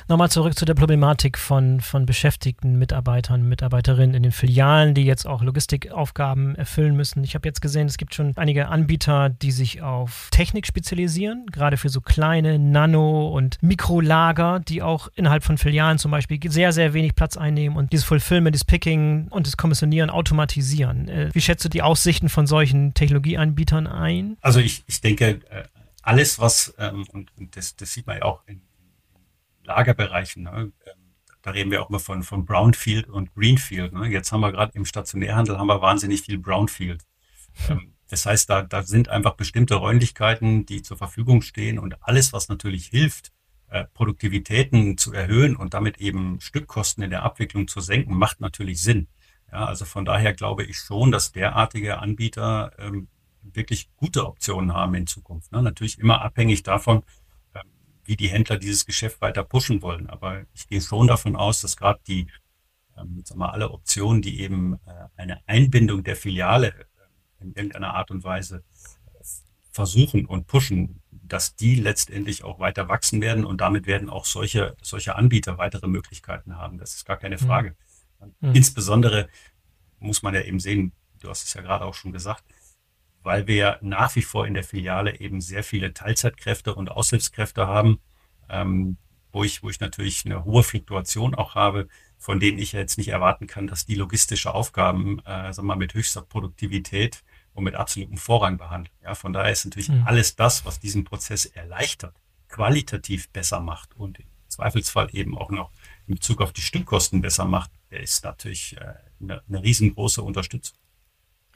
Nochmal 0.08 0.30
zurück 0.30 0.58
zu 0.58 0.64
der 0.64 0.74
Problematik 0.74 1.38
von, 1.38 1.80
von 1.80 2.06
beschäftigten 2.06 2.78
Mitarbeitern, 2.78 3.48
Mitarbeiterinnen 3.48 4.14
in 4.14 4.22
den 4.22 4.32
Filialen, 4.32 4.94
die 4.94 5.04
jetzt 5.04 5.26
auch 5.26 5.42
Logistikaufgaben 5.42 6.54
erfüllen 6.54 6.96
müssen. 6.96 7.22
Ich 7.24 7.34
habe 7.34 7.48
jetzt 7.48 7.60
gesehen, 7.60 7.86
es 7.86 7.98
gibt 7.98 8.14
schon 8.14 8.32
einige 8.36 8.68
Anbieter, 8.68 9.28
die 9.28 9.50
sich 9.50 9.82
auf 9.82 10.28
Technik 10.30 10.66
spezialisieren, 10.66 11.46
gerade 11.50 11.76
für 11.76 11.88
so 11.88 12.00
kleine 12.00 12.58
Nano- 12.58 13.28
und 13.28 13.62
Mikrolager, 13.62 14.60
die 14.60 14.82
auch 14.82 15.08
innerhalb 15.14 15.44
von 15.44 15.58
Filialen 15.58 15.98
zum 15.98 16.10
Beispiel 16.10 16.38
sehr, 16.50 16.72
sehr 16.72 16.94
wenig 16.94 17.14
Platz 17.14 17.36
einnehmen 17.36 17.76
und 17.76 17.92
dieses 17.92 18.06
Fulfillment, 18.06 18.54
das 18.54 18.64
Picking 18.64 19.28
und 19.28 19.46
das 19.46 19.56
Kommissionieren 19.56 20.10
automatisieren. 20.10 21.08
Äh, 21.08 21.30
wie 21.32 21.40
schätzt 21.40 21.64
du 21.64 21.68
die 21.68 21.82
Aussichten 21.82 22.28
von 22.28 22.46
solchen 22.46 22.94
Technologieanbietern 22.94 23.86
ein? 23.86 24.36
Also 24.40 24.60
ich, 24.60 24.84
ich 24.86 25.00
denke, 25.00 25.40
äh, 25.50 25.64
alles, 26.02 26.38
was, 26.38 26.74
ähm, 26.78 27.06
und 27.12 27.30
das, 27.56 27.76
das 27.76 27.92
sieht 27.92 28.06
man 28.06 28.18
ja 28.18 28.22
auch 28.22 28.42
in 28.46 28.62
Lagerbereichen. 29.68 30.44
Ne? 30.44 30.72
Ähm, 30.86 31.14
da 31.42 31.52
reden 31.52 31.70
wir 31.70 31.82
auch 31.82 31.88
immer 31.88 32.00
von, 32.00 32.22
von 32.22 32.44
Brownfield 32.44 33.08
und 33.08 33.34
Greenfield. 33.34 33.92
Ne? 33.92 34.08
Jetzt 34.08 34.32
haben 34.32 34.40
wir 34.40 34.52
gerade 34.52 34.72
im 34.74 34.84
Stationärhandel 34.84 35.58
haben 35.58 35.68
wir 35.68 35.80
wahnsinnig 35.80 36.22
viel 36.22 36.38
Brownfield. 36.38 37.04
Ähm, 37.68 37.94
das 38.08 38.24
heißt, 38.26 38.48
da, 38.48 38.62
da 38.62 38.82
sind 38.82 39.08
einfach 39.08 39.34
bestimmte 39.34 39.76
Räumlichkeiten, 39.76 40.64
die 40.64 40.82
zur 40.82 40.96
Verfügung 40.96 41.42
stehen 41.42 41.78
und 41.78 42.02
alles, 42.02 42.32
was 42.32 42.48
natürlich 42.48 42.86
hilft, 42.86 43.32
äh, 43.68 43.84
Produktivitäten 43.92 44.96
zu 44.96 45.12
erhöhen 45.12 45.56
und 45.56 45.74
damit 45.74 45.98
eben 45.98 46.40
Stückkosten 46.40 47.04
in 47.04 47.10
der 47.10 47.22
Abwicklung 47.22 47.68
zu 47.68 47.80
senken, 47.80 48.14
macht 48.14 48.40
natürlich 48.40 48.80
Sinn. 48.80 49.08
Ja, 49.52 49.66
also 49.66 49.84
von 49.84 50.04
daher 50.04 50.32
glaube 50.32 50.64
ich 50.64 50.78
schon, 50.78 51.10
dass 51.12 51.32
derartige 51.32 51.98
Anbieter 51.98 52.72
ähm, 52.78 53.08
wirklich 53.42 53.90
gute 53.96 54.26
Optionen 54.26 54.72
haben 54.72 54.94
in 54.94 55.06
Zukunft. 55.06 55.52
Ne? 55.52 55.62
Natürlich 55.62 55.98
immer 55.98 56.22
abhängig 56.22 56.62
davon, 56.62 57.02
wie 58.08 58.16
die 58.16 58.28
Händler 58.28 58.56
dieses 58.56 58.86
Geschäft 58.86 59.20
weiter 59.20 59.44
pushen 59.44 59.82
wollen. 59.82 60.08
Aber 60.08 60.46
ich 60.54 60.66
gehe 60.66 60.80
schon 60.80 61.06
davon 61.06 61.36
aus, 61.36 61.60
dass 61.60 61.76
gerade 61.76 62.00
die, 62.06 62.26
ähm, 62.96 63.22
sagen 63.22 63.38
wir, 63.38 63.52
alle 63.52 63.70
Optionen, 63.70 64.22
die 64.22 64.40
eben 64.40 64.80
äh, 64.86 65.08
eine 65.16 65.46
Einbindung 65.46 66.02
der 66.04 66.16
Filiale 66.16 66.68
äh, 66.68 67.42
in 67.42 67.52
irgendeiner 67.52 67.94
Art 67.94 68.10
und 68.10 68.24
Weise 68.24 68.64
äh, 69.12 69.24
versuchen 69.72 70.24
und 70.24 70.46
pushen, 70.46 71.02
dass 71.10 71.54
die 71.54 71.74
letztendlich 71.74 72.44
auch 72.44 72.58
weiter 72.58 72.88
wachsen 72.88 73.20
werden 73.20 73.44
und 73.44 73.60
damit 73.60 73.86
werden 73.86 74.08
auch 74.08 74.24
solche, 74.24 74.74
solche 74.80 75.14
Anbieter 75.14 75.58
weitere 75.58 75.86
Möglichkeiten 75.86 76.56
haben. 76.56 76.78
Das 76.78 76.94
ist 76.94 77.04
gar 77.04 77.18
keine 77.18 77.36
mhm. 77.36 77.40
Frage. 77.40 77.76
Mhm. 78.40 78.54
Insbesondere 78.54 79.28
muss 79.98 80.22
man 80.22 80.32
ja 80.32 80.40
eben 80.40 80.60
sehen, 80.60 80.92
du 81.20 81.28
hast 81.28 81.44
es 81.44 81.52
ja 81.52 81.60
gerade 81.60 81.84
auch 81.84 81.94
schon 81.94 82.12
gesagt, 82.12 82.42
weil 83.22 83.46
wir 83.46 83.78
nach 83.82 84.14
wie 84.16 84.22
vor 84.22 84.46
in 84.46 84.54
der 84.54 84.64
Filiale 84.64 85.20
eben 85.20 85.40
sehr 85.40 85.64
viele 85.64 85.92
Teilzeitkräfte 85.92 86.74
und 86.74 86.90
Aushilfskräfte 86.90 87.66
haben, 87.66 88.00
ähm, 88.48 88.96
wo, 89.32 89.44
ich, 89.44 89.62
wo 89.62 89.70
ich 89.70 89.80
natürlich 89.80 90.24
eine 90.24 90.44
hohe 90.44 90.62
Fluktuation 90.62 91.34
auch 91.34 91.54
habe, 91.54 91.88
von 92.18 92.40
denen 92.40 92.58
ich 92.58 92.72
jetzt 92.72 92.98
nicht 92.98 93.08
erwarten 93.08 93.46
kann, 93.46 93.66
dass 93.66 93.86
die 93.86 93.94
logistische 93.94 94.54
Aufgaben 94.54 95.20
äh, 95.20 95.52
sagen 95.52 95.68
wir 95.68 95.74
mal, 95.74 95.76
mit 95.76 95.94
höchster 95.94 96.22
Produktivität 96.22 97.22
und 97.54 97.64
mit 97.64 97.74
absolutem 97.74 98.16
Vorrang 98.16 98.58
behandeln. 98.58 98.94
Ja, 99.02 99.14
von 99.14 99.32
daher 99.32 99.52
ist 99.52 99.64
natürlich 99.64 99.88
mhm. 99.88 100.04
alles 100.06 100.36
das, 100.36 100.64
was 100.64 100.80
diesen 100.80 101.04
Prozess 101.04 101.44
erleichtert, 101.44 102.14
qualitativ 102.48 103.28
besser 103.30 103.60
macht 103.60 103.94
und 103.94 104.18
im 104.18 104.26
Zweifelsfall 104.48 105.08
eben 105.12 105.36
auch 105.36 105.50
noch 105.50 105.70
in 106.06 106.14
Bezug 106.14 106.40
auf 106.40 106.52
die 106.52 106.62
Stückkosten 106.62 107.20
besser 107.20 107.44
macht, 107.44 107.70
der 107.90 108.00
ist 108.00 108.24
natürlich 108.24 108.76
äh, 108.76 108.94
eine, 109.20 109.42
eine 109.48 109.62
riesengroße 109.62 110.22
Unterstützung. 110.22 110.76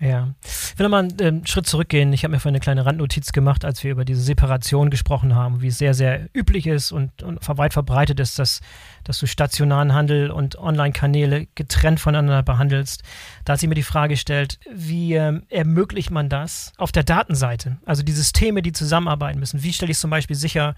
Ja. 0.03 0.35
Ich 0.45 0.77
will 0.79 0.85
nochmal 0.85 1.05
einen 1.05 1.17
ähm, 1.21 1.47
Schritt 1.47 1.69
zurückgehen. 1.69 2.13
Ich 2.13 2.25
habe 2.25 2.33
mir 2.33 2.41
vorhin 2.41 2.57
eine 2.57 2.61
kleine 2.61 2.85
Randnotiz 2.85 3.31
gemacht, 3.31 3.65
als 3.65 3.85
wir 3.85 3.93
über 3.93 4.05
diese 4.05 4.21
Separation 4.21 4.91
gesprochen 4.91 5.37
haben, 5.37 5.63
wie 5.63 5.69
es 5.69 5.79
sehr, 5.79 5.95
sehr 5.95 6.29
üblich 6.35 6.67
ist 6.67 6.91
und, 6.91 7.23
und 7.23 7.39
weit 7.57 7.73
verbreitet 7.73 8.19
ist, 8.19 8.37
dass, 8.41 8.63
dass 9.05 9.21
du 9.21 9.27
stationaren 9.27 9.95
Handel 9.95 10.33
und 10.33 10.59
Online-Kanäle 10.59 11.47
getrennt 11.55 12.01
voneinander 12.01 12.43
behandelst. 12.43 13.05
Da 13.45 13.53
hat 13.53 13.61
sie 13.61 13.69
mir 13.69 13.77
die 13.77 13.85
Frage 13.85 14.15
gestellt, 14.15 14.59
wie 14.75 15.15
ähm, 15.15 15.45
ermöglicht 15.51 16.11
man 16.11 16.29
das 16.29 16.73
auf 16.79 16.91
der 16.91 17.05
Datenseite? 17.05 17.77
Also 17.87 18.03
die 18.03 18.11
Systeme, 18.11 18.61
die 18.61 18.73
zusammenarbeiten 18.73 19.39
müssen. 19.39 19.63
Wie 19.63 19.73
stelle 19.73 19.93
ich 19.93 19.99
zum 19.99 20.11
Beispiel 20.11 20.35
sicher, 20.35 20.75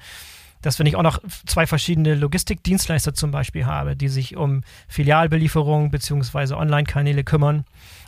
dass 0.60 0.78
wenn 0.78 0.86
ich 0.86 0.96
auch 0.96 1.02
noch 1.02 1.20
zwei 1.46 1.66
verschiedene 1.66 2.14
Logistikdienstleister 2.14 3.14
zum 3.14 3.30
Beispiel 3.30 3.66
habe, 3.66 3.96
die 3.96 4.08
sich 4.08 4.36
um 4.36 4.62
Filialbelieferung 4.88 5.90
bzw. 5.90 6.54
Online-Kanäle 6.54 7.24
kümmern 7.24 7.64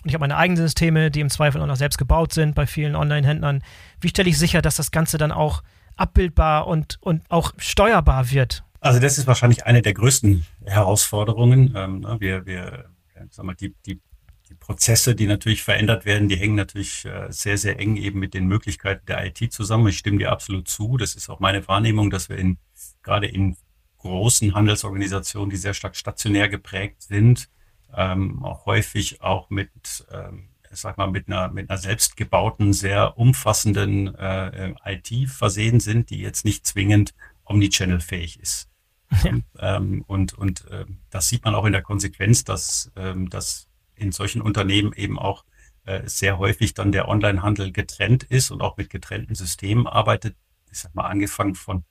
und 0.07 0.11
ich 0.11 0.15
habe 0.15 0.23
meine 0.23 0.37
eigenen 0.37 0.63
Systeme, 0.63 1.11
die 1.11 1.19
im 1.19 1.31
Zweifel 1.31 1.61
auch 1.61 1.67
noch 1.67 1.75
selbst 1.75 1.99
gebaut 1.99 2.33
sind 2.33 2.55
bei 2.55 2.65
vielen 2.65 2.95
Online-Händlern, 2.95 3.61
wie 4.01 4.09
stelle 4.09 4.31
ich 4.31 4.39
sicher, 4.39 4.63
dass 4.63 4.77
das 4.77 4.93
Ganze 4.93 5.19
dann 5.19 5.33
auch 5.33 5.65
abbildbar 5.97 6.69
und, 6.69 6.99
und 7.01 7.29
auch 7.29 7.53
steuerbar 7.57 8.31
wird? 8.31 8.63
Also 8.79 9.01
das 9.01 9.19
ist 9.19 9.27
wahrscheinlich 9.27 9.67
eine 9.67 9.83
der 9.83 9.95
größten 9.95 10.47
Herausforderungen. 10.65 11.75
Ähm, 11.75 12.01
ne, 12.03 12.19
wir, 12.21 12.47
wir, 12.47 12.85
sagen 13.31 13.49
wir, 13.49 13.57
die, 13.57 13.75
die 13.85 14.01
die 14.49 14.55
Prozesse, 14.55 15.17
die 15.17 15.27
natürlich 15.27 15.65
verändert 15.65 16.05
werden, 16.05 16.29
die 16.29 16.37
hängen 16.37 16.55
natürlich 16.55 17.05
äh, 17.05 17.27
sehr, 17.31 17.59
sehr 17.59 17.81
eng 17.81 17.97
eben 17.97 18.21
mit 18.21 18.33
den 18.33 18.47
Möglichkeiten 18.47 19.05
der 19.07 19.27
IT 19.27 19.53
zusammen. 19.53 19.89
Ich 19.89 19.99
stimme 19.99 20.19
dir 20.19 20.31
absolut 20.31 20.69
zu. 20.69 20.97
Das 20.99 21.17
ist 21.17 21.29
auch 21.29 21.41
meine 21.41 21.67
Wahrnehmung, 21.67 22.11
dass 22.11 22.29
wir 22.29 22.37
in, 22.37 22.59
gerade 23.03 23.27
in 23.27 23.57
großen 23.99 24.55
Handelsorganisationen, 24.55 25.51
die 25.51 25.57
sehr 25.57 25.75
stark 25.75 25.97
stationär 25.97 26.49
geprägt 26.49 27.03
sind, 27.03 27.49
ähm, 27.97 28.45
auch 28.45 28.67
häufig 28.67 29.23
auch 29.23 29.51
mit, 29.51 30.07
ähm, 30.13 30.49
ich 30.71 30.79
sag 30.79 30.99
mal, 30.99 31.11
mit 31.11 31.29
einer, 31.29 31.49
mit 31.49 31.71
einer 31.71 31.79
selbstgebauten, 31.79 32.73
sehr 32.73 33.19
umfassenden 33.19 34.15
äh, 34.15 34.75
IT 34.85 35.31
versehen 35.31 35.81
sind, 35.81 36.11
die 36.11 36.21
jetzt 36.21 36.45
nicht 36.45 36.67
zwingend 36.67 37.15
omnichannel-fähig 37.45 38.41
ist. 38.41 38.69
Ja. 39.23 39.77
Ähm, 39.77 40.03
und 40.09 40.35
und 40.35 40.67
äh, 40.69 40.85
das 41.11 41.29
sieht 41.29 41.45
man 41.45 41.55
auch 41.55 41.65
in 41.65 41.71
der 41.71 41.83
Konsequenz, 41.83 42.43
dass, 42.43 42.91
ähm, 42.97 43.31
dass 43.31 43.69
in 43.95 44.11
solchen 44.11 44.43
Unternehmen 44.43 44.93
eben 44.95 45.17
auch 45.17 45.45
äh, 45.85 46.03
sehr 46.07 46.39
häufig 46.39 46.75
dann 46.75 46.91
der 46.91 47.07
Onlinehandel 47.07 47.71
getrennt 47.71 48.25
ist 48.25 48.51
und 48.51 48.63
auch 48.63 48.77
mit 48.77 48.91
getrennten 48.91 49.37
Systemen 49.37 49.87
arbeitet. 49.87 50.35
Ich 50.73 50.81
sag 50.81 50.93
mal, 50.97 51.07
angefangen 51.07 51.55
von, 51.55 51.85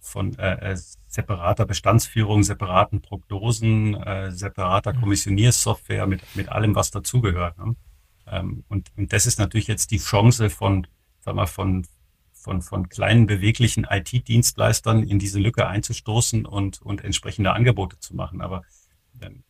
von 0.00 0.38
äh, 0.38 0.72
äh 0.72 0.78
separater 1.12 1.66
Bestandsführung, 1.66 2.42
separaten 2.42 3.02
Prognosen, 3.02 3.94
äh, 3.94 4.32
separater 4.32 4.94
mhm. 4.94 5.00
Kommissioniersoftware, 5.00 6.06
mit, 6.06 6.22
mit 6.34 6.48
allem, 6.48 6.74
was 6.74 6.90
dazugehört. 6.90 7.58
Ne? 7.58 7.76
Ähm, 8.26 8.64
und, 8.68 8.90
und 8.96 9.12
das 9.12 9.26
ist 9.26 9.38
natürlich 9.38 9.66
jetzt 9.66 9.90
die 9.90 9.98
Chance 9.98 10.48
von, 10.48 10.86
sag 11.20 11.34
mal, 11.34 11.46
von, 11.46 11.86
von, 12.32 12.62
von 12.62 12.88
kleinen 12.88 13.26
beweglichen 13.26 13.86
IT-Dienstleistern 13.88 15.02
in 15.02 15.18
diese 15.18 15.38
Lücke 15.38 15.66
einzustoßen 15.66 16.46
und, 16.46 16.80
und 16.80 17.04
entsprechende 17.04 17.52
Angebote 17.52 17.98
zu 17.98 18.16
machen. 18.16 18.40
Aber 18.40 18.62
ähm, 19.20 19.44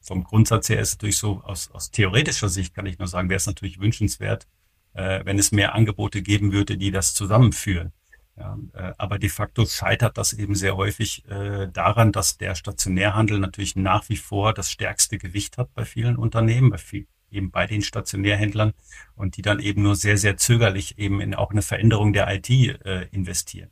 vom 0.00 0.24
Grundsatz 0.24 0.68
her 0.68 0.80
ist 0.80 0.88
es 0.88 0.94
natürlich 0.96 1.18
so, 1.18 1.42
aus, 1.44 1.70
aus 1.70 1.92
theoretischer 1.92 2.48
Sicht 2.48 2.74
kann 2.74 2.86
ich 2.86 2.98
nur 2.98 3.08
sagen, 3.08 3.28
wäre 3.28 3.36
es 3.36 3.46
natürlich 3.46 3.78
wünschenswert, 3.78 4.48
äh, 4.94 5.24
wenn 5.24 5.38
es 5.38 5.52
mehr 5.52 5.76
Angebote 5.76 6.22
geben 6.22 6.50
würde, 6.50 6.76
die 6.76 6.90
das 6.90 7.14
zusammenführen. 7.14 7.92
Ja, 8.36 8.58
äh, 8.72 8.92
aber 8.98 9.18
de 9.18 9.28
facto 9.28 9.64
scheitert 9.64 10.18
das 10.18 10.32
eben 10.32 10.56
sehr 10.56 10.76
häufig 10.76 11.24
äh, 11.28 11.68
daran, 11.68 12.10
dass 12.10 12.36
der 12.36 12.56
Stationärhandel 12.56 13.38
natürlich 13.38 13.76
nach 13.76 14.08
wie 14.08 14.16
vor 14.16 14.52
das 14.52 14.72
stärkste 14.72 15.18
Gewicht 15.18 15.56
hat 15.56 15.72
bei 15.74 15.84
vielen 15.84 16.16
Unternehmen, 16.16 16.70
bei 16.70 16.78
viel, 16.78 17.06
eben 17.30 17.52
bei 17.52 17.66
den 17.68 17.82
Stationärhändlern 17.82 18.72
und 19.14 19.36
die 19.36 19.42
dann 19.42 19.60
eben 19.60 19.82
nur 19.82 19.94
sehr, 19.94 20.18
sehr 20.18 20.36
zögerlich 20.36 20.98
eben 20.98 21.20
in 21.20 21.34
auch 21.34 21.52
eine 21.52 21.62
Veränderung 21.62 22.12
der 22.12 22.32
IT 22.34 22.50
äh, 22.50 23.06
investieren. 23.12 23.70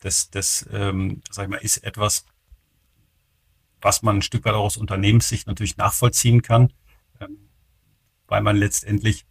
Das, 0.00 0.30
das 0.30 0.68
ähm, 0.72 1.22
sag 1.30 1.44
ich 1.44 1.50
mal, 1.50 1.56
ist 1.56 1.78
etwas, 1.78 2.24
was 3.80 4.02
man 4.02 4.18
ein 4.18 4.22
Stück 4.22 4.44
weit 4.44 4.54
auch 4.54 4.64
aus 4.64 4.76
Unternehmenssicht 4.76 5.48
natürlich 5.48 5.76
nachvollziehen 5.76 6.42
kann, 6.42 6.72
ähm, 7.20 7.48
weil 8.28 8.42
man 8.42 8.56
letztendlich 8.56 9.26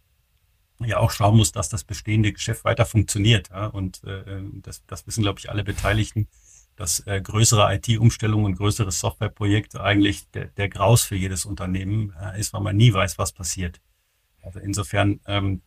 ja 0.80 0.98
auch 0.98 1.10
schauen 1.10 1.36
muss, 1.36 1.52
dass 1.52 1.68
das 1.68 1.84
bestehende 1.84 2.32
Geschäft 2.32 2.64
weiter 2.64 2.84
funktioniert. 2.84 3.50
Ja? 3.50 3.66
Und 3.66 4.04
äh, 4.04 4.42
das, 4.62 4.84
das 4.86 5.06
wissen, 5.06 5.22
glaube 5.22 5.38
ich, 5.38 5.50
alle 5.50 5.64
Beteiligten, 5.64 6.28
dass 6.76 7.00
äh, 7.06 7.20
größere 7.20 7.74
IT-Umstellungen 7.74 8.44
und 8.44 8.56
größere 8.56 8.92
Softwareprojekte 8.92 9.82
eigentlich 9.82 10.30
der, 10.30 10.46
der 10.46 10.68
Graus 10.68 11.02
für 11.02 11.16
jedes 11.16 11.46
Unternehmen 11.46 12.14
äh, 12.20 12.38
ist, 12.38 12.52
weil 12.52 12.60
man 12.60 12.76
nie 12.76 12.92
weiß, 12.92 13.18
was 13.18 13.32
passiert. 13.32 13.80
Also 14.42 14.60
insofern 14.60 15.20
ähm, 15.26 15.62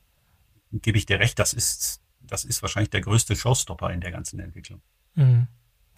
gebe 0.72 0.98
ich 0.98 1.06
dir 1.06 1.20
recht, 1.20 1.40
das 1.40 1.54
ist, 1.54 2.02
das 2.22 2.46
ist 2.46 2.62
wahrscheinlich 2.62 2.92
der 2.92 3.02
größte 3.02 3.36
Showstopper 3.36 3.92
in 3.92 4.02
der 4.02 4.12
ganzen 4.12 4.40
Entwicklung. 4.40 4.82
Mhm. 5.16 5.48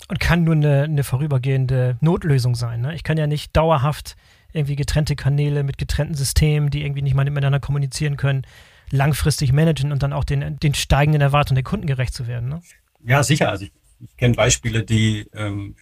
Und 0.07 0.19
kann 0.19 0.43
nur 0.43 0.55
eine, 0.55 0.83
eine 0.83 1.03
vorübergehende 1.03 1.97
Notlösung 2.01 2.55
sein. 2.55 2.81
Ne? 2.81 2.95
Ich 2.95 3.03
kann 3.03 3.17
ja 3.17 3.27
nicht 3.27 3.55
dauerhaft 3.55 4.15
irgendwie 4.53 4.75
getrennte 4.75 5.15
Kanäle 5.15 5.63
mit 5.63 5.77
getrennten 5.77 6.15
Systemen, 6.15 6.69
die 6.69 6.83
irgendwie 6.83 7.01
nicht 7.01 7.13
mal 7.13 7.23
miteinander 7.25 7.59
kommunizieren 7.59 8.17
können, 8.17 8.43
langfristig 8.91 9.53
managen 9.53 9.91
und 9.91 10.03
dann 10.03 10.13
auch 10.13 10.23
den, 10.23 10.59
den 10.59 10.73
steigenden 10.73 11.21
Erwartungen 11.21 11.55
der 11.55 11.63
Kunden 11.63 11.87
gerecht 11.87 12.13
zu 12.13 12.27
werden. 12.27 12.49
Ne? 12.49 12.61
Ja, 13.03 13.23
sicher. 13.23 13.49
Also 13.49 13.65
ich, 13.65 13.71
ich 13.99 14.17
kenne 14.17 14.35
Beispiele, 14.35 14.83
die, 14.83 15.27
ähm, 15.33 15.75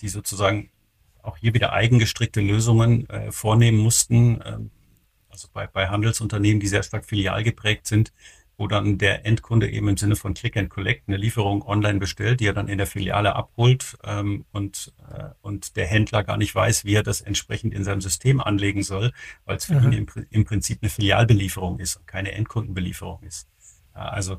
die 0.00 0.08
sozusagen 0.08 0.70
auch 1.22 1.36
hier 1.36 1.54
wieder 1.54 1.72
eigengestrickte 1.72 2.40
Lösungen 2.40 3.08
äh, 3.08 3.32
vornehmen 3.32 3.78
mussten. 3.78 4.40
Ähm, 4.44 4.70
also 5.28 5.48
bei, 5.52 5.66
bei 5.66 5.88
Handelsunternehmen, 5.88 6.60
die 6.60 6.68
sehr 6.68 6.82
stark 6.82 7.04
filial 7.04 7.42
geprägt 7.42 7.86
sind, 7.86 8.12
wo 8.56 8.68
dann 8.68 8.98
der 8.98 9.26
Endkunde 9.26 9.68
eben 9.70 9.88
im 9.88 9.96
Sinne 9.96 10.16
von 10.16 10.34
Click 10.34 10.56
and 10.56 10.70
Collect 10.70 11.08
eine 11.08 11.16
Lieferung 11.16 11.62
online 11.62 11.98
bestellt, 11.98 12.40
die 12.40 12.46
er 12.46 12.52
dann 12.52 12.68
in 12.68 12.78
der 12.78 12.86
Filiale 12.86 13.34
abholt 13.34 13.96
ähm, 14.04 14.44
und, 14.52 14.92
äh, 15.10 15.30
und 15.42 15.76
der 15.76 15.86
Händler 15.86 16.22
gar 16.24 16.36
nicht 16.36 16.54
weiß, 16.54 16.84
wie 16.84 16.94
er 16.94 17.02
das 17.02 17.20
entsprechend 17.20 17.74
in 17.74 17.84
seinem 17.84 18.00
System 18.00 18.40
anlegen 18.40 18.82
soll, 18.82 19.12
weil 19.44 19.56
es 19.56 19.66
für 19.66 19.80
mhm. 19.80 19.92
ihn 19.92 20.06
im, 20.14 20.26
im, 20.30 20.44
Prinzip 20.44 20.78
eine 20.82 20.90
Filialbelieferung 20.90 21.80
ist 21.80 21.96
und 21.96 22.06
keine 22.06 22.32
Endkundenbelieferung 22.32 23.22
ist. 23.22 23.48
Ja, 23.94 24.08
also 24.08 24.38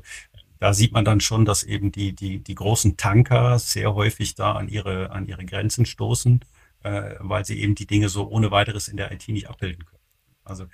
da 0.58 0.72
sieht 0.72 0.92
man 0.92 1.04
dann 1.04 1.20
schon, 1.20 1.44
dass 1.44 1.62
eben 1.62 1.92
die, 1.92 2.14
die, 2.14 2.38
die 2.38 2.54
großen 2.54 2.96
Tanker 2.96 3.58
sehr 3.58 3.94
häufig 3.94 4.34
da 4.34 4.52
an 4.52 4.68
ihre, 4.68 5.10
an 5.10 5.26
ihre 5.26 5.44
Grenzen 5.44 5.84
stoßen, 5.84 6.40
äh, 6.82 7.14
weil 7.18 7.44
sie 7.44 7.60
eben 7.60 7.74
die 7.74 7.86
Dinge 7.86 8.08
so 8.08 8.28
ohne 8.28 8.50
weiteres 8.50 8.88
in 8.88 8.96
der 8.96 9.12
IT 9.12 9.28
nicht 9.28 9.50
abbilden 9.50 9.84
können. 9.84 10.02
Also 10.44 10.66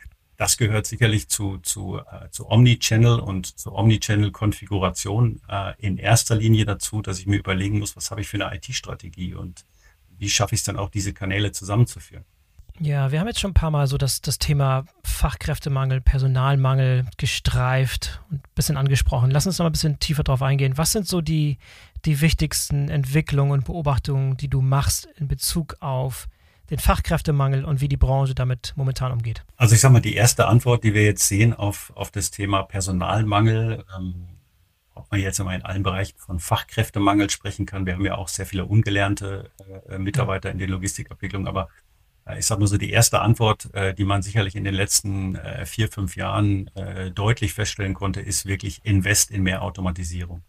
das 0.43 0.57
gehört 0.57 0.87
sicherlich 0.87 1.29
zu, 1.29 1.59
zu, 1.59 1.99
äh, 1.99 2.29
zu 2.33 2.51
Omnichannel 2.51 3.21
und 3.21 3.47
zur 3.61 3.75
Omnichannel-Konfiguration 3.75 5.41
äh, 5.49 5.75
in 5.79 5.99
erster 5.99 6.35
Linie 6.35 6.65
dazu, 6.65 7.01
dass 7.01 7.21
ich 7.21 7.29
mir 7.29 7.37
überlegen 7.37 7.79
muss, 7.79 7.97
was 7.97 8.11
habe 8.11 8.23
ich 8.23 8.27
für 8.27 8.45
eine 8.45 8.53
IT-Strategie 8.57 9.35
und 9.35 9.65
wie 10.19 10.29
schaffe 10.29 10.57
ich 10.57 10.63
es 10.63 10.65
dann 10.65 10.77
auch, 10.77 10.91
diese 10.91 11.13
Kanäle 11.13 11.53
zusammenzuführen. 11.53 12.25
Ja, 12.81 13.13
wir 13.13 13.21
haben 13.21 13.29
jetzt 13.29 13.39
schon 13.39 13.53
ein 13.53 13.55
paar 13.55 13.71
Mal 13.71 13.87
so 13.87 13.99
das, 13.99 14.21
das 14.21 14.41
Thema 14.41 14.85
Fachkräftemangel, 15.05 16.01
Personalmangel 16.01 17.07
gestreift 17.19 18.21
und 18.29 18.39
ein 18.39 18.55
bisschen 18.57 18.77
angesprochen. 18.77 19.31
Lass 19.31 19.47
uns 19.47 19.59
noch 19.59 19.65
mal 19.65 19.71
ein 19.71 19.75
bisschen 19.75 20.01
tiefer 20.01 20.25
drauf 20.25 20.43
eingehen. 20.43 20.77
Was 20.77 20.91
sind 20.91 21.07
so 21.07 21.21
die, 21.21 21.59
die 22.05 22.21
wichtigsten 22.21 22.89
Entwicklungen 22.89 23.53
und 23.53 23.67
Beobachtungen, 23.67 24.37
die 24.39 24.49
du 24.49 24.61
machst 24.61 25.09
in 25.15 25.29
Bezug 25.29 25.77
auf 25.79 26.27
den 26.73 26.79
Fachkräftemangel 26.79 27.67
und 27.67 27.83
wie 27.83 27.89
die 27.89 27.99
Branche 27.99 28.35
damit 28.35 28.73
momentan 28.77 29.13
umgeht? 29.13 29.45
Also 29.57 29.75
ich 29.75 29.83
sage 29.83 29.93
mal, 29.93 30.01
die 30.01 30.15
erste 30.15 30.49
Antwort, 30.49 30.85
die 30.85 30.95
wir 30.95 31.05
jetzt 31.05 31.29
sehen 31.29 31.53
auf, 31.53 31.93
auf 31.95 32.11
das 32.11 32.31
Thema 32.31 32.63
Personalmangel, 32.63 33.85
ähm, 33.95 34.27
ob 34.95 35.11
man 35.11 35.21
jetzt 35.21 35.39
immer 35.39 35.55
in 35.55 35.63
allen 35.63 35.83
Bereichen 35.83 36.17
von 36.17 36.41
Fachkräftemangel 36.41 37.29
sprechen 37.29 37.67
kann. 37.67 37.85
Wir 37.85 37.93
haben 37.93 38.05
ja 38.07 38.15
auch 38.15 38.29
sehr 38.29 38.47
viele 38.47 38.65
ungelernte 38.65 39.51
äh, 39.87 39.99
Mitarbeiter 39.99 40.51
in 40.51 40.57
der 40.57 40.69
Logistikabwicklung, 40.69 41.47
aber 41.47 41.69
äh, 42.25 42.39
ich 42.39 42.47
sage 42.47 42.63
mal 42.63 42.67
so, 42.67 42.79
die 42.79 42.91
erste 42.91 43.21
Antwort, 43.21 43.69
äh, 43.75 43.93
die 43.93 44.05
man 44.05 44.23
sicherlich 44.23 44.57
in 44.57 44.65
den 44.65 44.75
letzten 44.75 45.35
äh, 45.37 45.67
vier, 45.67 45.89
fünf 45.93 46.17
Jahren 46.17 46.69
äh, 46.69 47.11
deutlich 47.11 47.53
feststellen 47.53 47.93
konnte, 47.93 48.23
ist 48.23 48.47
wirklich 48.47 48.81
Invest 48.83 49.31
in 49.31 49.43
mehr 49.43 49.61
Automatisierung. 49.61 50.43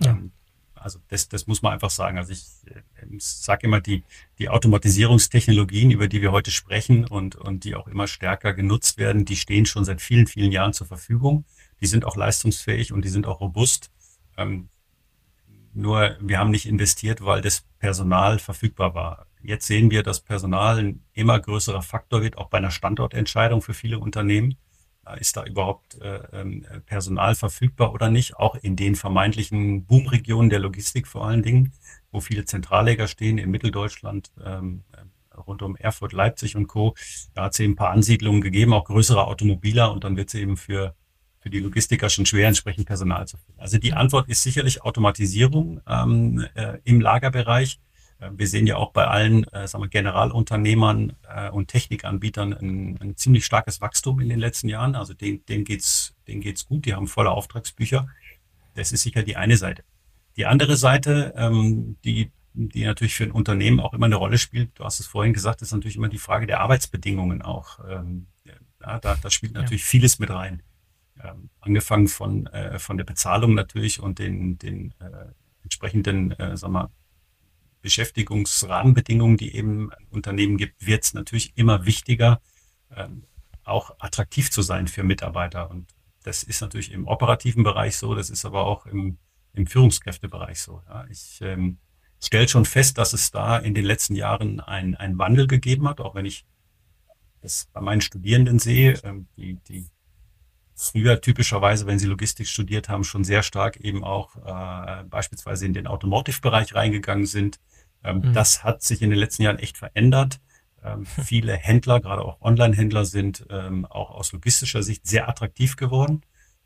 Ja. 0.00 0.10
Ähm, 0.10 0.32
also 0.76 0.98
das, 1.08 1.28
das 1.28 1.46
muss 1.46 1.62
man 1.62 1.72
einfach 1.72 1.90
sagen. 1.90 2.18
Also 2.18 2.32
ich, 2.32 2.44
äh, 2.66 3.06
ich 3.14 3.24
sage 3.24 3.66
immer, 3.66 3.80
die, 3.80 4.04
die 4.38 4.48
Automatisierungstechnologien, 4.48 5.90
über 5.90 6.08
die 6.08 6.22
wir 6.22 6.32
heute 6.32 6.50
sprechen 6.50 7.06
und, 7.06 7.36
und 7.36 7.64
die 7.64 7.74
auch 7.74 7.88
immer 7.88 8.06
stärker 8.06 8.52
genutzt 8.54 8.98
werden, 8.98 9.24
die 9.24 9.36
stehen 9.36 9.66
schon 9.66 9.84
seit 9.84 10.00
vielen, 10.00 10.26
vielen 10.26 10.52
Jahren 10.52 10.72
zur 10.72 10.86
Verfügung. 10.86 11.44
Die 11.80 11.86
sind 11.86 12.04
auch 12.04 12.16
leistungsfähig 12.16 12.92
und 12.92 13.04
die 13.04 13.08
sind 13.08 13.26
auch 13.26 13.40
robust. 13.40 13.90
Ähm, 14.36 14.68
nur 15.72 16.16
wir 16.20 16.38
haben 16.38 16.50
nicht 16.50 16.66
investiert, 16.66 17.24
weil 17.24 17.42
das 17.42 17.64
Personal 17.78 18.38
verfügbar 18.38 18.94
war. 18.94 19.26
Jetzt 19.42 19.66
sehen 19.66 19.90
wir, 19.90 20.02
dass 20.02 20.20
Personal 20.20 20.78
ein 20.78 21.04
immer 21.12 21.38
größerer 21.38 21.82
Faktor 21.82 22.22
wird, 22.22 22.38
auch 22.38 22.48
bei 22.48 22.58
einer 22.58 22.70
Standortentscheidung 22.70 23.62
für 23.62 23.74
viele 23.74 23.98
Unternehmen 23.98 24.56
ist 25.14 25.36
da 25.36 25.44
überhaupt 25.44 26.00
äh, 26.00 26.20
ähm, 26.32 26.66
Personal 26.86 27.34
verfügbar 27.34 27.92
oder 27.92 28.10
nicht, 28.10 28.36
auch 28.36 28.54
in 28.56 28.76
den 28.76 28.96
vermeintlichen 28.96 29.84
Boomregionen 29.86 30.50
der 30.50 30.58
Logistik 30.58 31.06
vor 31.06 31.26
allen 31.26 31.42
Dingen, 31.42 31.72
wo 32.10 32.20
viele 32.20 32.44
Zentralläger 32.44 33.06
stehen 33.08 33.38
in 33.38 33.50
Mitteldeutschland, 33.50 34.32
ähm, 34.44 34.82
äh, 34.92 35.38
rund 35.38 35.62
um 35.62 35.76
Erfurt, 35.76 36.12
Leipzig 36.12 36.56
und 36.56 36.66
Co. 36.66 36.94
Da 37.34 37.44
hat 37.44 37.52
es 37.52 37.60
eben 37.60 37.74
ein 37.74 37.76
paar 37.76 37.90
Ansiedlungen 37.90 38.40
gegeben, 38.40 38.72
auch 38.72 38.84
größere 38.84 39.26
Automobiler 39.26 39.92
und 39.92 40.04
dann 40.04 40.16
wird 40.16 40.28
es 40.28 40.34
eben 40.34 40.56
für, 40.56 40.94
für 41.38 41.50
die 41.50 41.60
Logistiker 41.60 42.08
schon 42.08 42.26
schwer, 42.26 42.48
entsprechend 42.48 42.86
Personal 42.86 43.28
zu 43.28 43.36
finden. 43.36 43.60
Also 43.60 43.78
die 43.78 43.92
Antwort 43.92 44.28
ist 44.28 44.42
sicherlich 44.42 44.82
Automatisierung 44.82 45.80
ähm, 45.86 46.46
äh, 46.54 46.78
im 46.84 47.00
Lagerbereich. 47.00 47.78
Äh, 48.18 48.30
wir 48.36 48.46
sehen 48.46 48.66
ja 48.66 48.76
auch 48.76 48.92
bei 48.92 49.06
allen 49.06 49.44
äh, 49.52 49.66
sagen 49.66 49.84
wir, 49.84 49.88
Generalunternehmern 49.88 51.16
äh, 51.28 51.50
und 51.50 51.68
Technikanbietern 51.68 52.52
ein, 52.52 52.98
ein, 53.00 53.16
ziemlich 53.16 53.44
starkes 53.44 53.80
Wachstum 53.80 54.20
in 54.20 54.28
den 54.28 54.38
letzten 54.38 54.68
Jahren. 54.68 54.94
Also 54.94 55.14
denen, 55.14 55.44
denen 55.46 55.64
geht's, 55.64 56.14
denen 56.26 56.40
geht's 56.40 56.66
gut. 56.66 56.86
Die 56.86 56.94
haben 56.94 57.08
volle 57.08 57.30
Auftragsbücher. 57.30 58.08
Das 58.74 58.92
ist 58.92 59.02
sicher 59.02 59.22
die 59.22 59.36
eine 59.36 59.56
Seite. 59.56 59.84
Die 60.36 60.46
andere 60.46 60.76
Seite, 60.76 61.32
ähm, 61.36 61.96
die, 62.04 62.30
die 62.52 62.84
natürlich 62.84 63.14
für 63.14 63.24
ein 63.24 63.32
Unternehmen 63.32 63.80
auch 63.80 63.94
immer 63.94 64.06
eine 64.06 64.16
Rolle 64.16 64.38
spielt, 64.38 64.78
du 64.78 64.84
hast 64.84 65.00
es 65.00 65.06
vorhin 65.06 65.32
gesagt, 65.32 65.62
ist 65.62 65.72
natürlich 65.72 65.96
immer 65.96 66.08
die 66.08 66.18
Frage 66.18 66.46
der 66.46 66.60
Arbeitsbedingungen 66.60 67.42
auch. 67.42 67.78
Ähm, 67.88 68.26
ja, 68.44 68.98
da, 68.98 69.16
da 69.16 69.30
spielt 69.30 69.54
natürlich 69.54 69.82
ja. 69.82 69.88
vieles 69.88 70.18
mit 70.18 70.30
rein. 70.30 70.62
Ähm, 71.22 71.48
angefangen 71.60 72.08
von, 72.08 72.46
äh, 72.48 72.78
von 72.78 72.98
der 72.98 73.04
Bezahlung 73.04 73.54
natürlich 73.54 74.00
und 74.00 74.18
den, 74.18 74.58
den 74.58 74.92
äh, 75.00 75.32
entsprechenden, 75.62 76.32
äh, 76.32 76.56
sag 76.58 76.70
mal, 76.70 76.90
Beschäftigungsrahmenbedingungen, 77.86 79.36
die 79.36 79.54
eben 79.54 79.90
Unternehmen 80.10 80.56
gibt, 80.56 80.84
wird 80.84 81.04
es 81.04 81.14
natürlich 81.14 81.56
immer 81.56 81.86
wichtiger, 81.86 82.40
ähm, 82.90 83.22
auch 83.62 83.94
attraktiv 84.00 84.50
zu 84.50 84.60
sein 84.62 84.88
für 84.88 85.04
Mitarbeiter. 85.04 85.70
Und 85.70 85.94
das 86.24 86.42
ist 86.42 86.62
natürlich 86.62 86.90
im 86.90 87.06
operativen 87.06 87.62
Bereich 87.62 87.96
so, 87.96 88.16
das 88.16 88.28
ist 88.28 88.44
aber 88.44 88.66
auch 88.66 88.86
im, 88.86 89.18
im 89.52 89.68
Führungskräftebereich 89.68 90.60
so. 90.60 90.82
Ja. 90.88 91.06
Ich 91.08 91.38
ähm, 91.42 91.78
stelle 92.20 92.48
schon 92.48 92.64
fest, 92.64 92.98
dass 92.98 93.12
es 93.12 93.30
da 93.30 93.56
in 93.56 93.74
den 93.74 93.84
letzten 93.84 94.16
Jahren 94.16 94.58
einen 94.58 95.16
Wandel 95.16 95.46
gegeben 95.46 95.86
hat, 95.88 96.00
auch 96.00 96.16
wenn 96.16 96.26
ich 96.26 96.44
das 97.40 97.68
bei 97.72 97.80
meinen 97.80 98.00
Studierenden 98.00 98.58
sehe, 98.58 98.98
ähm, 99.04 99.28
die, 99.36 99.58
die 99.68 99.86
früher 100.74 101.20
typischerweise, 101.20 101.86
wenn 101.86 102.00
sie 102.00 102.08
Logistik 102.08 102.48
studiert 102.48 102.88
haben, 102.88 103.04
schon 103.04 103.22
sehr 103.22 103.44
stark 103.44 103.76
eben 103.76 104.02
auch 104.02 104.34
äh, 104.44 105.04
beispielsweise 105.04 105.66
in 105.66 105.72
den 105.72 105.86
Automotive-Bereich 105.86 106.74
reingegangen 106.74 107.26
sind, 107.26 107.60
Ähm, 108.04 108.18
mhm. 108.18 108.32
Das 108.32 108.64
hat 108.64 108.82
sich 108.82 109.02
in 109.02 109.10
den 109.10 109.18
letzten 109.18 109.42
Jahren 109.42 109.58
echt 109.58 109.78
verändert. 109.78 110.40
Ähm, 110.84 111.06
viele 111.24 111.54
Händler, 111.56 112.00
gerade 112.00 112.22
auch 112.22 112.40
Online-Händler, 112.40 113.04
sind 113.04 113.46
ähm, 113.50 113.84
auch 113.86 114.10
aus 114.10 114.32
logistischer 114.32 114.82
Sicht 114.82 115.06
sehr 115.06 115.28
attraktiv 115.28 115.76
geworden, 115.76 116.22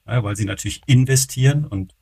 ja, 0.07 0.22
weil 0.22 0.37
sie 0.37 0.45
natürlich 0.45 0.83
investieren 0.87 1.66
und 1.66 1.95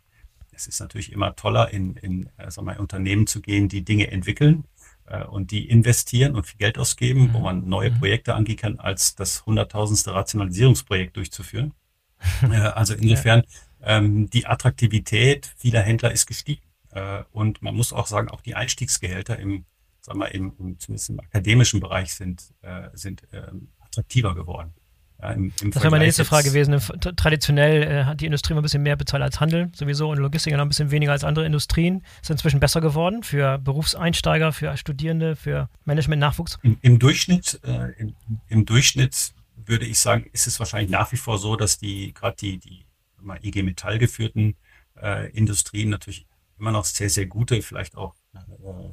es 0.58 0.66
ist 0.66 0.80
natürlich 0.80 1.12
immer 1.12 1.36
toller, 1.36 1.70
in, 1.70 1.94
in 1.96 2.30
äh, 2.36 2.50
sagen 2.50 2.66
wir, 2.66 2.80
Unternehmen 2.80 3.26
zu 3.28 3.40
gehen, 3.40 3.68
die 3.68 3.84
Dinge 3.84 4.10
entwickeln 4.10 4.64
äh, 5.06 5.24
und 5.24 5.52
die 5.52 5.68
investieren 5.68 6.34
und 6.34 6.46
viel 6.46 6.58
Geld 6.58 6.78
ausgeben, 6.78 7.28
mhm. 7.28 7.34
wo 7.34 7.38
man 7.38 7.68
neue 7.68 7.90
mhm. 7.90 7.98
Projekte 7.98 8.34
angehen 8.34 8.56
kann, 8.56 8.78
als 8.80 9.14
das 9.14 9.46
hunderttausendste 9.46 10.12
Rationalisierungsprojekt 10.14 11.16
durchzuführen. 11.16 11.74
äh, 12.42 12.56
also 12.56 12.94
insofern, 12.94 13.44
ja. 13.80 13.98
ähm, 13.98 14.28
die 14.30 14.46
Attraktivität 14.46 15.52
vieler 15.56 15.82
Händler 15.82 16.10
ist 16.10 16.26
gestiegen. 16.26 16.62
Äh, 16.98 17.24
und 17.32 17.62
man 17.62 17.74
muss 17.74 17.92
auch 17.92 18.06
sagen, 18.06 18.28
auch 18.28 18.40
die 18.40 18.54
Einstiegsgehälter 18.54 19.38
im 19.38 19.64
sagen 20.00 20.20
wir, 20.20 20.34
im, 20.34 20.52
im, 20.58 20.78
zumindest 20.78 21.10
im 21.10 21.20
akademischen 21.20 21.80
Bereich 21.80 22.14
sind, 22.14 22.54
äh, 22.62 22.88
sind 22.94 23.22
äh, 23.32 23.42
attraktiver 23.80 24.34
geworden. 24.34 24.72
Ja, 25.20 25.32
im, 25.32 25.52
im 25.60 25.70
das 25.72 25.82
wäre 25.82 25.90
meine 25.90 26.04
nächste 26.04 26.24
Frage 26.24 26.50
gewesen. 26.50 26.80
Traditionell 27.16 27.82
äh, 27.82 28.04
hat 28.04 28.20
die 28.20 28.26
Industrie 28.26 28.52
immer 28.52 28.60
ein 28.60 28.62
bisschen 28.62 28.84
mehr 28.84 28.96
bezahlt 28.96 29.22
als 29.22 29.40
Handel 29.40 29.70
sowieso 29.74 30.10
und 30.10 30.18
Logistik 30.18 30.52
noch 30.54 30.60
ein 30.60 30.68
bisschen 30.68 30.90
weniger 30.90 31.12
als 31.12 31.24
andere 31.24 31.44
Industrien. 31.44 32.04
Ist 32.22 32.30
inzwischen 32.30 32.60
besser 32.60 32.80
geworden 32.80 33.22
für 33.22 33.58
Berufseinsteiger, 33.58 34.52
für 34.52 34.76
Studierende, 34.76 35.34
für 35.34 35.68
Management-Nachwuchs? 35.84 36.58
Im, 36.62 36.78
Im, 36.82 36.98
Durchschnitt, 36.98 37.60
äh, 37.64 37.90
im, 37.98 38.14
im, 38.48 38.64
Durchschnitt 38.64 39.32
würde 39.56 39.86
ich 39.86 39.98
sagen, 39.98 40.26
ist 40.32 40.46
es 40.46 40.60
wahrscheinlich 40.60 40.90
nach 40.90 41.10
wie 41.10 41.16
vor 41.16 41.38
so, 41.38 41.56
dass 41.56 41.78
die 41.78 42.14
gerade 42.14 42.36
die, 42.36 42.58
die 42.58 42.84
mal 43.20 43.38
IG 43.42 43.64
Metall 43.64 43.98
geführten 43.98 44.54
äh, 45.02 45.30
Industrien 45.32 45.90
natürlich 45.90 46.27
immer 46.58 46.72
noch 46.72 46.84
sehr, 46.84 47.10
sehr 47.10 47.26
gute, 47.26 47.62
vielleicht 47.62 47.96
auch 47.96 48.14
äh, 48.34 48.38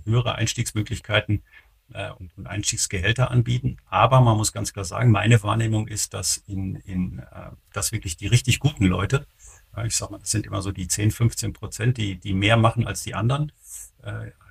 höhere 0.06 0.36
Einstiegsmöglichkeiten 0.36 1.44
äh, 1.94 2.12
und, 2.12 2.32
Einstiegsgehälter 2.46 3.32
anbieten. 3.32 3.78
Aber 3.86 4.22
man 4.22 4.38
muss 4.38 4.52
ganz 4.52 4.74
klar 4.74 4.86
sagen, 4.86 5.12
meine 5.12 5.42
Wahrnehmung 5.44 5.88
ist, 5.88 6.14
dass 6.14 6.38
in, 6.38 6.76
in 6.76 7.20
äh, 7.20 7.52
dass 7.74 7.92
wirklich 7.92 8.18
die 8.18 8.28
richtig 8.28 8.60
guten 8.60 8.86
Leute, 8.86 9.28
ich 9.86 9.98
sag 9.98 10.10
mal, 10.10 10.20
das 10.20 10.32
sind 10.32 10.46
immer 10.46 10.62
so 10.62 10.72
die 10.72 10.88
10, 10.88 11.12
15 11.12 11.52
Prozent, 11.52 11.98
die, 11.98 12.16
die 12.16 12.34
mehr 12.34 12.56
machen 12.56 12.88
als 12.88 13.04
die 13.04 13.14
anderen, 13.14 13.52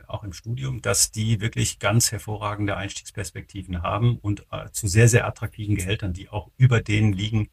auch 0.07 0.23
im 0.23 0.35
Studium, 0.35 0.83
dass 0.83 1.13
die 1.13 1.41
wirklich 1.41 1.79
ganz 1.79 2.13
hervorragende 2.13 2.77
Einstiegsperspektiven 2.77 3.81
haben 3.81 4.19
und 4.19 4.45
zu 4.73 4.87
sehr, 4.87 5.09
sehr 5.09 5.27
attraktiven 5.27 5.77
Gehältern, 5.77 6.13
die 6.13 6.29
auch 6.29 6.51
über 6.59 6.83
denen 6.83 7.15
liegen, 7.15 7.49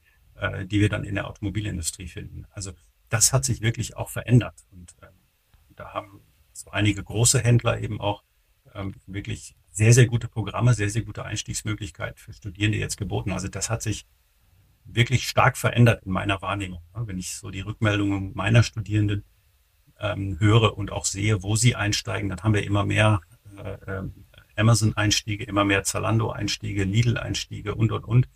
die 0.66 0.82
wir 0.82 0.90
dann 0.90 1.06
in 1.06 1.16
der 1.16 1.30
Automobilindustrie 1.30 2.10
finden. 2.10 2.46
Also 2.52 2.74
das 3.08 3.32
hat 3.32 3.46
sich 3.46 3.62
wirklich 3.62 3.96
auch 3.96 4.10
verändert. 4.10 4.56
Und 4.72 4.94
da 5.82 5.94
haben 5.94 6.22
so 6.54 6.70
einige 6.72 7.04
große 7.04 7.40
Händler 7.40 7.80
eben 7.80 8.00
auch 8.00 8.24
ähm, 8.74 8.94
wirklich 9.08 9.56
sehr, 9.72 9.94
sehr 9.94 10.06
gute 10.06 10.28
Programme, 10.28 10.74
sehr, 10.74 10.90
sehr 10.90 11.02
gute 11.02 11.26
Einstiegsmöglichkeiten 11.26 12.18
für 12.18 12.34
Studierende 12.34 12.78
jetzt 12.78 12.98
geboten. 12.98 13.32
Also 13.32 13.48
das 13.48 13.70
hat 13.70 13.82
sich 13.82 14.06
wirklich 14.86 15.28
stark 15.28 15.58
verändert 15.58 16.04
in 16.04 16.12
meiner 16.12 16.42
Wahrnehmung. 16.42 16.82
Wenn 16.94 17.18
ich 17.18 17.36
so 17.36 17.50
die 17.50 17.62
Rückmeldungen 17.62 18.34
meiner 18.36 18.64
Studierenden 18.64 19.24
ähm, 20.00 20.40
höre 20.40 20.78
und 20.78 20.92
auch 20.92 21.06
sehe, 21.06 21.42
wo 21.42 21.56
sie 21.56 21.76
einsteigen, 21.76 22.30
dann 22.30 22.42
haben 22.44 22.54
wir 22.54 22.64
immer 22.64 22.86
mehr 22.86 23.22
äh, 23.58 23.78
ähm, 23.88 24.26
Amazon-Einstiege, 24.56 25.46
immer 25.46 25.64
mehr 25.64 25.84
Zalando-Einstiege, 25.84 26.84
Lidl-Einstiege 26.84 27.74
und, 27.74 27.92
und, 27.92 28.04
und, 28.04 28.30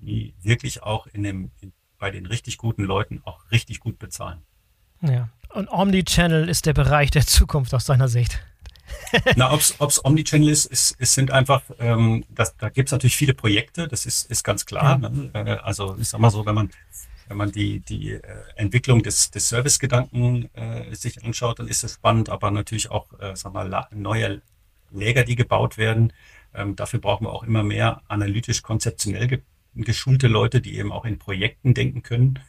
die 0.00 0.34
wirklich 0.40 0.82
auch 0.82 1.06
in 1.06 1.22
dem, 1.22 1.50
in, 1.60 1.72
bei 1.98 2.10
den 2.10 2.26
richtig 2.26 2.56
guten 2.56 2.84
Leuten 2.84 3.20
auch 3.24 3.50
richtig 3.52 3.78
gut 3.80 3.98
bezahlen. 3.98 4.42
Ja, 5.00 5.28
und 5.50 5.68
Omnichannel 5.70 6.48
ist 6.48 6.66
der 6.66 6.74
Bereich 6.74 7.10
der 7.10 7.26
Zukunft 7.26 7.74
aus 7.74 7.86
seiner 7.86 8.08
Sicht. 8.08 8.40
Na, 9.36 9.52
ob 9.52 9.60
es 9.60 10.04
Omnichannel 10.04 10.48
ist, 10.48 10.64
ist, 10.66 10.96
es 10.98 11.14
sind 11.14 11.30
einfach, 11.30 11.62
ähm, 11.78 12.24
das, 12.28 12.56
da 12.56 12.68
gibt 12.68 12.88
es 12.88 12.92
natürlich 12.92 13.16
viele 13.16 13.34
Projekte, 13.34 13.86
das 13.86 14.06
ist, 14.06 14.30
ist 14.30 14.44
ganz 14.44 14.66
klar. 14.66 15.00
Ja. 15.02 15.08
Ne? 15.08 15.30
Äh, 15.34 15.50
also 15.62 15.96
ich 16.00 16.08
sag 16.08 16.20
mal 16.20 16.30
so, 16.30 16.44
wenn 16.46 16.54
man 16.54 16.70
wenn 17.28 17.36
man 17.36 17.52
die, 17.52 17.80
die 17.80 18.12
äh, 18.12 18.22
Entwicklung 18.56 19.02
des, 19.02 19.30
des 19.30 19.48
Servicegedanken 19.50 20.48
äh, 20.54 20.94
sich 20.94 21.22
anschaut, 21.24 21.58
dann 21.58 21.68
ist 21.68 21.84
es 21.84 21.94
spannend, 21.94 22.30
aber 22.30 22.50
natürlich 22.50 22.90
auch 22.90 23.06
äh, 23.20 23.36
sag 23.36 23.52
mal, 23.52 23.86
neue 23.90 24.42
Läger, 24.90 25.24
die 25.24 25.36
gebaut 25.36 25.76
werden. 25.76 26.12
Ähm, 26.54 26.74
dafür 26.74 27.00
brauchen 27.00 27.26
wir 27.26 27.32
auch 27.32 27.42
immer 27.42 27.62
mehr 27.62 28.02
analytisch 28.08 28.62
konzeptionell 28.62 29.28
ge 29.28 29.42
geschulte 29.74 30.26
Leute, 30.26 30.60
die 30.60 30.76
eben 30.76 30.90
auch 30.90 31.04
in 31.04 31.18
Projekten 31.18 31.72
denken 31.72 32.02
können. 32.02 32.40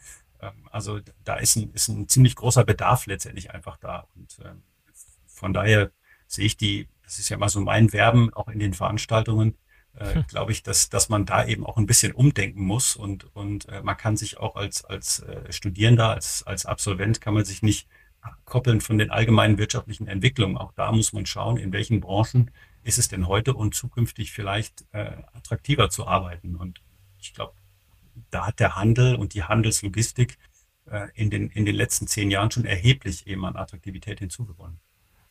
Ähm, 0.41 0.67
also 0.71 0.99
da 1.23 1.35
ist 1.35 1.55
ein, 1.55 1.71
ist 1.73 1.87
ein 1.87 2.07
ziemlich 2.07 2.35
großer 2.35 2.63
Bedarf 2.63 3.05
letztendlich 3.05 3.51
einfach 3.51 3.77
da. 3.77 4.07
Und 4.15 4.39
ähm, 4.43 4.63
von 5.27 5.53
daher 5.53 5.91
sehe 6.27 6.45
ich 6.45 6.57
die, 6.57 6.87
das 7.03 7.19
ist 7.19 7.29
ja 7.29 7.37
mal 7.37 7.49
so 7.49 7.61
mein 7.61 7.91
Werben, 7.93 8.33
auch 8.33 8.47
in 8.47 8.59
den 8.59 8.73
Veranstaltungen, 8.73 9.57
äh, 9.95 10.15
hm. 10.15 10.27
glaube 10.27 10.51
ich, 10.51 10.63
dass, 10.63 10.89
dass 10.89 11.09
man 11.09 11.25
da 11.25 11.45
eben 11.45 11.65
auch 11.65 11.77
ein 11.77 11.85
bisschen 11.85 12.11
umdenken 12.11 12.63
muss 12.63 12.95
und, 12.95 13.35
und 13.35 13.67
äh, 13.69 13.81
man 13.81 13.97
kann 13.97 14.17
sich 14.17 14.37
auch 14.37 14.55
als, 14.55 14.85
als 14.85 15.19
äh, 15.19 15.51
Studierender, 15.51 16.09
als, 16.09 16.43
als 16.43 16.65
Absolvent 16.65 17.21
kann 17.21 17.33
man 17.33 17.45
sich 17.45 17.61
nicht 17.61 17.87
koppeln 18.45 18.81
von 18.81 18.97
den 18.97 19.11
allgemeinen 19.11 19.57
wirtschaftlichen 19.57 20.07
Entwicklungen. 20.07 20.57
Auch 20.57 20.73
da 20.73 20.91
muss 20.91 21.13
man 21.13 21.25
schauen, 21.25 21.57
in 21.57 21.71
welchen 21.71 22.01
Branchen 22.01 22.51
ist 22.83 22.97
es 22.97 23.07
denn 23.07 23.27
heute 23.27 23.53
und 23.53 23.75
zukünftig 23.75 24.31
vielleicht 24.31 24.85
äh, 24.91 25.11
attraktiver 25.33 25.89
zu 25.89 26.07
arbeiten. 26.07 26.55
Und 26.55 26.81
ich 27.19 27.33
glaube, 27.33 27.53
da 28.29 28.47
hat 28.47 28.59
der 28.59 28.75
Handel 28.75 29.15
und 29.15 29.33
die 29.33 29.43
Handelslogistik 29.43 30.37
äh, 30.85 31.07
in, 31.13 31.29
den, 31.29 31.49
in 31.49 31.65
den 31.65 31.75
letzten 31.75 32.07
zehn 32.07 32.31
Jahren 32.31 32.51
schon 32.51 32.65
erheblich 32.65 33.27
eben 33.27 33.45
an 33.45 33.55
Attraktivität 33.55 34.19
hinzugewonnen. 34.19 34.79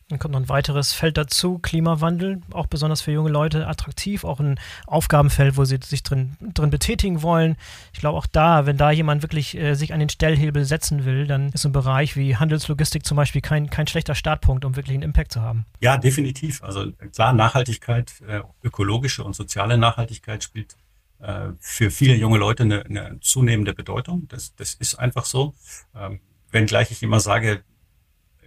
Dann 0.09 0.17
kommt 0.17 0.31
noch 0.31 0.39
ein 0.41 0.49
weiteres 0.49 0.91
Feld 0.91 1.17
dazu, 1.17 1.59
Klimawandel, 1.59 2.41
auch 2.51 2.65
besonders 2.65 3.01
für 3.01 3.11
junge 3.11 3.29
Leute 3.29 3.67
attraktiv, 3.67 4.23
auch 4.23 4.39
ein 4.39 4.59
Aufgabenfeld, 4.87 5.55
wo 5.55 5.65
sie 5.65 5.77
sich 5.83 6.01
drin, 6.01 6.35
drin 6.55 6.71
betätigen 6.71 7.21
wollen. 7.21 7.57
Ich 7.93 7.99
glaube 7.99 8.17
auch 8.17 8.25
da, 8.25 8.65
wenn 8.65 8.75
da 8.75 8.89
jemand 8.89 9.21
wirklich 9.21 9.55
äh, 9.55 9.75
sich 9.75 9.93
an 9.93 9.99
den 9.99 10.09
Stellhebel 10.09 10.65
setzen 10.65 11.05
will, 11.05 11.27
dann 11.27 11.49
ist 11.49 11.63
ein 11.63 11.73
Bereich 11.73 12.15
wie 12.15 12.35
Handelslogistik 12.35 13.05
zum 13.05 13.17
Beispiel 13.17 13.41
kein, 13.41 13.69
kein 13.69 13.85
schlechter 13.85 14.15
Startpunkt, 14.15 14.65
um 14.65 14.75
wirklich 14.75 14.95
einen 14.95 15.03
Impact 15.03 15.31
zu 15.31 15.41
haben. 15.41 15.65
Ja, 15.79 15.95
definitiv. 15.97 16.63
Also 16.63 16.91
klar, 17.13 17.33
Nachhaltigkeit, 17.33 18.13
äh, 18.27 18.41
ökologische 18.63 19.23
und 19.23 19.35
soziale 19.35 19.77
Nachhaltigkeit 19.77 20.43
spielt 20.43 20.75
äh, 21.19 21.49
für 21.59 21.91
viele 21.91 22.15
junge 22.15 22.37
Leute 22.37 22.63
eine, 22.63 22.85
eine 22.85 23.19
zunehmende 23.21 23.73
Bedeutung. 23.73 24.27
Das, 24.27 24.55
das 24.55 24.73
ist 24.75 24.95
einfach 24.95 25.25
so. 25.25 25.53
Ähm, 25.95 26.21
wenngleich 26.51 26.91
ich 26.91 27.03
immer 27.03 27.19
sage, 27.19 27.63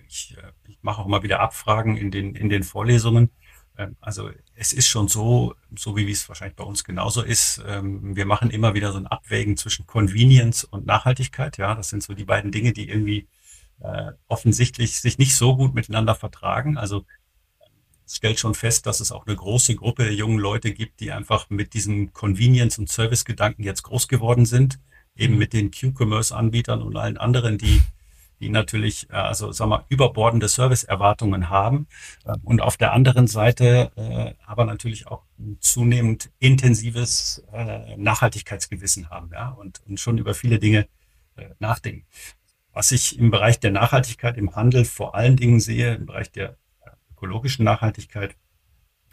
ich, 0.08 0.36
äh, 0.38 0.52
ich 0.68 0.78
mache 0.82 1.02
auch 1.02 1.06
mal 1.06 1.22
wieder 1.22 1.40
Abfragen 1.40 1.96
in 1.96 2.10
den, 2.10 2.34
in 2.34 2.48
den 2.48 2.62
Vorlesungen. 2.62 3.30
Ähm, 3.76 3.96
also 4.00 4.30
es 4.54 4.72
ist 4.72 4.88
schon 4.88 5.08
so, 5.08 5.54
so 5.76 5.96
wie 5.96 6.10
es 6.10 6.28
wahrscheinlich 6.28 6.56
bei 6.56 6.64
uns 6.64 6.84
genauso 6.84 7.22
ist. 7.22 7.62
Ähm, 7.66 8.16
wir 8.16 8.26
machen 8.26 8.50
immer 8.50 8.74
wieder 8.74 8.92
so 8.92 8.98
ein 8.98 9.06
Abwägen 9.06 9.56
zwischen 9.56 9.86
Convenience 9.86 10.64
und 10.64 10.86
Nachhaltigkeit. 10.86 11.58
Ja, 11.58 11.74
das 11.74 11.88
sind 11.88 12.02
so 12.02 12.14
die 12.14 12.24
beiden 12.24 12.52
Dinge, 12.52 12.72
die 12.72 12.88
irgendwie 12.88 13.28
äh, 13.80 14.12
offensichtlich 14.28 15.00
sich 15.00 15.18
nicht 15.18 15.34
so 15.34 15.56
gut 15.56 15.74
miteinander 15.74 16.14
vertragen. 16.14 16.76
Also 16.78 17.04
stellt 18.06 18.38
schon 18.38 18.54
fest, 18.54 18.86
dass 18.86 19.00
es 19.00 19.12
auch 19.12 19.26
eine 19.26 19.36
große 19.36 19.74
Gruppe 19.76 20.10
jungen 20.10 20.38
Leute 20.38 20.72
gibt, 20.72 21.00
die 21.00 21.12
einfach 21.12 21.50
mit 21.50 21.74
diesen 21.74 22.12
Convenience- 22.12 22.78
und 22.78 22.88
Service-Gedanken 22.88 23.62
jetzt 23.62 23.82
groß 23.82 24.08
geworden 24.08 24.46
sind, 24.46 24.78
eben 25.16 25.34
mhm. 25.34 25.38
mit 25.38 25.52
den 25.52 25.70
Q-Commerce-Anbietern 25.70 26.82
und 26.82 26.96
allen 26.96 27.16
anderen, 27.16 27.58
die 27.58 27.80
die 28.42 28.48
natürlich, 28.48 29.08
äh, 29.08 29.14
also 29.14 29.52
sagen 29.52 29.70
wir, 29.70 29.86
überbordende 29.88 30.48
Service-Erwartungen 30.48 31.48
haben 31.48 31.86
äh, 32.24 32.34
und 32.42 32.60
auf 32.60 32.76
der 32.76 32.92
anderen 32.92 33.28
Seite 33.28 33.92
äh, 33.96 34.34
aber 34.44 34.64
natürlich 34.66 35.06
auch 35.06 35.22
ein 35.38 35.56
zunehmend 35.60 36.30
intensives 36.40 37.42
Nachhaltigkeitsgewissen 37.96 39.10
haben 39.10 39.30
ja, 39.32 39.50
und, 39.50 39.80
und 39.86 40.00
schon 40.00 40.18
über 40.18 40.34
viele 40.34 40.58
Dinge 40.58 40.88
nachdenken. 41.58 42.04
Was 42.72 42.92
ich 42.92 43.18
im 43.18 43.30
Bereich 43.30 43.60
der 43.60 43.70
Nachhaltigkeit 43.70 44.36
im 44.36 44.54
Handel 44.56 44.84
vor 44.84 45.14
allen 45.14 45.36
Dingen 45.36 45.60
sehe, 45.60 45.94
im 45.94 46.06
Bereich 46.06 46.30
der 46.32 46.56
ökologischen 47.22 47.64
Nachhaltigkeit 47.64 48.36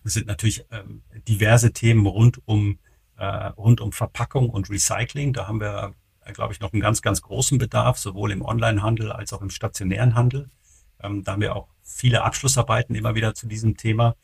sind 0.03 0.25
natürlich 0.25 0.65
ähm, 0.71 1.03
diverse 1.27 1.71
Themen 1.73 2.07
rund 2.07 2.41
um, 2.45 2.79
äh, 3.17 3.25
rund 3.25 3.81
um 3.81 3.91
Verpackung 3.91 4.49
und 4.49 4.69
Recycling. 4.69 5.33
Da 5.33 5.47
haben 5.47 5.59
wir, 5.59 5.93
äh, 6.25 6.33
glaube 6.33 6.53
ich, 6.53 6.59
noch 6.59 6.73
einen 6.73 6.81
ganz, 6.81 7.01
ganz 7.01 7.21
großen 7.21 7.59
Bedarf, 7.59 7.99
sowohl 7.99 8.31
im 8.31 8.41
Onlinehandel 8.41 9.11
als 9.11 9.31
auch 9.33 9.41
im 9.41 9.51
stationären 9.51 10.15
Handel. 10.15 10.49
Ähm, 11.01 11.23
da 11.23 11.33
haben 11.33 11.41
wir 11.41 11.55
auch 11.55 11.67
viele 11.83 12.23
Abschlussarbeiten 12.23 12.95
immer 12.95 13.13
wieder 13.13 13.35
zu 13.35 13.45
diesem 13.45 13.77
Thema. 13.77 14.15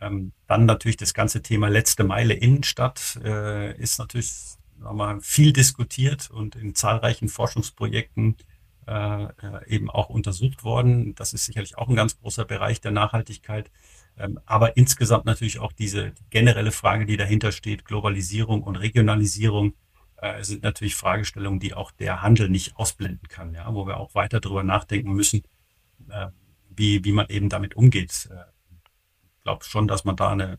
Ähm, 0.00 0.32
dann 0.46 0.64
natürlich 0.64 0.96
das 0.96 1.12
ganze 1.12 1.42
Thema 1.42 1.68
letzte 1.68 2.04
Meile 2.04 2.34
Innenstadt 2.34 3.20
äh, 3.22 3.76
ist 3.76 3.98
natürlich 3.98 4.32
nochmal 4.78 5.20
viel 5.20 5.52
diskutiert 5.52 6.30
und 6.30 6.56
in 6.56 6.74
zahlreichen 6.74 7.28
Forschungsprojekten 7.28 8.36
äh, 8.86 9.28
eben 9.66 9.90
auch 9.90 10.08
untersucht 10.08 10.64
worden. 10.64 11.14
Das 11.14 11.32
ist 11.32 11.46
sicherlich 11.46 11.78
auch 11.78 11.88
ein 11.88 11.96
ganz 11.96 12.18
großer 12.18 12.44
Bereich 12.44 12.80
der 12.80 12.90
Nachhaltigkeit. 12.90 13.70
Ähm, 14.16 14.38
aber 14.46 14.76
insgesamt 14.76 15.24
natürlich 15.24 15.58
auch 15.58 15.72
diese 15.72 16.12
generelle 16.30 16.72
Frage, 16.72 17.06
die 17.06 17.16
dahinter 17.16 17.52
steht, 17.52 17.84
Globalisierung 17.84 18.62
und 18.62 18.76
Regionalisierung, 18.76 19.74
äh, 20.16 20.42
sind 20.44 20.62
natürlich 20.62 20.94
Fragestellungen, 20.94 21.60
die 21.60 21.74
auch 21.74 21.90
der 21.90 22.22
Handel 22.22 22.48
nicht 22.48 22.76
ausblenden 22.76 23.28
kann, 23.28 23.52
ja, 23.54 23.72
wo 23.74 23.86
wir 23.86 23.98
auch 23.98 24.14
weiter 24.14 24.40
darüber 24.40 24.62
nachdenken 24.62 25.12
müssen, 25.12 25.42
äh, 26.08 26.28
wie, 26.70 27.04
wie 27.04 27.12
man 27.12 27.28
eben 27.28 27.48
damit 27.48 27.76
umgeht. 27.76 28.28
Äh, 28.30 28.44
glaube 29.42 29.64
schon, 29.64 29.86
dass 29.86 30.04
man 30.04 30.16
da 30.16 30.30
eine, 30.30 30.58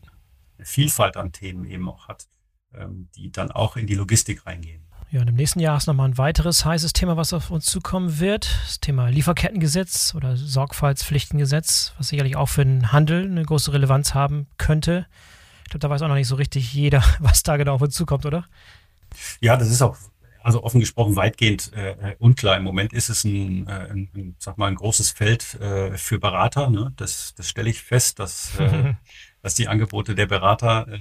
eine 0.56 0.64
Vielfalt 0.64 1.16
an 1.16 1.32
Themen 1.32 1.64
eben 1.64 1.88
auch 1.88 2.08
hat, 2.08 2.26
ähm, 2.74 3.08
die 3.16 3.30
dann 3.30 3.50
auch 3.50 3.76
in 3.76 3.86
die 3.86 3.94
Logistik 3.94 4.46
reingehen. 4.46 4.85
Ja, 5.16 5.22
und 5.22 5.28
im 5.28 5.34
nächsten 5.36 5.60
Jahr 5.60 5.78
ist 5.78 5.86
nochmal 5.86 6.10
ein 6.10 6.18
weiteres 6.18 6.66
heißes 6.66 6.92
Thema, 6.92 7.16
was 7.16 7.32
auf 7.32 7.50
uns 7.50 7.64
zukommen 7.64 8.20
wird. 8.20 8.54
Das 8.66 8.80
Thema 8.80 9.08
Lieferkettengesetz 9.08 10.14
oder 10.14 10.36
Sorgfaltspflichtengesetz, 10.36 11.94
was 11.96 12.08
sicherlich 12.08 12.36
auch 12.36 12.50
für 12.50 12.66
den 12.66 12.92
Handel 12.92 13.24
eine 13.24 13.42
große 13.42 13.72
Relevanz 13.72 14.12
haben 14.12 14.46
könnte. 14.58 15.06
Ich 15.64 15.70
glaube, 15.70 15.78
da 15.80 15.88
weiß 15.88 16.02
auch 16.02 16.08
noch 16.08 16.16
nicht 16.16 16.28
so 16.28 16.34
richtig 16.34 16.74
jeder, 16.74 17.02
was 17.18 17.42
da 17.42 17.56
genau 17.56 17.76
auf 17.76 17.80
uns 17.80 17.94
zukommt, 17.94 18.26
oder? 18.26 18.44
Ja, 19.40 19.56
das 19.56 19.70
ist 19.70 19.80
auch, 19.80 19.96
also 20.42 20.62
offen 20.62 20.80
gesprochen, 20.80 21.16
weitgehend 21.16 21.72
äh, 21.72 22.14
unklar. 22.18 22.58
Im 22.58 22.64
Moment 22.64 22.92
ist 22.92 23.08
es 23.08 23.24
ein, 23.24 23.66
äh, 23.68 23.70
ein, 23.70 24.10
ein, 24.14 24.36
sag 24.38 24.58
mal, 24.58 24.66
ein 24.66 24.74
großes 24.74 25.12
Feld 25.12 25.54
äh, 25.62 25.96
für 25.96 26.18
Berater. 26.18 26.68
Ne? 26.68 26.92
Das, 26.96 27.34
das 27.34 27.48
stelle 27.48 27.70
ich 27.70 27.80
fest, 27.80 28.18
dass, 28.18 28.58
äh, 28.58 28.92
dass 29.42 29.54
die 29.54 29.68
Angebote 29.68 30.14
der 30.14 30.26
Berater 30.26 30.86
äh, 30.88 30.98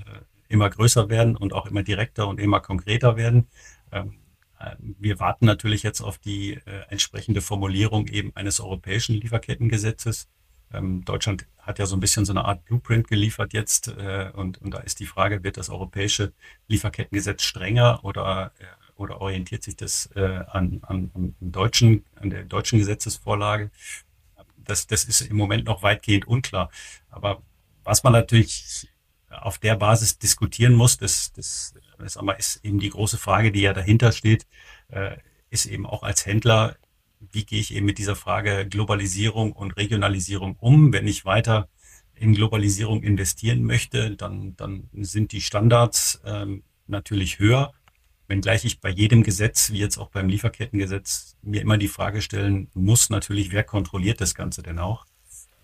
immer 0.47 0.69
größer 0.69 1.09
werden 1.09 1.35
und 1.35 1.51
auch 1.51 1.65
immer 1.65 1.83
direkter 1.83 2.27
und 2.27 2.39
immer 2.39 2.61
konkreter 2.61 3.17
werden. 3.17 3.47
Ähm, 3.91 4.19
äh, 4.59 4.75
wir 4.79 5.19
warten 5.19 5.45
natürlich 5.45 5.83
jetzt 5.83 6.01
auf 6.01 6.17
die 6.17 6.53
äh, 6.53 6.83
entsprechende 6.89 7.41
Formulierung 7.41 8.07
eben 8.07 8.35
eines 8.35 8.59
europäischen 8.59 9.15
Lieferkettengesetzes. 9.15 10.27
Ähm, 10.73 11.03
Deutschland 11.05 11.47
hat 11.59 11.79
ja 11.79 11.85
so 11.85 11.95
ein 11.95 11.99
bisschen 11.99 12.25
so 12.25 12.33
eine 12.33 12.45
Art 12.45 12.65
Blueprint 12.65 13.07
geliefert 13.07 13.53
jetzt 13.53 13.87
äh, 13.87 14.31
und, 14.33 14.61
und 14.61 14.71
da 14.71 14.79
ist 14.79 14.99
die 14.99 15.05
Frage, 15.05 15.43
wird 15.43 15.57
das 15.57 15.69
europäische 15.69 16.33
Lieferkettengesetz 16.67 17.43
strenger 17.43 18.03
oder, 18.03 18.51
oder 18.95 19.21
orientiert 19.21 19.63
sich 19.63 19.75
das 19.75 20.09
an, 20.13 20.79
an, 20.83 21.11
an, 21.13 21.35
deutschen, 21.39 22.05
an 22.15 22.29
der 22.29 22.43
deutschen 22.43 22.79
Gesetzesvorlage? 22.79 23.71
Das, 24.57 24.87
das 24.87 25.03
ist 25.03 25.21
im 25.21 25.37
Moment 25.37 25.65
noch 25.65 25.83
weitgehend 25.83 26.27
unklar. 26.27 26.71
Aber 27.09 27.41
was 27.83 28.03
man 28.03 28.13
natürlich 28.13 28.87
auf 29.29 29.57
der 29.57 29.75
Basis 29.75 30.17
diskutieren 30.17 30.73
muss, 30.73 30.97
das, 30.97 31.33
das 31.33 31.73
das 31.97 32.17
ist 32.37 32.63
eben 32.63 32.79
die 32.79 32.89
große 32.89 33.17
Frage, 33.17 33.51
die 33.51 33.61
ja 33.61 33.73
dahinter 33.73 34.11
steht, 34.11 34.45
äh, 34.89 35.17
ist 35.49 35.65
eben 35.65 35.85
auch 35.85 36.03
als 36.03 36.25
Händler, 36.25 36.75
wie 37.31 37.45
gehe 37.45 37.59
ich 37.59 37.73
eben 37.73 37.85
mit 37.85 37.97
dieser 37.97 38.15
Frage 38.15 38.67
Globalisierung 38.67 39.51
und 39.51 39.77
Regionalisierung 39.77 40.55
um? 40.59 40.93
Wenn 40.93 41.07
ich 41.07 41.25
weiter 41.25 41.69
in 42.13 42.33
Globalisierung 42.33 43.03
investieren 43.03 43.63
möchte, 43.63 44.15
dann, 44.15 44.55
dann 44.55 44.89
sind 44.93 45.31
die 45.31 45.41
Standards 45.41 46.21
ähm, 46.25 46.63
natürlich 46.87 47.39
höher. 47.39 47.73
Wenngleich 48.27 48.65
ich 48.65 48.79
bei 48.79 48.89
jedem 48.89 49.23
Gesetz, 49.23 49.71
wie 49.71 49.79
jetzt 49.79 49.97
auch 49.97 50.09
beim 50.09 50.29
Lieferkettengesetz, 50.29 51.35
mir 51.41 51.61
immer 51.61 51.77
die 51.77 51.87
Frage 51.87 52.21
stellen 52.21 52.69
muss, 52.73 53.09
natürlich, 53.09 53.51
wer 53.51 53.63
kontrolliert 53.63 54.21
das 54.21 54.33
Ganze 54.33 54.63
denn 54.63 54.79
auch? 54.79 55.05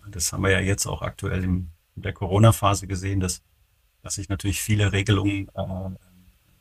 Das 0.08 0.32
haben 0.32 0.42
wir 0.42 0.50
ja 0.50 0.60
jetzt 0.60 0.86
auch 0.86 1.02
aktuell 1.02 1.42
in 1.42 1.70
der 1.96 2.12
Corona-Phase 2.12 2.86
gesehen, 2.86 3.20
dass, 3.20 3.42
dass 4.02 4.14
sich 4.14 4.28
natürlich 4.28 4.60
viele 4.60 4.92
Regelungen 4.92 5.48
äh, 5.54 5.90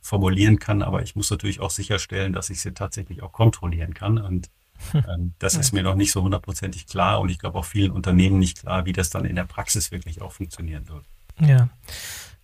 formulieren 0.02 0.60
kann, 0.60 0.82
aber 0.82 1.04
ich 1.04 1.16
muss 1.16 1.30
natürlich 1.30 1.60
auch 1.60 1.70
sicherstellen, 1.70 2.34
dass 2.34 2.50
ich 2.50 2.62
sie 2.62 2.74
tatsächlich 2.74 3.22
auch 3.22 3.32
kontrollieren 3.32 3.94
kann. 3.94 4.18
Und 4.18 4.50
ähm, 4.94 5.34
das 5.40 5.56
ist 5.56 5.74
mir 5.74 5.84
noch 5.84 5.96
nicht 5.96 6.12
so 6.12 6.24
hundertprozentig 6.24 6.88
klar 6.88 7.22
und 7.22 7.30
ich 7.30 7.40
glaube 7.40 7.60
auch 7.60 7.66
vielen 7.66 7.92
Unternehmen 7.92 8.40
nicht 8.40 8.62
klar, 8.62 8.86
wie 8.86 8.94
das 8.94 9.10
dann 9.10 9.26
in 9.26 9.36
der 9.36 9.46
Praxis 9.46 9.92
wirklich 9.92 10.22
auch 10.22 10.32
funktionieren 10.32 10.88
wird. 10.90 11.06
Ja. 11.40 11.70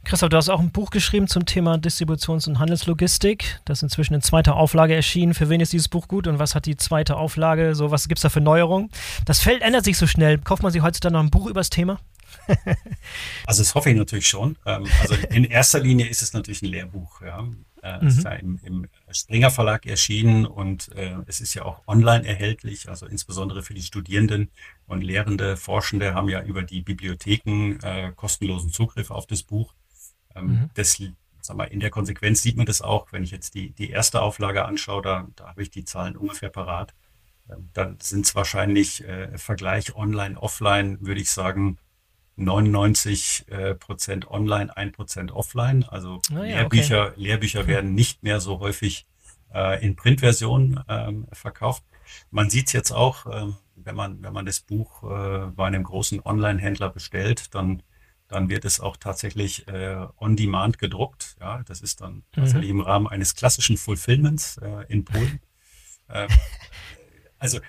Christoph, 0.03 0.30
du 0.30 0.38
hast 0.38 0.47
auch 0.47 0.62
ein 0.62 0.72
Buch 0.72 0.89
geschrieben 0.89 1.28
zum 1.28 1.45
Thema 1.45 1.76
Distributions- 1.76 2.47
und 2.47 2.60
Handelslogistik. 2.60 3.60
Das 3.66 3.80
ist 3.80 3.84
inzwischen 3.84 4.14
in 4.14 4.22
zweiter 4.22 4.55
Auflage 4.55 4.95
erschienen. 4.95 5.34
Für 5.34 5.49
wen 5.49 5.60
ist 5.60 5.74
dieses 5.74 5.89
Buch 5.89 6.08
gut 6.08 6.28
und 6.28 6.39
was 6.39 6.55
hat 6.55 6.66
die 6.66 6.78
zweite 6.78 7.18
Auflage? 7.18 7.76
So, 7.76 7.91
was 7.91 8.08
gibt 8.08 8.20
es 8.20 8.22
da 8.22 8.30
für 8.30 8.39
Neuerungen? 8.39 8.89
Das 9.26 9.41
Feld 9.41 9.62
ändert 9.62 9.84
sich 9.84 9.97
so 9.97 10.08
schnell. 10.08 10.38
Kauft 10.38 10.64
man 10.64 10.72
sich 10.72 10.82
heutzutage 10.82 11.12
noch 11.12 11.20
ein 11.20 11.30
Buch 11.30 11.47
über 11.47 11.60
das 11.60 11.70
Thema? 11.70 11.99
also 13.45 13.61
das 13.61 13.75
hoffe 13.75 13.89
ich 13.89 13.95
natürlich 13.95 14.27
schon. 14.27 14.57
Ähm, 14.65 14.85
also 15.01 15.15
in 15.29 15.43
erster 15.43 15.79
Linie 15.79 16.07
ist 16.07 16.21
es 16.21 16.33
natürlich 16.33 16.61
ein 16.61 16.69
Lehrbuch. 16.69 17.21
Ja. 17.21 17.47
Äh, 17.83 18.01
mhm. 18.01 18.07
ist 18.07 18.23
ja 18.23 18.31
im, 18.31 18.59
im, 18.63 18.88
Springer 19.11 19.51
Verlag 19.51 19.85
erschienen 19.85 20.45
und 20.45 20.91
äh, 20.95 21.15
es 21.27 21.39
ist 21.39 21.53
ja 21.53 21.63
auch 21.63 21.88
online 21.88 22.27
erhältlich, 22.27 22.89
also 22.89 23.05
insbesondere 23.05 23.61
für 23.61 23.73
die 23.73 23.83
Studierenden 23.83 24.49
und 24.88 25.03
Lehrende, 25.03 25.57
Forschende 25.57 26.13
haben 26.13 26.27
ja 26.27 26.41
über 26.41 26.63
die 26.63 26.81
Bibliotheken 26.81 27.77
äh, 27.83 28.11
kostenlosen 28.15 28.71
Zugriff 28.71 29.11
auf 29.11 29.27
das 29.27 29.43
Buch. 29.43 29.73
Ähm, 30.35 30.45
mhm. 30.45 30.69
das, 30.73 31.01
sag 31.41 31.55
mal, 31.55 31.65
in 31.65 31.79
der 31.79 31.89
Konsequenz 31.89 32.41
sieht 32.41 32.57
man 32.57 32.65
das 32.65 32.81
auch, 32.81 33.11
wenn 33.11 33.23
ich 33.23 33.31
jetzt 33.31 33.53
die, 33.53 33.71
die 33.71 33.89
erste 33.89 34.21
Auflage 34.21 34.65
anschaue, 34.65 35.01
da, 35.01 35.27
da 35.35 35.47
habe 35.49 35.61
ich 35.61 35.69
die 35.69 35.85
Zahlen 35.85 36.17
ungefähr 36.17 36.49
parat. 36.49 36.93
Ähm, 37.49 37.69
dann 37.73 37.97
sind 38.01 38.25
es 38.25 38.35
wahrscheinlich 38.35 39.03
äh, 39.03 39.38
Vergleich 39.38 39.95
online, 39.95 40.38
offline, 40.41 40.97
würde 41.01 41.21
ich 41.21 41.31
sagen, 41.31 41.77
99 42.38 43.45
äh, 43.49 43.75
Prozent 43.75 44.29
online, 44.29 44.75
1 44.75 44.93
Prozent 44.93 45.31
offline. 45.31 45.83
Also 45.83 46.21
ah, 46.31 46.43
ja, 46.43 46.61
Lehrbücher, 46.61 47.07
okay. 47.07 47.21
Lehrbücher 47.21 47.61
hm. 47.61 47.67
werden 47.67 47.95
nicht 47.95 48.23
mehr 48.23 48.39
so 48.39 48.59
häufig 48.59 49.07
äh, 49.53 49.83
in 49.83 49.95
Printversion 49.95 50.83
ähm, 50.88 51.27
verkauft. 51.33 51.83
Man 52.31 52.49
sieht 52.49 52.67
es 52.67 52.73
jetzt 52.73 52.91
auch, 52.91 53.25
äh, 53.25 53.47
wenn 53.75 53.95
man 53.95 54.21
wenn 54.23 54.33
man 54.33 54.45
das 54.45 54.59
Buch 54.59 55.03
äh, 55.03 55.47
bei 55.47 55.67
einem 55.67 55.83
großen 55.83 56.21
Online-Händler 56.21 56.89
bestellt, 56.89 57.53
dann 57.55 57.83
dann 58.27 58.49
wird 58.49 58.65
es 58.65 58.79
auch 58.79 58.97
tatsächlich 58.97 59.67
äh, 59.67 60.05
on 60.17 60.35
demand 60.35 60.77
gedruckt. 60.77 61.38
Ja, 61.39 61.63
das 61.63 61.81
ist 61.81 62.01
dann 62.01 62.15
mhm. 62.15 62.23
tatsächlich 62.33 62.69
im 62.69 62.81
Rahmen 62.81 63.07
eines 63.07 63.35
klassischen 63.35 63.77
Fulfillments 63.77 64.57
äh, 64.57 64.85
in 64.89 65.05
Polen. 65.05 65.39
Äh, 66.09 66.29
also 67.38 67.59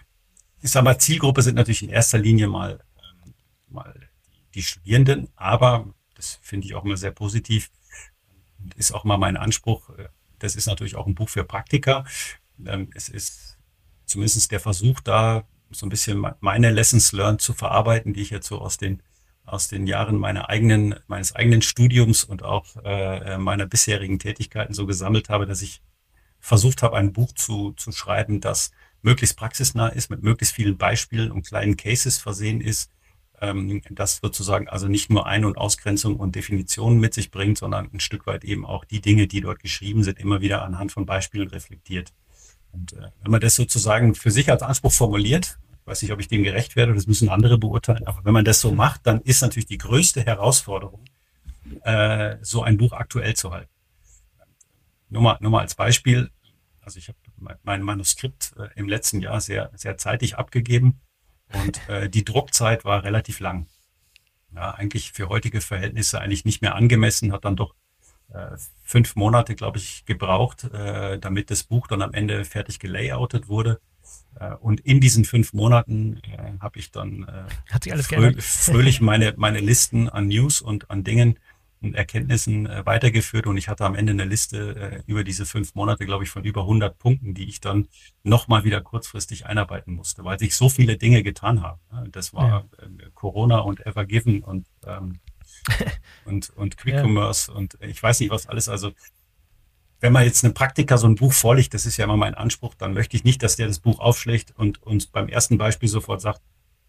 ich 0.62 0.70
sage 0.70 0.84
mal, 0.84 0.96
Zielgruppe 0.96 1.42
sind 1.42 1.56
natürlich 1.56 1.82
in 1.82 1.88
erster 1.88 2.18
Linie 2.18 2.46
mal 2.46 2.78
ähm, 2.96 3.34
mal 3.68 4.07
die 4.58 4.64
Studierenden, 4.64 5.28
aber 5.36 5.94
das 6.14 6.40
finde 6.42 6.66
ich 6.66 6.74
auch 6.74 6.84
immer 6.84 6.96
sehr 6.96 7.12
positiv, 7.12 7.70
ist 8.76 8.92
auch 8.92 9.04
mal 9.04 9.18
mein 9.18 9.36
Anspruch. 9.36 9.90
Das 10.40 10.56
ist 10.56 10.66
natürlich 10.66 10.96
auch 10.96 11.06
ein 11.06 11.14
Buch 11.14 11.28
für 11.28 11.44
Praktiker. 11.44 12.04
Ähm, 12.66 12.90
es 12.94 13.08
ist 13.08 13.56
zumindest 14.04 14.50
der 14.50 14.58
Versuch 14.58 15.00
da, 15.00 15.44
so 15.70 15.86
ein 15.86 15.90
bisschen 15.90 16.26
meine 16.40 16.70
Lessons 16.70 17.12
learned 17.12 17.40
zu 17.40 17.52
verarbeiten, 17.52 18.14
die 18.14 18.22
ich 18.22 18.30
jetzt 18.30 18.48
so 18.48 18.58
aus 18.58 18.78
den 18.78 19.02
aus 19.44 19.68
den 19.68 19.86
Jahren 19.86 20.16
meiner 20.18 20.50
eigenen, 20.50 20.96
meines 21.06 21.34
eigenen 21.34 21.62
Studiums 21.62 22.22
und 22.22 22.42
auch 22.42 22.66
äh, 22.84 23.38
meiner 23.38 23.64
bisherigen 23.64 24.18
Tätigkeiten 24.18 24.74
so 24.74 24.84
gesammelt 24.84 25.30
habe, 25.30 25.46
dass 25.46 25.62
ich 25.62 25.80
versucht 26.38 26.82
habe, 26.82 26.98
ein 26.98 27.14
Buch 27.14 27.32
zu, 27.32 27.72
zu 27.72 27.90
schreiben, 27.90 28.42
das 28.42 28.72
möglichst 29.00 29.38
praxisnah 29.38 29.88
ist, 29.88 30.10
mit 30.10 30.22
möglichst 30.22 30.54
vielen 30.54 30.76
Beispielen 30.76 31.30
und 31.30 31.46
kleinen 31.46 31.78
Cases 31.78 32.18
versehen 32.18 32.60
ist, 32.60 32.90
ähm, 33.40 33.82
das 33.90 34.16
sozusagen 34.16 34.68
also 34.68 34.88
nicht 34.88 35.10
nur 35.10 35.26
Ein- 35.26 35.44
und 35.44 35.56
Ausgrenzung 35.56 36.16
und 36.16 36.34
Definitionen 36.34 37.00
mit 37.00 37.14
sich 37.14 37.30
bringt, 37.30 37.58
sondern 37.58 37.90
ein 37.92 38.00
Stück 38.00 38.26
weit 38.26 38.44
eben 38.44 38.64
auch 38.64 38.84
die 38.84 39.00
Dinge, 39.00 39.26
die 39.26 39.40
dort 39.40 39.60
geschrieben 39.60 40.02
sind, 40.04 40.18
immer 40.18 40.40
wieder 40.40 40.62
anhand 40.62 40.92
von 40.92 41.06
Beispielen 41.06 41.48
reflektiert. 41.48 42.12
Und 42.72 42.92
äh, 42.92 43.10
wenn 43.22 43.30
man 43.30 43.40
das 43.40 43.56
sozusagen 43.56 44.14
für 44.14 44.30
sich 44.30 44.50
als 44.50 44.62
Anspruch 44.62 44.92
formuliert, 44.92 45.58
weiß 45.84 46.02
nicht, 46.02 46.12
ob 46.12 46.20
ich 46.20 46.28
dem 46.28 46.42
gerecht 46.42 46.76
werde, 46.76 46.94
das 46.94 47.06
müssen 47.06 47.28
andere 47.28 47.58
beurteilen, 47.58 48.06
aber 48.06 48.24
wenn 48.24 48.34
man 48.34 48.44
das 48.44 48.60
so 48.60 48.72
macht, 48.72 49.06
dann 49.06 49.20
ist 49.22 49.40
natürlich 49.40 49.66
die 49.66 49.78
größte 49.78 50.22
Herausforderung, 50.24 51.04
äh, 51.82 52.36
so 52.42 52.62
ein 52.62 52.76
Buch 52.76 52.92
aktuell 52.92 53.34
zu 53.34 53.50
halten. 53.52 53.70
Nur 55.08 55.22
mal, 55.22 55.38
nur 55.40 55.50
mal 55.50 55.60
als 55.60 55.74
Beispiel, 55.74 56.30
also 56.82 56.98
ich 56.98 57.08
habe 57.08 57.18
mein 57.62 57.82
Manuskript 57.82 58.52
äh, 58.58 58.68
im 58.76 58.88
letzten 58.88 59.20
Jahr 59.20 59.40
sehr, 59.40 59.70
sehr 59.74 59.96
zeitig 59.96 60.36
abgegeben 60.36 61.00
und 61.52 61.88
äh, 61.88 62.08
die 62.08 62.24
Druckzeit 62.24 62.84
war 62.84 63.04
relativ 63.04 63.40
lang. 63.40 63.66
Ja, 64.54 64.72
eigentlich 64.72 65.12
für 65.12 65.28
heutige 65.28 65.60
Verhältnisse 65.60 66.20
eigentlich 66.20 66.44
nicht 66.44 66.62
mehr 66.62 66.74
angemessen, 66.74 67.32
hat 67.32 67.44
dann 67.44 67.56
doch 67.56 67.74
äh, 68.32 68.56
fünf 68.82 69.16
Monate, 69.16 69.54
glaube 69.54 69.78
ich, 69.78 70.04
gebraucht, 70.04 70.64
äh, 70.64 71.18
damit 71.18 71.50
das 71.50 71.64
Buch 71.64 71.86
dann 71.86 72.02
am 72.02 72.12
Ende 72.12 72.44
fertig 72.44 72.78
gelayoutet 72.78 73.48
wurde. 73.48 73.80
Äh, 74.38 74.54
und 74.54 74.80
in 74.80 75.00
diesen 75.00 75.24
fünf 75.24 75.52
Monaten 75.52 76.20
äh, 76.22 76.58
habe 76.60 76.78
ich 76.78 76.90
dann 76.90 77.24
äh, 77.24 78.02
frö 78.02 78.32
fröhlich 78.38 79.00
meine, 79.00 79.34
meine 79.36 79.60
Listen 79.60 80.08
an 80.08 80.28
News 80.28 80.60
und 80.60 80.90
an 80.90 81.04
Dingen 81.04 81.38
Erkenntnissen 81.80 82.66
äh, 82.66 82.84
weitergeführt 82.84 83.46
und 83.46 83.56
ich 83.56 83.68
hatte 83.68 83.84
am 83.84 83.94
Ende 83.94 84.12
eine 84.12 84.24
Liste 84.24 85.02
äh, 85.06 85.10
über 85.10 85.24
diese 85.24 85.46
fünf 85.46 85.74
Monate, 85.74 86.06
glaube 86.06 86.24
ich, 86.24 86.30
von 86.30 86.44
über 86.44 86.62
100 86.62 86.98
Punkten, 86.98 87.34
die 87.34 87.48
ich 87.48 87.60
dann 87.60 87.88
nochmal 88.22 88.64
wieder 88.64 88.80
kurzfristig 88.80 89.46
einarbeiten 89.46 89.94
musste, 89.94 90.24
weil 90.24 90.38
sich 90.38 90.56
so 90.56 90.68
viele 90.68 90.96
Dinge 90.96 91.22
getan 91.22 91.62
haben. 91.62 91.80
Das 92.10 92.34
war 92.34 92.48
ja. 92.48 92.84
äh, 92.84 93.10
Corona 93.14 93.58
und 93.58 93.84
Evergiven 93.86 94.42
und, 94.42 94.66
ähm, 94.86 95.20
und, 96.24 96.50
und 96.50 96.76
Quick 96.76 96.94
ja. 96.94 97.02
Commerce 97.02 97.52
und 97.52 97.78
ich 97.80 98.02
weiß 98.02 98.20
nicht 98.20 98.30
was 98.30 98.48
alles. 98.48 98.68
Also 98.68 98.92
wenn 100.00 100.12
man 100.12 100.24
jetzt 100.24 100.44
einem 100.44 100.54
Praktiker 100.54 100.98
so 100.98 101.06
ein 101.06 101.16
Buch 101.16 101.32
vorlegt, 101.32 101.74
das 101.74 101.86
ist 101.86 101.96
ja 101.96 102.04
immer 102.04 102.16
mein 102.16 102.34
Anspruch, 102.34 102.74
dann 102.74 102.92
möchte 102.92 103.16
ich 103.16 103.24
nicht, 103.24 103.42
dass 103.42 103.56
der 103.56 103.66
das 103.66 103.80
Buch 103.80 103.98
aufschlägt 103.98 104.52
und 104.56 104.82
uns 104.82 105.06
beim 105.06 105.28
ersten 105.28 105.58
Beispiel 105.58 105.88
sofort 105.88 106.20
sagt, 106.20 106.40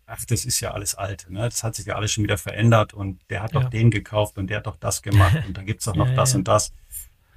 ach, 0.10 0.26
das 0.26 0.45
ist 0.45 0.60
ja 0.60 0.72
alles 0.72 0.95
alt, 0.95 1.28
ne? 1.30 1.41
das 1.41 1.64
hat 1.64 1.76
sich 1.76 1.86
ja 1.86 1.95
alles 1.95 2.12
schon 2.12 2.24
wieder 2.24 2.38
verändert 2.38 2.93
und 2.93 3.22
der 3.30 3.41
hat 3.43 3.53
ja. 3.53 3.62
doch 3.62 3.70
den 3.70 3.91
gekauft 3.91 4.38
und 4.38 4.47
der 4.49 4.57
hat 4.57 4.68
doch 4.68 4.78
das 4.78 5.01
gemacht 5.01 5.38
und 5.47 5.57
da 5.57 5.64
gibt's 5.64 5.86
doch 5.86 5.95
noch 5.95 6.10
ja, 6.10 6.16
das 6.16 6.34
ja. 6.34 6.39
und 6.39 6.47
das. 6.47 6.74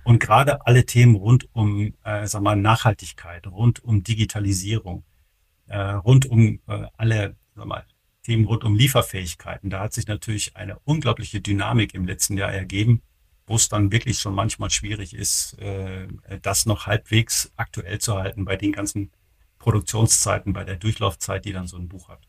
Und 0.04 0.18
gerade 0.18 0.66
alle 0.66 0.84
Themen 0.84 1.14
rund 1.14 1.48
um, 1.52 1.94
äh, 2.02 2.26
sag 2.26 2.42
mal, 2.42 2.56
Nachhaltigkeit, 2.56 3.46
rund 3.46 3.84
um 3.84 4.02
Digitalisierung, 4.02 5.04
äh, 5.68 5.78
rund 5.78 6.26
um 6.26 6.60
äh, 6.66 6.86
alle 6.96 7.36
sag 7.54 7.66
mal, 7.66 7.84
Themen 8.22 8.46
rund 8.46 8.64
um 8.64 8.74
Lieferfähigkeiten. 8.74 9.70
Da 9.70 9.80
hat 9.80 9.92
sich 9.92 10.06
natürlich 10.06 10.56
eine 10.56 10.78
unglaubliche 10.80 11.40
Dynamik 11.40 11.94
im 11.94 12.06
letzten 12.06 12.36
Jahr 12.36 12.52
ergeben, 12.52 13.02
wo 13.46 13.56
es 13.56 13.68
dann 13.68 13.92
wirklich 13.92 14.18
schon 14.18 14.34
manchmal 14.34 14.70
schwierig 14.70 15.14
ist, 15.14 15.58
äh, 15.58 16.08
das 16.40 16.66
noch 16.66 16.86
halbwegs 16.86 17.52
aktuell 17.56 17.98
zu 17.98 18.16
halten 18.16 18.44
bei 18.44 18.56
den 18.56 18.72
ganzen 18.72 19.12
Produktionszeiten, 19.58 20.52
bei 20.52 20.64
der 20.64 20.76
Durchlaufzeit, 20.76 21.44
die 21.44 21.52
dann 21.52 21.66
so 21.66 21.76
ein 21.76 21.88
Buch 21.88 22.08
hat. 22.08 22.26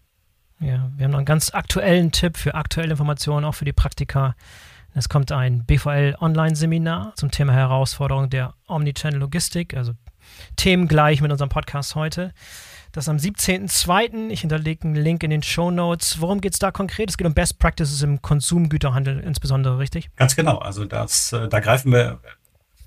Ja, 0.63 0.89
wir 0.95 1.03
haben 1.03 1.11
noch 1.11 1.17
einen 1.17 1.25
ganz 1.25 1.53
aktuellen 1.53 2.13
Tipp 2.13 2.37
für 2.37 2.55
aktuelle 2.55 2.91
Informationen, 2.91 3.45
auch 3.45 3.55
für 3.55 3.65
die 3.65 3.73
Praktika. 3.73 4.33
Es 4.93 5.09
kommt 5.09 5.33
ein 5.33 5.65
BVL-Online-Seminar 5.65 7.13
zum 7.17 7.31
Thema 7.31 7.51
Herausforderung 7.51 8.29
der 8.29 8.53
Omnichannel 8.67 9.19
Logistik, 9.19 9.75
also 9.75 9.91
Themen 10.55 10.87
gleich 10.87 11.19
mit 11.19 11.31
unserem 11.31 11.49
Podcast 11.49 11.95
heute. 11.95 12.33
Das 12.93 13.09
am 13.09 13.17
17.02. 13.17 14.29
Ich 14.29 14.41
hinterlege 14.41 14.85
einen 14.85 14.95
Link 14.95 15.23
in 15.23 15.31
den 15.31 15.43
Show 15.43 15.69
Notes. 15.69 16.21
Worum 16.21 16.39
geht 16.39 16.53
es 16.53 16.59
da 16.59 16.71
konkret? 16.71 17.09
Es 17.09 17.17
geht 17.17 17.27
um 17.27 17.33
Best 17.33 17.59
Practices 17.59 18.01
im 18.01 18.21
Konsumgüterhandel 18.21 19.19
insbesondere, 19.19 19.79
richtig? 19.79 20.11
Ganz 20.15 20.33
genau. 20.37 20.59
Also 20.59 20.85
das, 20.85 21.33
äh, 21.33 21.49
da 21.49 21.59
greifen 21.59 21.91
wir 21.91 22.21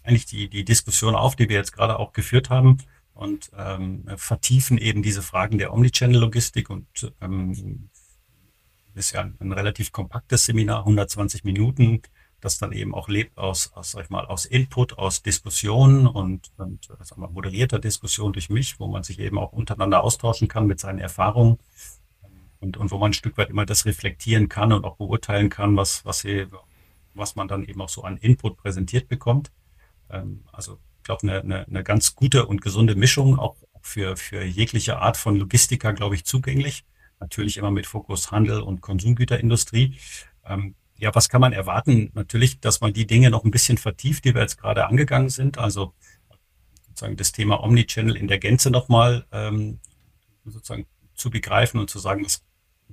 eigentlich 0.03 0.25
die, 0.25 0.49
die 0.49 0.65
Diskussion 0.65 1.15
auf, 1.15 1.37
die 1.37 1.51
wir 1.51 1.57
jetzt 1.57 1.73
gerade 1.73 1.99
auch 1.99 2.15
geführt 2.15 2.49
haben 2.49 2.79
und 3.17 3.51
ähm, 3.57 4.05
vertiefen 4.17 4.77
eben 4.79 5.03
diese 5.03 5.23
Fragen 5.23 5.59
der 5.59 5.73
Omnichannel-Logistik 5.73 6.69
und 6.69 7.13
ähm, 7.21 7.89
ist 8.95 9.13
ja 9.13 9.23
ein, 9.23 9.37
ein 9.41 9.53
relativ 9.53 9.91
kompaktes 9.91 10.45
Seminar, 10.45 10.81
120 10.81 11.45
Minuten, 11.45 12.03
das 12.41 12.59
dann 12.59 12.73
eben 12.73 12.95
auch 12.95 13.09
lebt 13.09 13.39
aus, 13.39 13.73
aus 13.73 13.93
sag 13.93 14.05
ich 14.05 14.11
mal, 14.11 14.27
aus 14.27 14.45
Input, 14.45 14.99
aus 14.99 15.23
Diskussionen 15.23 16.07
und, 16.07 16.51
und 16.59 16.89
sag 17.01 17.17
mal, 17.17 17.31
moderierter 17.31 17.79
Diskussion 17.79 18.35
durch 18.35 18.51
mich, 18.51 18.79
wo 18.79 18.87
man 18.87 19.03
sich 19.03 19.19
eben 19.19 19.39
auch 19.39 19.53
untereinander 19.53 20.05
austauschen 20.05 20.47
kann 20.47 20.67
mit 20.67 20.79
seinen 20.79 20.99
Erfahrungen 20.99 21.59
und, 22.61 22.77
und 22.77 22.91
wo 22.91 22.99
man 22.99 23.11
ein 23.11 23.15
Stück 23.15 23.39
weit 23.39 23.49
immer 23.49 23.65
das 23.65 23.87
reflektieren 23.87 24.51
kann 24.51 24.73
und 24.73 24.85
auch 24.85 24.97
beurteilen 24.97 25.49
kann, 25.49 25.77
was, 25.77 26.05
was, 26.05 26.21
hier, 26.21 26.51
was 27.15 27.35
man 27.35 27.49
dann 27.49 27.65
eben 27.65 27.81
auch 27.81 27.89
so 27.89 28.03
an 28.03 28.19
Input 28.19 28.59
präsentiert 28.59 29.09
bekommt. 29.09 29.53
Ähm, 30.11 30.45
also 30.53 30.79
glaube, 31.07 31.23
eine, 31.23 31.41
eine, 31.41 31.67
eine 31.67 31.85
ganz 31.85 32.15
gute 32.15 32.47
und 32.47 32.61
gesunde 32.61 32.95
Mischung, 32.95 33.39
auch 33.39 33.57
für, 33.81 34.17
für 34.17 34.45
jegliche 34.45 34.99
Art 34.99 35.17
von 35.17 35.37
Logistiker, 35.37 35.93
glaube 35.93 36.17
ich, 36.17 36.25
zugänglich. 36.25 36.85
Natürlich 37.21 37.57
immer 37.57 37.71
mit 37.71 37.87
Fokus 37.87 38.31
Handel 38.31 38.61
und 38.61 38.83
Konsumgüterindustrie. 38.83 39.97
Ähm, 40.45 40.75
ja, 40.99 41.15
was 41.15 41.29
kann 41.29 41.41
man 41.41 41.53
erwarten? 41.53 42.11
Natürlich, 42.15 42.61
dass 42.61 42.81
man 42.81 42.93
die 42.93 43.07
Dinge 43.07 43.31
noch 43.31 43.45
ein 43.45 43.51
bisschen 43.51 43.79
vertieft, 43.79 44.25
die 44.25 44.35
wir 44.35 44.43
jetzt 44.43 44.59
gerade 44.59 44.87
angegangen 44.87 45.31
sind. 45.31 45.59
Also 45.59 45.95
sozusagen 46.89 47.17
das 47.17 47.33
Thema 47.33 47.63
Omnichannel 47.63 48.17
in 48.17 48.29
der 48.29 48.39
Gänze 48.39 48.71
nochmal 48.71 49.27
ähm, 49.33 49.79
sozusagen 50.45 50.87
zu 51.15 51.31
begreifen 51.31 51.81
und 51.81 51.89
zu 51.89 51.99
sagen, 51.99 52.25
was 52.25 52.43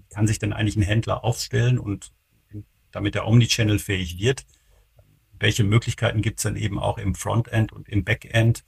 kann 0.09 0.27
sich 0.27 0.39
denn 0.39 0.53
eigentlich 0.53 0.75
ein 0.75 0.83
Händler 0.83 1.23
aufstellen 1.23 1.79
und 1.79 2.13
damit 2.91 3.15
er 3.15 3.27
Omnichannel 3.27 3.79
fähig 3.79 4.19
wird 4.19 4.45
welche 5.43 5.63
Möglichkeiten 5.63 6.21
gibt 6.21 6.39
es 6.39 6.43
dann 6.43 6.55
eben 6.55 6.79
auch 6.79 6.97
im 6.97 7.13
Frontend 7.13 7.71
und 7.73 7.87
im 7.89 8.03
Backend, 8.03 8.63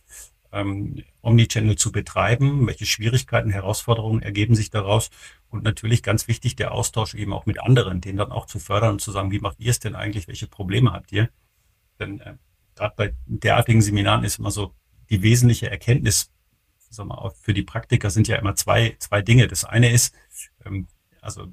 ähm, 0.51 1.03
Omnichannel 1.21 1.77
zu 1.77 1.91
betreiben, 1.91 2.67
welche 2.67 2.85
Schwierigkeiten, 2.85 3.49
Herausforderungen 3.49 4.21
ergeben 4.21 4.55
sich 4.55 4.69
daraus 4.69 5.09
und 5.49 5.63
natürlich 5.63 6.03
ganz 6.03 6.27
wichtig 6.27 6.55
der 6.55 6.73
Austausch 6.73 7.15
eben 7.15 7.33
auch 7.33 7.45
mit 7.45 7.59
anderen, 7.59 8.01
den 8.01 8.17
dann 8.17 8.31
auch 8.31 8.45
zu 8.45 8.59
fördern 8.59 8.91
und 8.91 9.01
zu 9.01 9.11
sagen, 9.11 9.31
wie 9.31 9.39
macht 9.39 9.59
ihr 9.59 9.71
es 9.71 9.79
denn 9.79 9.95
eigentlich, 9.95 10.27
welche 10.27 10.47
Probleme 10.47 10.91
habt 10.91 11.11
ihr? 11.11 11.29
Denn 11.99 12.19
äh, 12.19 12.35
gerade 12.75 12.93
bei 12.95 13.13
derartigen 13.25 13.81
Seminaren 13.81 14.23
ist 14.23 14.39
immer 14.39 14.51
so 14.51 14.73
die 15.09 15.21
wesentliche 15.21 15.71
Erkenntnis, 15.71 16.29
sag 16.89 17.07
mal, 17.07 17.31
für 17.41 17.53
die 17.53 17.63
Praktiker 17.63 18.09
sind 18.09 18.27
ja 18.27 18.35
immer 18.35 18.55
zwei, 18.55 18.95
zwei 18.99 19.21
Dinge. 19.21 19.47
Das 19.47 19.63
eine 19.63 19.91
ist, 19.91 20.13
ähm, 20.65 20.87
also 21.21 21.47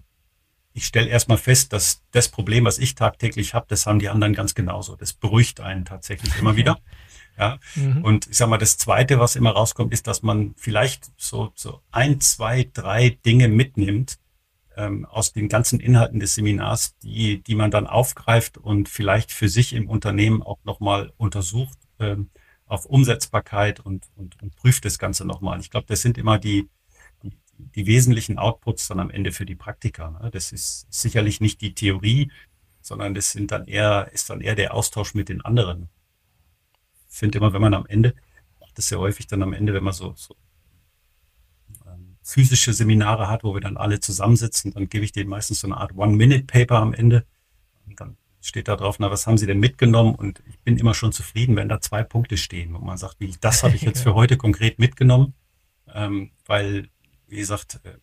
ich 0.74 0.86
stelle 0.86 1.08
erstmal 1.08 1.38
fest, 1.38 1.72
dass 1.72 2.02
das 2.10 2.28
Problem, 2.28 2.64
was 2.64 2.78
ich 2.78 2.94
tagtäglich 2.94 3.54
habe, 3.54 3.66
das 3.68 3.86
haben 3.86 3.98
die 3.98 4.08
anderen 4.08 4.34
ganz 4.34 4.54
genauso. 4.54 4.96
Das 4.96 5.12
beruhigt 5.12 5.60
einen 5.60 5.84
tatsächlich 5.84 6.38
immer 6.38 6.56
wieder. 6.56 6.78
Ja. 7.38 7.58
Mhm. 7.76 8.04
Und 8.04 8.26
ich 8.26 8.36
sag 8.36 8.50
mal, 8.50 8.58
das 8.58 8.76
Zweite, 8.76 9.18
was 9.18 9.36
immer 9.36 9.52
rauskommt, 9.52 9.94
ist, 9.94 10.06
dass 10.06 10.22
man 10.22 10.54
vielleicht 10.58 11.10
so, 11.16 11.50
so 11.54 11.80
ein, 11.90 12.20
zwei, 12.20 12.68
drei 12.70 13.18
Dinge 13.24 13.48
mitnimmt 13.48 14.18
ähm, 14.76 15.06
aus 15.06 15.32
den 15.32 15.48
ganzen 15.48 15.80
Inhalten 15.80 16.20
des 16.20 16.34
Seminars, 16.34 16.96
die, 16.98 17.42
die 17.42 17.54
man 17.54 17.70
dann 17.70 17.86
aufgreift 17.86 18.58
und 18.58 18.90
vielleicht 18.90 19.32
für 19.32 19.48
sich 19.48 19.72
im 19.72 19.88
Unternehmen 19.88 20.42
auch 20.42 20.58
nochmal 20.64 21.14
untersucht 21.16 21.78
ähm, 21.98 22.28
auf 22.66 22.86
Umsetzbarkeit 22.86 23.80
und, 23.80 24.06
und, 24.14 24.40
und 24.42 24.54
prüft 24.56 24.84
das 24.84 24.98
Ganze 24.98 25.24
nochmal. 25.24 25.60
Ich 25.60 25.70
glaube, 25.70 25.86
das 25.88 26.02
sind 26.02 26.18
immer 26.18 26.38
die, 26.38 26.68
die 27.74 27.86
wesentlichen 27.86 28.38
Outputs 28.38 28.88
dann 28.88 29.00
am 29.00 29.10
Ende 29.10 29.32
für 29.32 29.46
die 29.46 29.54
Praktika. 29.54 30.10
Ne? 30.10 30.30
Das 30.30 30.52
ist 30.52 30.86
sicherlich 30.90 31.40
nicht 31.40 31.60
die 31.60 31.74
Theorie, 31.74 32.30
sondern 32.80 33.14
das 33.14 33.30
sind 33.30 33.50
dann 33.50 33.66
eher, 33.66 34.10
ist 34.12 34.28
dann 34.30 34.40
eher 34.40 34.54
der 34.54 34.74
Austausch 34.74 35.14
mit 35.14 35.28
den 35.28 35.40
anderen. 35.40 35.88
Ich 37.08 37.16
finde 37.16 37.38
immer, 37.38 37.52
wenn 37.52 37.60
man 37.60 37.74
am 37.74 37.86
Ende, 37.86 38.14
macht 38.60 38.76
das 38.76 38.88
sehr 38.88 38.98
häufig 38.98 39.26
dann 39.26 39.42
am 39.42 39.52
Ende, 39.52 39.74
wenn 39.74 39.84
man 39.84 39.92
so, 39.92 40.14
so 40.16 40.36
ähm, 41.86 42.16
physische 42.22 42.72
Seminare 42.72 43.28
hat, 43.28 43.44
wo 43.44 43.54
wir 43.54 43.60
dann 43.60 43.76
alle 43.76 44.00
zusammensitzen, 44.00 44.72
dann 44.72 44.88
gebe 44.88 45.04
ich 45.04 45.12
denen 45.12 45.30
meistens 45.30 45.60
so 45.60 45.68
eine 45.68 45.76
Art 45.76 45.94
One-Minute-Paper 45.94 46.76
am 46.76 46.94
Ende. 46.94 47.24
Und 47.86 48.00
dann 48.00 48.16
steht 48.40 48.68
da 48.68 48.76
drauf, 48.76 48.98
na, 48.98 49.10
was 49.10 49.26
haben 49.26 49.38
Sie 49.38 49.46
denn 49.46 49.60
mitgenommen? 49.60 50.14
Und 50.14 50.42
ich 50.48 50.58
bin 50.60 50.76
immer 50.76 50.94
schon 50.94 51.12
zufrieden, 51.12 51.56
wenn 51.56 51.68
da 51.68 51.80
zwei 51.80 52.02
Punkte 52.02 52.36
stehen, 52.36 52.74
wo 52.74 52.78
man 52.78 52.98
sagt, 52.98 53.20
wie, 53.20 53.34
das 53.40 53.62
habe 53.62 53.76
ich 53.76 53.82
jetzt 53.82 54.00
für 54.02 54.14
heute 54.14 54.36
konkret 54.36 54.78
mitgenommen. 54.78 55.34
Ähm, 55.94 56.32
weil 56.46 56.88
wie 57.32 57.38
gesagt, 57.38 57.80
äh, 57.84 57.94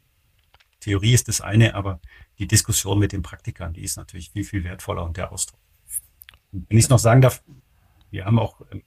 Theorie 0.80 1.14
ist 1.14 1.28
das 1.28 1.40
eine, 1.40 1.76
aber 1.76 2.02
die 2.40 2.48
Diskussion 2.48 2.98
mit 2.98 3.12
den 3.12 3.22
Praktikern, 3.22 3.74
die 3.74 3.84
ist 3.84 3.96
natürlich 3.96 4.32
viel, 4.32 4.44
viel 4.44 4.64
wertvoller 4.64 5.04
und 5.04 5.18
der 5.18 5.32
Ausdruck. 5.32 5.60
wenn 6.52 6.78
ich 6.78 6.86
es 6.86 6.90
noch 6.90 7.00
sagen 7.00 7.22
darf, 7.22 7.44
wir 8.10 8.26
haben 8.26 8.40
auch 8.40 8.60
ähm, 8.72 8.82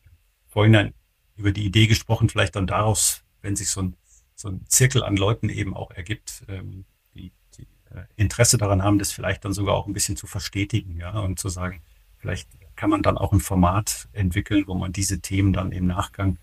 vorhin 0.49 0.93
über 1.37 1.53
die 1.53 1.65
Idee 1.65 1.87
gesprochen, 1.87 2.29
vielleicht 2.29 2.57
dann 2.57 2.67
daraus, 2.67 3.23
wenn 3.41 3.55
sich 3.55 3.71
so 3.71 3.83
ein, 3.83 3.97
so 4.35 4.49
ein 4.49 4.67
Zirkel 4.67 5.05
an 5.05 5.17
Leuten 5.17 5.49
eben 5.49 5.77
auch 5.77 5.93
ergibt, 5.93 6.45
ähm, 6.49 6.87
die, 7.15 7.31
die 7.57 7.69
äh, 7.95 8.05
Interesse 8.17 8.59
daran 8.59 8.83
haben, 8.83 8.99
das 8.99 9.13
vielleicht 9.13 9.45
dann 9.45 9.53
sogar 9.53 9.77
auch 9.77 9.87
ein 9.87 9.93
bisschen 9.93 10.17
zu 10.17 10.27
verstetigen, 10.27 10.97
ja, 10.97 11.21
und 11.21 11.39
zu 11.39 11.49
sagen, 11.51 11.83
vielleicht 12.17 12.49
kann 12.75 12.91
man 12.91 13.03
dann 13.03 13.17
auch 13.17 13.33
ein 13.33 13.41
Format 13.41 14.09
entwickeln, 14.13 14.65
wo 14.67 14.75
man 14.75 14.93
diese 14.93 15.21
Themen 15.21 15.53
dann 15.53 15.71
im 15.71 15.87
Nachgang 15.87 16.39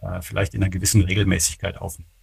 äh, 0.00 0.20
vielleicht 0.22 0.54
in 0.54 0.62
einer 0.62 0.70
gewissen 0.70 1.02
Regelmäßigkeit 1.02 1.78
aufnimmt. 1.78 2.13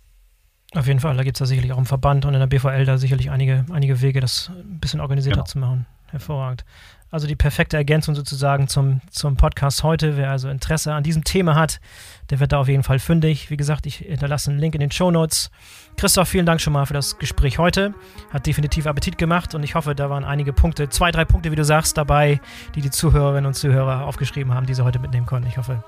Auf 0.74 0.88
jeden 0.88 1.02
Fall, 1.02 1.18
da 1.18 1.24
gibt 1.24 1.36
es 1.36 1.40
ja 1.42 1.46
sicherlich 1.46 1.74
auch 1.74 1.78
im 1.78 1.86
Verband 1.86 2.26
und 2.26 2.34
in 2.34 2.40
der 2.40 2.48
BVL 2.48 2.86
da 2.86 2.98
sicherlich 2.98 3.30
einige, 3.30 3.66
einige 3.72 4.02
Wege, 4.02 4.22
das 4.22 4.50
ein 4.50 4.80
bisschen 4.80 5.02
organisierter 5.02 5.42
genau. 5.42 5.46
zu 5.46 5.60
machen. 5.60 5.86
Hervorragend. 6.08 6.64
Also 7.10 7.28
die 7.28 7.36
perfekte 7.36 7.76
Ergänzung 7.76 8.16
sozusagen 8.16 8.70
zum, 8.70 9.02
zum 9.10 9.36
Podcast 9.36 9.84
heute. 9.84 10.16
Wer 10.16 10.30
also 10.30 10.48
Interesse 10.48 10.94
an 10.94 11.04
diesem 11.04 11.26
Thema 11.26 11.56
hat, 11.56 11.82
der 12.30 12.40
wird 12.40 12.54
da 12.54 12.60
auf 12.60 12.70
jeden 12.70 12.84
Fall 12.84 13.00
fündig. 13.00 13.50
Wie 13.50 13.58
gesagt, 13.58 13.86
ich 13.86 13.98
hinterlasse 13.98 14.50
einen 14.50 14.60
Link 14.62 14.76
in 14.76 14.80
den 14.80 14.92
Show 14.92 15.12
Notes. 15.12 15.52
Christoph, 15.98 16.30
vielen 16.30 16.46
Dank 16.46 16.62
schon 16.62 16.72
mal 16.72 16.86
für 16.86 16.94
das 16.94 17.20
Gespräch 17.20 17.58
heute. 17.58 17.94
Hat 18.32 18.48
definitiv 18.48 18.88
Appetit 18.88 19.18
gemacht 19.18 19.54
und 19.54 19.64
ich 19.64 19.76
hoffe, 19.76 19.94
da 19.94 20.10
waren 20.10 20.24
einige 20.24 20.54
Punkte, 20.54 20.88
zwei, 20.88 21.12
drei 21.12 21.26
Punkte, 21.26 21.52
wie 21.52 21.58
du 21.58 21.66
sagst, 21.66 21.98
dabei, 21.98 22.40
die 22.76 22.82
die 22.82 22.92
Zuhörerinnen 22.92 23.46
und 23.46 23.56
Zuhörer 23.56 24.06
aufgeschrieben 24.06 24.54
haben, 24.54 24.66
die 24.66 24.74
sie 24.74 24.86
heute 24.86 25.00
mitnehmen 25.00 25.26
konnten. 25.26 25.50
Ich 25.50 25.58
hoffe, 25.58 25.84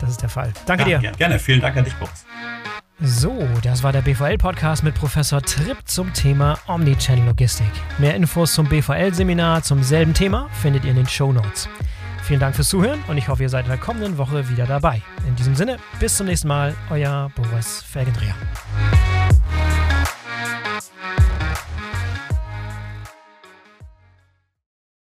das 0.00 0.10
ist 0.10 0.22
der 0.22 0.28
Fall. 0.28 0.52
Danke 0.66 0.90
ja, 0.90 0.98
dir. 0.98 1.12
Gerne, 1.12 1.38
vielen 1.38 1.60
Dank 1.60 1.76
an 1.76 1.84
dich, 1.84 1.94
Boris. 1.94 2.26
So, 3.00 3.36
das 3.64 3.82
war 3.82 3.90
der 3.92 4.02
BVL-Podcast 4.02 4.84
mit 4.84 4.94
Professor 4.94 5.42
Tripp 5.42 5.78
zum 5.84 6.12
Thema 6.12 6.56
Omnichannel-Logistik. 6.68 7.66
Mehr 7.98 8.14
Infos 8.14 8.54
zum 8.54 8.68
BVL-Seminar 8.68 9.64
zum 9.64 9.82
selben 9.82 10.14
Thema 10.14 10.48
findet 10.62 10.84
ihr 10.84 10.90
in 10.90 10.96
den 10.98 11.08
Show 11.08 11.32
Notes. 11.32 11.68
Vielen 12.22 12.38
Dank 12.38 12.54
fürs 12.54 12.68
Zuhören 12.68 13.02
und 13.08 13.18
ich 13.18 13.26
hoffe, 13.26 13.42
ihr 13.42 13.48
seid 13.48 13.64
in 13.64 13.70
der 13.70 13.80
kommenden 13.80 14.16
Woche 14.16 14.48
wieder 14.48 14.66
dabei. 14.66 15.02
In 15.26 15.34
diesem 15.34 15.56
Sinne, 15.56 15.78
bis 15.98 16.16
zum 16.16 16.26
nächsten 16.26 16.46
Mal, 16.46 16.72
euer 16.88 17.32
Boris 17.34 17.82
Felgendreher. 17.82 18.36